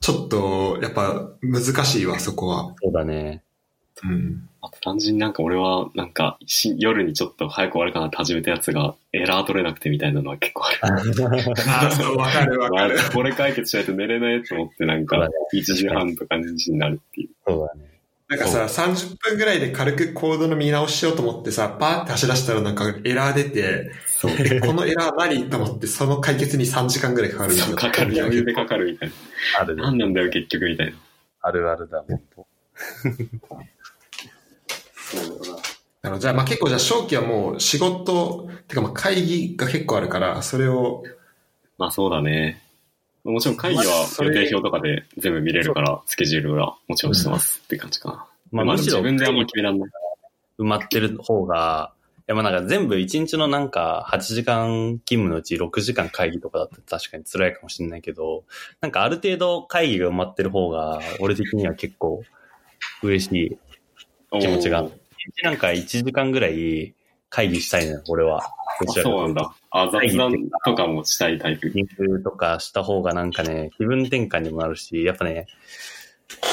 [0.00, 2.74] ちょっと、やっぱ難しいわ、そこは。
[2.82, 3.42] そうだね。
[4.04, 4.48] うん。
[4.62, 10.78] あと単純になんか俺は、なんかし夜にちょっと早く終わるかなって始めたやつが、エラー取れなくてみたいなのは結構ある。
[11.68, 12.98] ああ、そう、わかるわかる。
[13.12, 17.30] これ解決しないと寝れないと思ってなんかそうだね、1時半とか2時になるっていう。
[17.46, 17.90] そうだね。
[18.28, 24.30] なんかさ、30分ぐらいで軽くコードの見直ししようと思ってさ、パーって走らせたらなんかエラー出て、そう。
[24.38, 28.14] えこのエラー何と思って、その解決に3時間ぐらいかかるそう、かかる。
[28.16, 29.12] 余裕でかかるみたい
[29.58, 29.84] あるな。
[29.84, 30.92] 何なんだよ、結局みたいな。
[31.42, 32.46] あるあるだ、本当
[35.10, 35.58] そうだな。
[36.02, 41.02] あのじゃあ、まあ結構じゃあ、正気はもう仕事、てかまあ会議が結構あるから、それを、
[41.76, 42.62] まあそうだね。
[43.22, 43.84] もちろん会議は
[44.20, 48.64] 予定表とかで全部見れるから、スケジュールはもちろんしてますって感じかな。
[48.64, 49.90] まあ、自分であんま決めらんない。
[50.58, 58.44] 埋まってる方が、いやまあなんか全部1日のなんか8時間勤務のうち6時間会議とかだったら確かに辛いかもしれないけど、
[58.80, 62.22] なんかある程度会議が埋まってる方が、俺的には結構
[63.02, 63.58] 嬉しい
[64.40, 64.84] 気持ちが。
[64.84, 64.99] おー1
[65.36, 66.94] 日なんか1時間ぐらい
[67.28, 68.44] 会議したいのよ、俺は。
[68.44, 69.54] あそうなんだ。
[69.70, 70.32] あ、雑談
[70.64, 71.68] とかもしたいタイプ。
[71.68, 75.46] リンクとかした方がなんかね、気分転換にもなるし、やっぱね、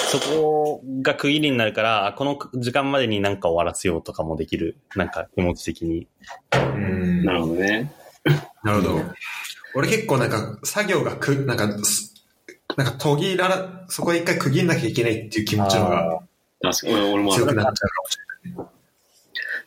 [0.09, 4.77] そこが区切りになるから、あこの時間までになんか終わらせようとかもできる。
[4.95, 6.07] なんか気持ち的に。
[6.53, 7.91] うんなるほどね。
[8.63, 9.01] なるほど。
[9.75, 12.13] 俺結構なんか作業がく、なんか、す
[12.75, 16.19] なんか途切らら、そこで一回区切んなきゃいけないっていう気持ちの方が
[16.61, 17.43] 確かに、俺俺もある。
[17.43, 18.26] 強くなっちゃうかもしれない。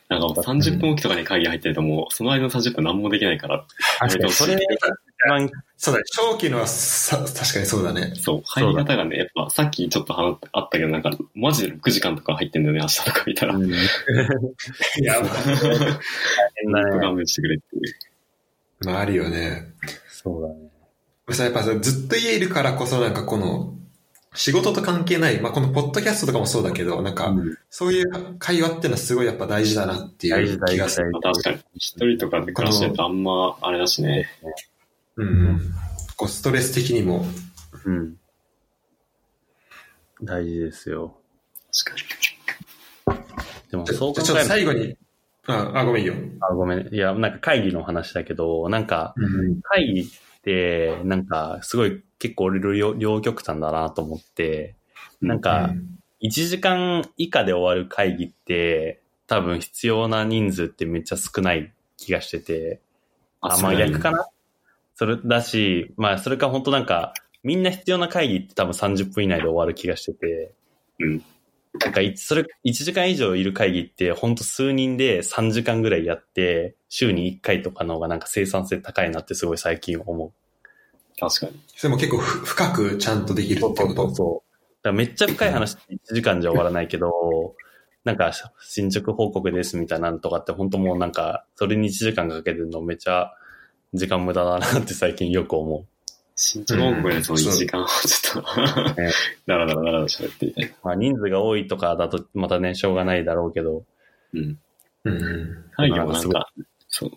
[0.09, 3.65] なんかもう30分おきとかに会議入ってるともう、その間の30分何もできないから、
[3.97, 6.03] 確かに、それ、一番、そうだね。
[6.07, 8.13] 正気のはさ、確かにそうだね。
[8.15, 13.55] そう、入り方がね、やっぱさっきちょっと話あったけど、なんか、マジで6時間とか入ってんだよね、明日とか見たら。
[13.55, 13.73] うん、 い
[15.03, 15.13] や、
[16.55, 16.99] 変だね。
[16.99, 17.95] 勘弁してくれっていう。
[18.85, 19.73] まああるよね。
[20.09, 20.71] そうだね。
[21.33, 23.73] さ、やっぱさ、ずっと家いるからこそなんかこの、
[24.33, 31.11] 仕事と関係ない、まあこのポッドキャストとかもそうだけど、なんか、うんそういう会話ってのはすごいやっぱ大事だなっていう気がする。
[31.11, 31.21] 事大事。
[31.23, 34.29] まあ確かに、一人とかで暮らしてるとあんま、あれだしね。
[35.17, 35.61] うんうん。
[36.15, 37.25] こうストレス的にも。
[37.85, 38.17] うん。
[40.23, 41.17] 大事ですよ。
[41.85, 43.71] 確かに。
[43.71, 44.97] でもちょそう考ちょっと最後に、
[45.47, 46.13] あ、あごめんよ。
[46.13, 46.93] と、あごめん。
[46.93, 49.61] いや、なんか会議の話だけど、なんか、うん。
[49.61, 54.75] 会議って、なんか、すごい結構両両極端だなと思って、
[55.21, 55.71] なんか、
[56.21, 62.81] 1時間以下で終わる会議って、多分必要な人数ってめっちゃ少ない気がしてて、
[63.39, 64.27] あ、まあ逆かな？
[64.95, 67.13] それだし、まあそれか本当なんか、
[67.43, 70.51] みんな必要な会議って多分30分以内で終わる気がしてて、
[70.99, 71.23] うん。
[71.79, 80.31] なんかい、それ、1時間以上いる会議って、本当数人で3時間ぐらいやって、週に1回とかの方がなんか生産性高いなってすごい最近思う。
[81.17, 81.61] 確かに。
[81.67, 84.07] それも結構ふ深くちゃんとできるってこと？
[84.07, 84.51] そうそう。
[84.83, 87.55] だからめっちゃ深い話って1時間じゃ終わらないけど、
[88.03, 93.31] なんか進捗報告ですみたいなのとかって本当もうなんか、それに1時間かけてるのめっちゃ
[93.93, 95.85] 時間無駄だなって最近よく思
[96.41, 99.11] 身長報告でその1時間はちょっと、ね
[99.45, 100.69] だらだらだらだら喋ってみたいな。
[100.71, 100.75] う。
[100.83, 103.83] まあ人数が多いとかだとまたね、しょうがないだろうけど、
[104.33, 104.57] うん。
[105.03, 105.65] うんうん。
[105.75, 106.51] 会議もなんか、
[106.87, 107.11] そう。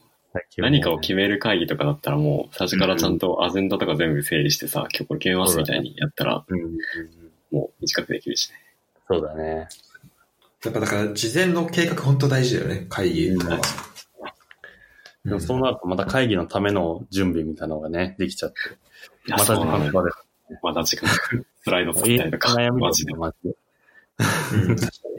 [0.59, 6.79] 何かを決める会議とかだったらもう、最初からちゃんとアジェンダとか全部整理してさ、今日これ決めますみたいにやったら、うんうんうん。
[7.51, 8.59] もう短くできるしね。
[9.09, 9.69] そうだね。
[10.65, 13.61] やっぱだから事前の計画本当大事だよね、会議とかは。
[15.25, 18.59] でもそうなるとまた会議のための準備みたいなのがね、できちゃって。
[19.29, 19.65] また時。
[19.65, 20.13] 間かかる。
[20.63, 21.47] また時間かかる。
[21.63, 23.15] スライド作ったりとか、悩みだマジで。
[23.15, 23.57] マジで。
[24.69, 25.15] うん確かに。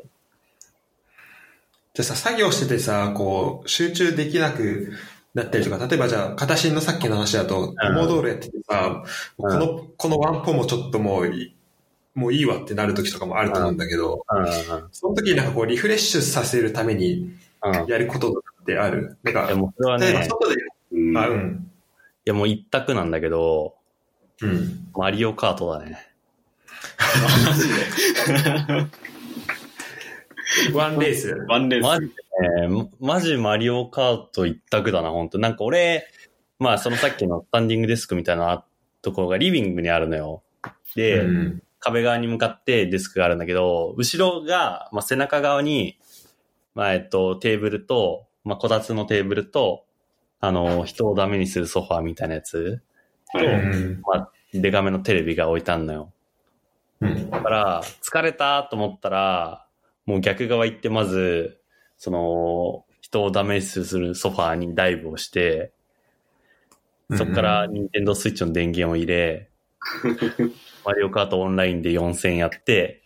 [1.93, 4.91] じゃあさ、作業しててさ、こう、集中できなく
[5.33, 9.03] なったりとか、例えばじゃあ、片新のさっきの話だと、ポモドーロやっててさ、
[9.37, 11.55] この、このワンポもちょっともういい、
[12.13, 14.47] もういいわってなる時とかもあると思うんだけど、うんうん
[14.91, 17.33] その時になんかこう、リフレッシュさせるために。
[17.87, 19.17] やることってある？
[19.23, 20.55] なんいやか、もうそれは例えばね、い外で、
[20.91, 21.17] うん。
[21.17, 21.71] あ、うん。
[22.23, 23.73] やもう一択なんだけど、
[24.41, 24.87] うん。
[24.93, 25.99] マリオカートだね。
[27.47, 27.75] マジで。
[30.73, 31.29] ワンレース。
[31.47, 31.83] ワンレース。
[31.83, 32.67] マジで？
[32.67, 36.07] ね、マジマリオカート一択だな、本当なんか俺、
[36.59, 38.65] まあそのさっきのスタンディングデスクみたいな
[39.01, 40.43] ところがリビングにあるのよ。
[40.95, 45.99] で、うん壁側に向かってデスクがあるんだけど、後ろが、まあ、背中側に、
[46.73, 49.85] まあ、えっと、テーブルと、まあ、こたつのテーブルと、
[50.39, 52.79] あの、人をダメにするソファーみたいなやつ、は
[53.33, 54.01] とうん。
[54.05, 56.13] まあ、デカめのテレビが置いてあんのよ。
[57.01, 57.29] うん。
[57.29, 59.65] だから、疲れたと思ったら、
[60.05, 61.59] もう逆側行って、まず、
[61.97, 65.71] その、人をダメにするソファーにダイブをして、
[67.15, 69.49] そこから、ニンテンドースイッチの電源を入れ、
[70.85, 73.03] マリオカートオンラインで4000やって、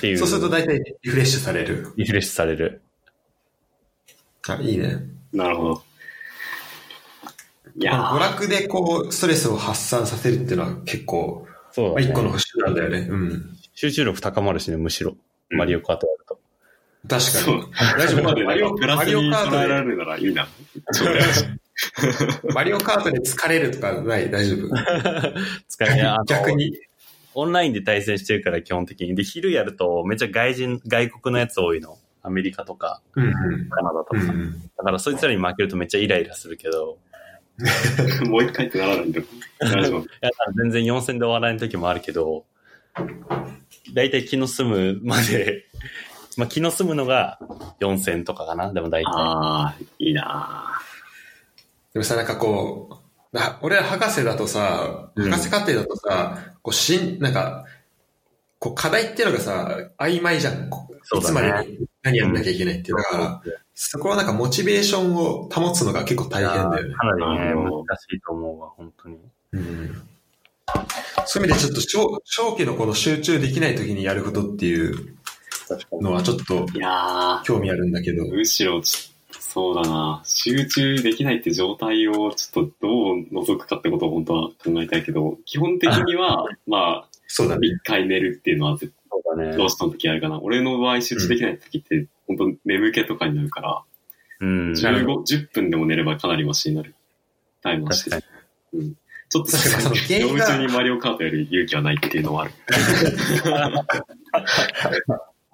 [0.00, 0.18] ていう。
[0.18, 1.92] そうすると大体リフレッシュされる。
[1.96, 2.82] リフレッシュされる。
[4.48, 4.98] あ、いいね。
[5.32, 5.82] なるほど。
[7.78, 12.98] いやまあ娯ー楽でこう、ストレスを発散させるっていうのは結構、まあ、そうだね一個の手段だよね。
[13.10, 13.56] うん。
[13.74, 15.16] 集中力高まるしね、むしろ。
[15.50, 16.38] マリオカートやると。
[17.08, 17.98] 確かに。
[17.98, 18.74] 大丈夫マリオ
[19.30, 20.48] カートで、られるならいいな。
[22.54, 24.30] マリオカートで疲れるとかない？
[24.30, 24.68] 大丈夫？
[25.68, 26.72] 使いあの逆に。
[27.38, 29.14] オンラインで対戦してるから基本的に。
[29.14, 31.98] で、昼やるとめっちゃ外人、外国のやつ多いの。
[32.22, 33.68] アメリカとか、うんうん。
[33.68, 34.16] カナダとか。
[34.16, 36.98] うんだからそいつらに負けるとめっちゃイライラするけど、
[38.28, 39.20] もう一回ってならないんだ。
[39.60, 40.00] 大丈夫。
[40.04, 42.44] いや全然4戦で終わらない時もあるけど、
[43.94, 45.64] だいたい気の済むまで、
[46.36, 47.38] まあ気の済むのが
[47.80, 48.72] 4戦とかかな。
[48.72, 49.10] でも大体。
[49.10, 50.80] ああ、いいな
[51.92, 53.00] でもさ、なんかこ
[53.32, 57.64] う、な俺ら博士だとさ、うん博士課程だとさ、こうしん、なんか、
[58.58, 60.70] こう課題っていうのがさ、曖昧じゃん。
[60.70, 62.96] こうそうだねいつまでに何やんなきゃいけないっていう。
[62.96, 63.42] だから、
[63.74, 66.94] そこはなんかモチベーションを保つのが結構大変だよね。
[66.94, 69.18] かなりね、難しいと思うわ、本当に。
[69.52, 70.02] うん
[71.26, 75.16] そういう意味でちょっと長長期のこの集中できない時にやることっていう
[76.00, 78.24] のはちょっといや興味あるんだけど。
[78.24, 87.68] ー、むしろち、そうだな集中できないって状態をちょっとどう除くかってことを本当は考えたいけど、基本的には、まあ、そうだね。
[87.68, 89.50] 一回寝るっていうのは絶そうだね。
[89.50, 90.40] 対どうしたの時あるかな。
[90.40, 93.82] 俺の場合集中できない時って、本当眠気とかになるから、
[94.40, 94.72] うん。
[94.72, 96.94] 15、10分でも寝ればかなりマシになる
[97.62, 98.28] タイムをして確か
[98.72, 98.80] に。
[98.80, 98.94] うん。
[99.28, 102.52] ちょっと確かに業務中にマリオカートやる勇気はないっていうのはある。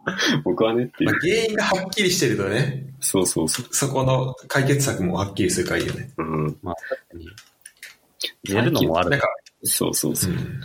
[0.44, 1.18] 僕はねっていまあ、う。
[1.20, 3.66] 原因がはっきりしてるとね、そうそうそう。
[3.70, 6.10] そこの解決策もはっきりするからいいよね。
[6.18, 6.58] うん。
[6.62, 7.26] まあ、確かに。
[8.44, 9.28] 寝るのもあるなんか、
[9.62, 10.34] そうそうそうう。
[10.34, 10.60] ん、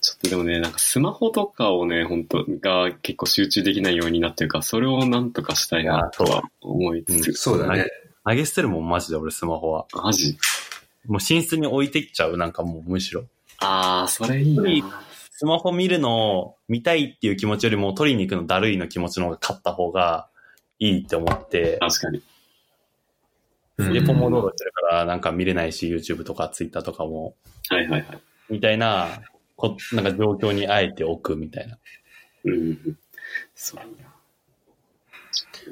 [0.00, 7.32] ちょっとでもね、なんかスマホとかをね、本当が結構集中できないようになってるから、それをなんとかしたいなとは思いつつ。
[7.34, 7.86] そうだね。
[8.24, 9.86] 投げ捨てるもん、マジで俺、スマホは。
[9.92, 10.38] マジ？
[11.06, 13.24] もう寝室に置いてっちゃう、なんかもう、むしろ。
[13.58, 15.02] あー、それいいな。
[15.32, 20.28] スマホ見るのを見たいっていう気持ちよりも、取りに行くのだるいの気持ちの方が勝った方が
[20.78, 22.18] いいって思って、確かに。
[23.78, 27.34] うんで、ポモドーロしてるから、なんか見れないし、YouTube とか Twitter とかも、
[27.70, 28.18] はいはいはい。
[28.50, 29.22] みたいな、
[29.60, 31.78] こなんか状況にあえて置くみたいな。
[32.44, 32.98] うんうん。
[33.54, 33.80] そう。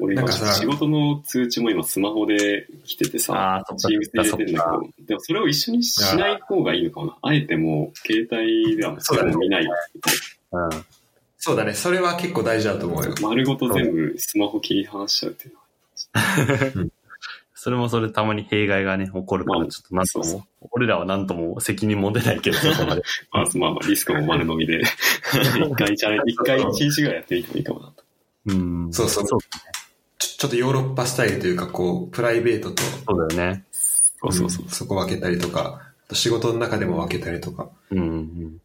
[0.01, 7.17] 俺今なんかさ仕事の通知も今スマホで来ててさ、チームで入れてんだけど、でもそれを一緒にしない方がいいのかもな。
[7.23, 9.65] あえてもう携帯ではもうそうだね見ない。
[9.65, 10.71] うん。
[11.39, 11.73] そうだね。
[11.73, 13.15] それは結構大事だと思うよ。
[13.23, 15.61] 丸ごと全部スマホ切り離しちゃうっていうの
[16.83, 16.91] は。
[17.69, 23.03] それもそれたまに弊害がね、起こるから、まあちょっとなんとそうそも、俺らはなんとも責任も出ないけど、そこまで。
[23.31, 28.05] まあ、まあまあリスクも丸飲みで、 一回チャレンジ、一回一日ぐらいやってみてもいいかもなと。
[28.47, 28.89] うん。
[28.91, 29.41] そうそうそう
[30.19, 33.67] ちょちょっとヨーロッパスタイルというか、こう、プライベートと、そうだよね。
[33.71, 34.65] そうそうそう。
[34.65, 37.69] んそこ分けたりとか、仕事の中でも分けたりとか。
[37.91, 38.61] うんうん。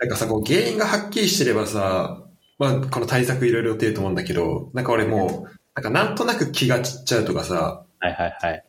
[0.00, 2.24] なんかさ、こう、原因がはっきりしてればさ、
[2.58, 8.64] まあ、この対策いろいろ打てると思うんだけど、なんか俺もう、なんかなんとなく気が散っちゃうとかさ、はいはいはい。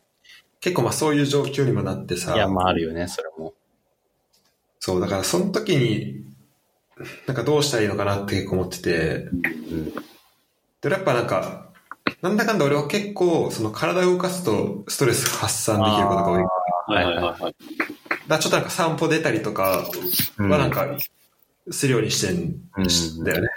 [0.60, 3.54] 結構まあそういう状況にもなってさ、いや、まああるよね、それも。
[4.78, 6.24] そう、だからその時に、
[7.26, 9.28] なんかどうしたらいいのかなって結構思ってて、
[9.70, 9.84] うん。
[10.80, 11.72] で、やっぱなんか、
[12.22, 16.42] なんだかんだ俺は結構、その体を動かすとストレス発散できることが多い。
[16.42, 17.54] だかはいはいはいはい。
[18.28, 19.84] らちょっとなんか散歩出たりとか
[20.38, 20.96] はなんか、
[21.70, 22.36] するようにしてん
[22.76, 23.48] うんだよね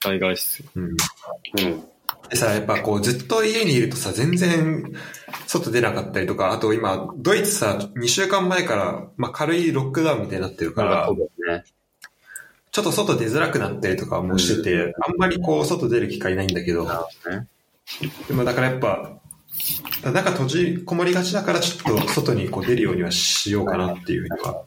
[0.00, 0.64] 海外室。
[0.74, 0.84] うん。
[0.84, 1.88] うん。
[2.30, 4.92] でさ、やっぱこうずっと家にいるとさ、全然
[5.46, 11.64] 外出なかったりとか、あと今、ドイツさ、2週間前から、まあ軽いロックダウンみたいになってるからね。
[12.70, 16.90] ちょっと外出づらくなったりとかもしてて、あんまりこう外出る機会ないんだけど、ね。
[18.28, 19.18] でもだからやっぱ、
[20.04, 24.62] なんか閉じこもりがちだからちょっと外にこう出るようにはしようかなっていうふうには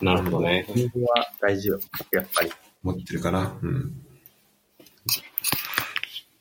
[0.00, 0.66] なるほどね。
[0.68, 1.80] は大事よ、
[2.12, 2.50] やっぱり。
[2.82, 3.58] 思ってるかな。
[3.62, 3.92] うん。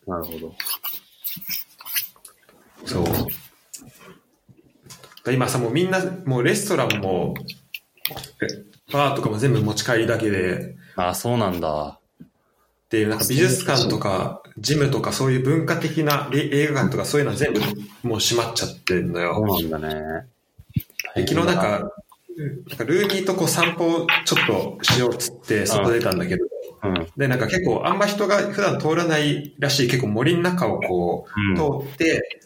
[0.10, 0.56] なるほど。
[2.86, 3.06] そう。
[5.31, 7.36] 今さ、もうみんな、もうレストランも、
[8.41, 11.99] えバーとかも全部持ち帰りだけで、あ、そうなんだ。
[12.90, 17.60] で、なんか美術館とか、ジムとかそういう文化的なれ映画館とかそういうのは全部
[18.02, 19.45] もう閉まっちゃってんのそよ。
[19.48, 20.27] うなんだね。
[21.15, 21.91] で昨日なんか、
[22.68, 26.45] なんかルーミーとこう散歩ちょっとしようっつって外出たんだけど、
[26.84, 27.07] うん。
[27.18, 32.41] で、なんか結構あんま人が普段通らないらしい結構森の中をこうんう通って、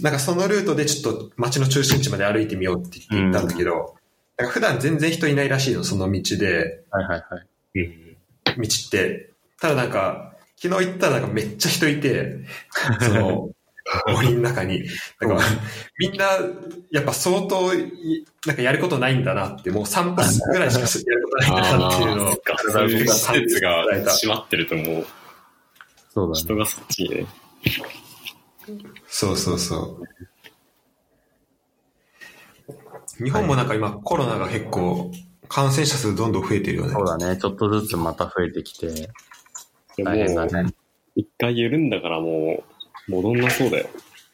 [0.00, 3.96] なんかそのルートでちょっと街の中心地まで歩いてみようって言ったんだけど、
[4.36, 6.84] なんか普段全然人いないらしいの、その道で。
[6.90, 7.40] はいはいは
[7.74, 7.80] い。
[7.80, 8.16] うん。
[8.62, 9.30] 道って。
[9.60, 12.40] ただなんか、昨日行ったらなんかめっちゃ人いて、
[13.00, 13.50] その、
[14.12, 14.82] 森の中に。
[15.20, 15.44] なんか、
[15.98, 16.26] みんな、
[16.90, 20.22] やっぱ相当い、なんかやることないんだなって、もう散歩
[20.52, 25.06] ぐらいしかやることないんだなっていうのをそっか、そういう施設が閉まってるともう、
[26.12, 26.40] そうだね。
[26.40, 27.26] 人がそっちにね。
[29.06, 30.04] そうそうそう。
[33.22, 35.10] 日本もなんか今コロナが結構
[35.48, 36.92] 感染者数どんどん増えてるよね。
[36.92, 37.36] そうだね。
[37.36, 40.74] ちょっとずつまた増えてきて、で大変だもね。
[41.14, 42.75] 一回緩んだからもう、
[43.08, 43.88] 戻んなそうだよ。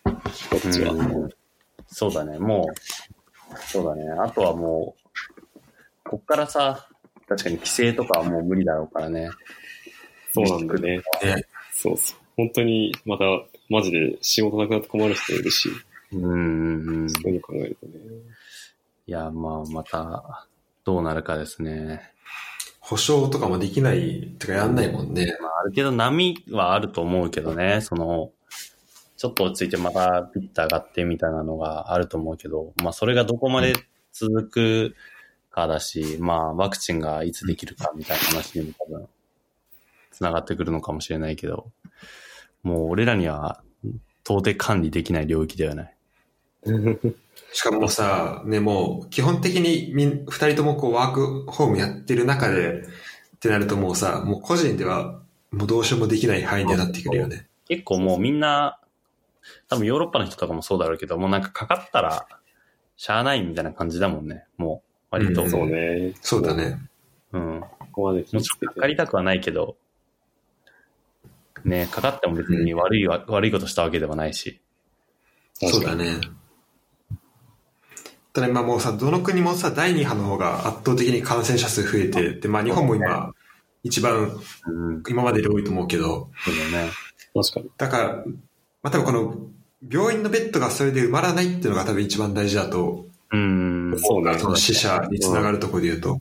[0.05, 0.12] こ
[0.57, 0.93] っちは。
[0.93, 1.31] うん
[1.94, 2.39] そうだね。
[2.39, 4.11] もう、そうだね。
[4.11, 6.89] あとはもう、こっからさ、
[7.28, 9.28] 確かに規制とかはもう無理だろうからね。
[10.32, 10.97] そうなんだよね。
[11.23, 12.16] ねそうそう。
[12.36, 13.24] 本当に、また、
[13.69, 15.69] マジで仕事なくなって困る人いるし、
[16.12, 17.11] うんうんうん。
[17.11, 17.93] そういうの考えるとね。
[19.07, 20.47] いや、まあ、また、
[20.85, 22.11] どうなるかですね。
[22.81, 25.36] 保証とかもできない、とかやんないもんね。
[25.40, 28.32] まあ、ある程度波はあると思うけどね、その、
[29.23, 33.74] ちょっと落ち着いてまたピッと上がってみたいなのがあると思うけど、まあ、それがどこまで
[34.12, 34.97] 続く
[35.53, 39.09] かだし、まあ、ワクチンがいつできるかみたいな話にも多分、
[40.11, 41.70] つながってくるのかもしれないけど、
[42.65, 43.62] もう俺らには
[44.24, 45.97] 到底管理できない領域ではない。
[47.53, 52.81] しかもさ、ね、もう基本的にみん、二人ともこうワークホームやってる中で、
[53.36, 55.23] ってなるともうさ、もう個人では
[55.53, 57.47] もうどうしようもできない範囲になってくるよね。
[57.69, 58.81] 結構もうみんな、
[59.69, 62.27] 多分ヨーロッパの人とかもそうだろうけど、もうなんかかかったら、
[62.97, 64.47] しゃあないみたいな感じだもんね。
[64.56, 65.43] もう、割と。
[65.43, 66.14] うんそうね。
[66.20, 66.78] そうだね。
[67.32, 67.60] うん。
[67.60, 69.77] ここまで気もちろんかかりたくはないけど、
[71.64, 74.60] ね、かかっても別に悪いわ、悪いことしたわけではないし。
[75.55, 76.20] そうだね。
[78.32, 83.32] ただ今もうさ、どの国もさ、第2波の方が圧倒的に感染者数増えて、で、まあ日本も今、
[83.82, 85.02] 一番うん。
[85.09, 86.90] 今までで多いと思うけど、そうだね。
[87.35, 87.70] 確かに。
[87.77, 88.24] だから、
[88.82, 89.36] まあ多分この、
[89.90, 93.98] 病院のベッドがそれで埋まらないっていうのが多分一番大事だと、うん。
[93.98, 94.38] そうね。
[94.38, 96.20] その死者につながるところで言うと、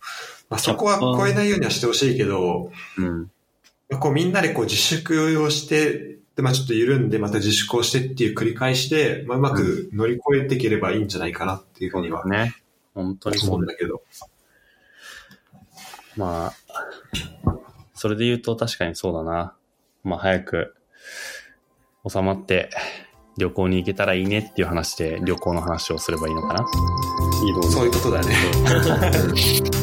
[0.50, 3.30] まあそこは超えないようにはしてほしいけど、うん。
[4.00, 12.56] こうみんなでこう自粛をして、で、まあちょっと緩んでまた自粛をしてっていう繰り返しで、まあうまく乗り越えていければいいんじゃないかなっていうふうにはね。
[12.96, 13.66] 本当に思そう。
[13.66, 14.02] だけど。
[16.18, 16.54] まあ、
[17.94, 19.54] それで言うと確かにそうだな。
[20.04, 20.76] まあ早く
[22.10, 22.70] 収まって
[23.38, 26.62] 旅行に行けたらいいねっていう話で旅行の話をすればいいのかな。
[26.64, 28.36] いいそういうことだね。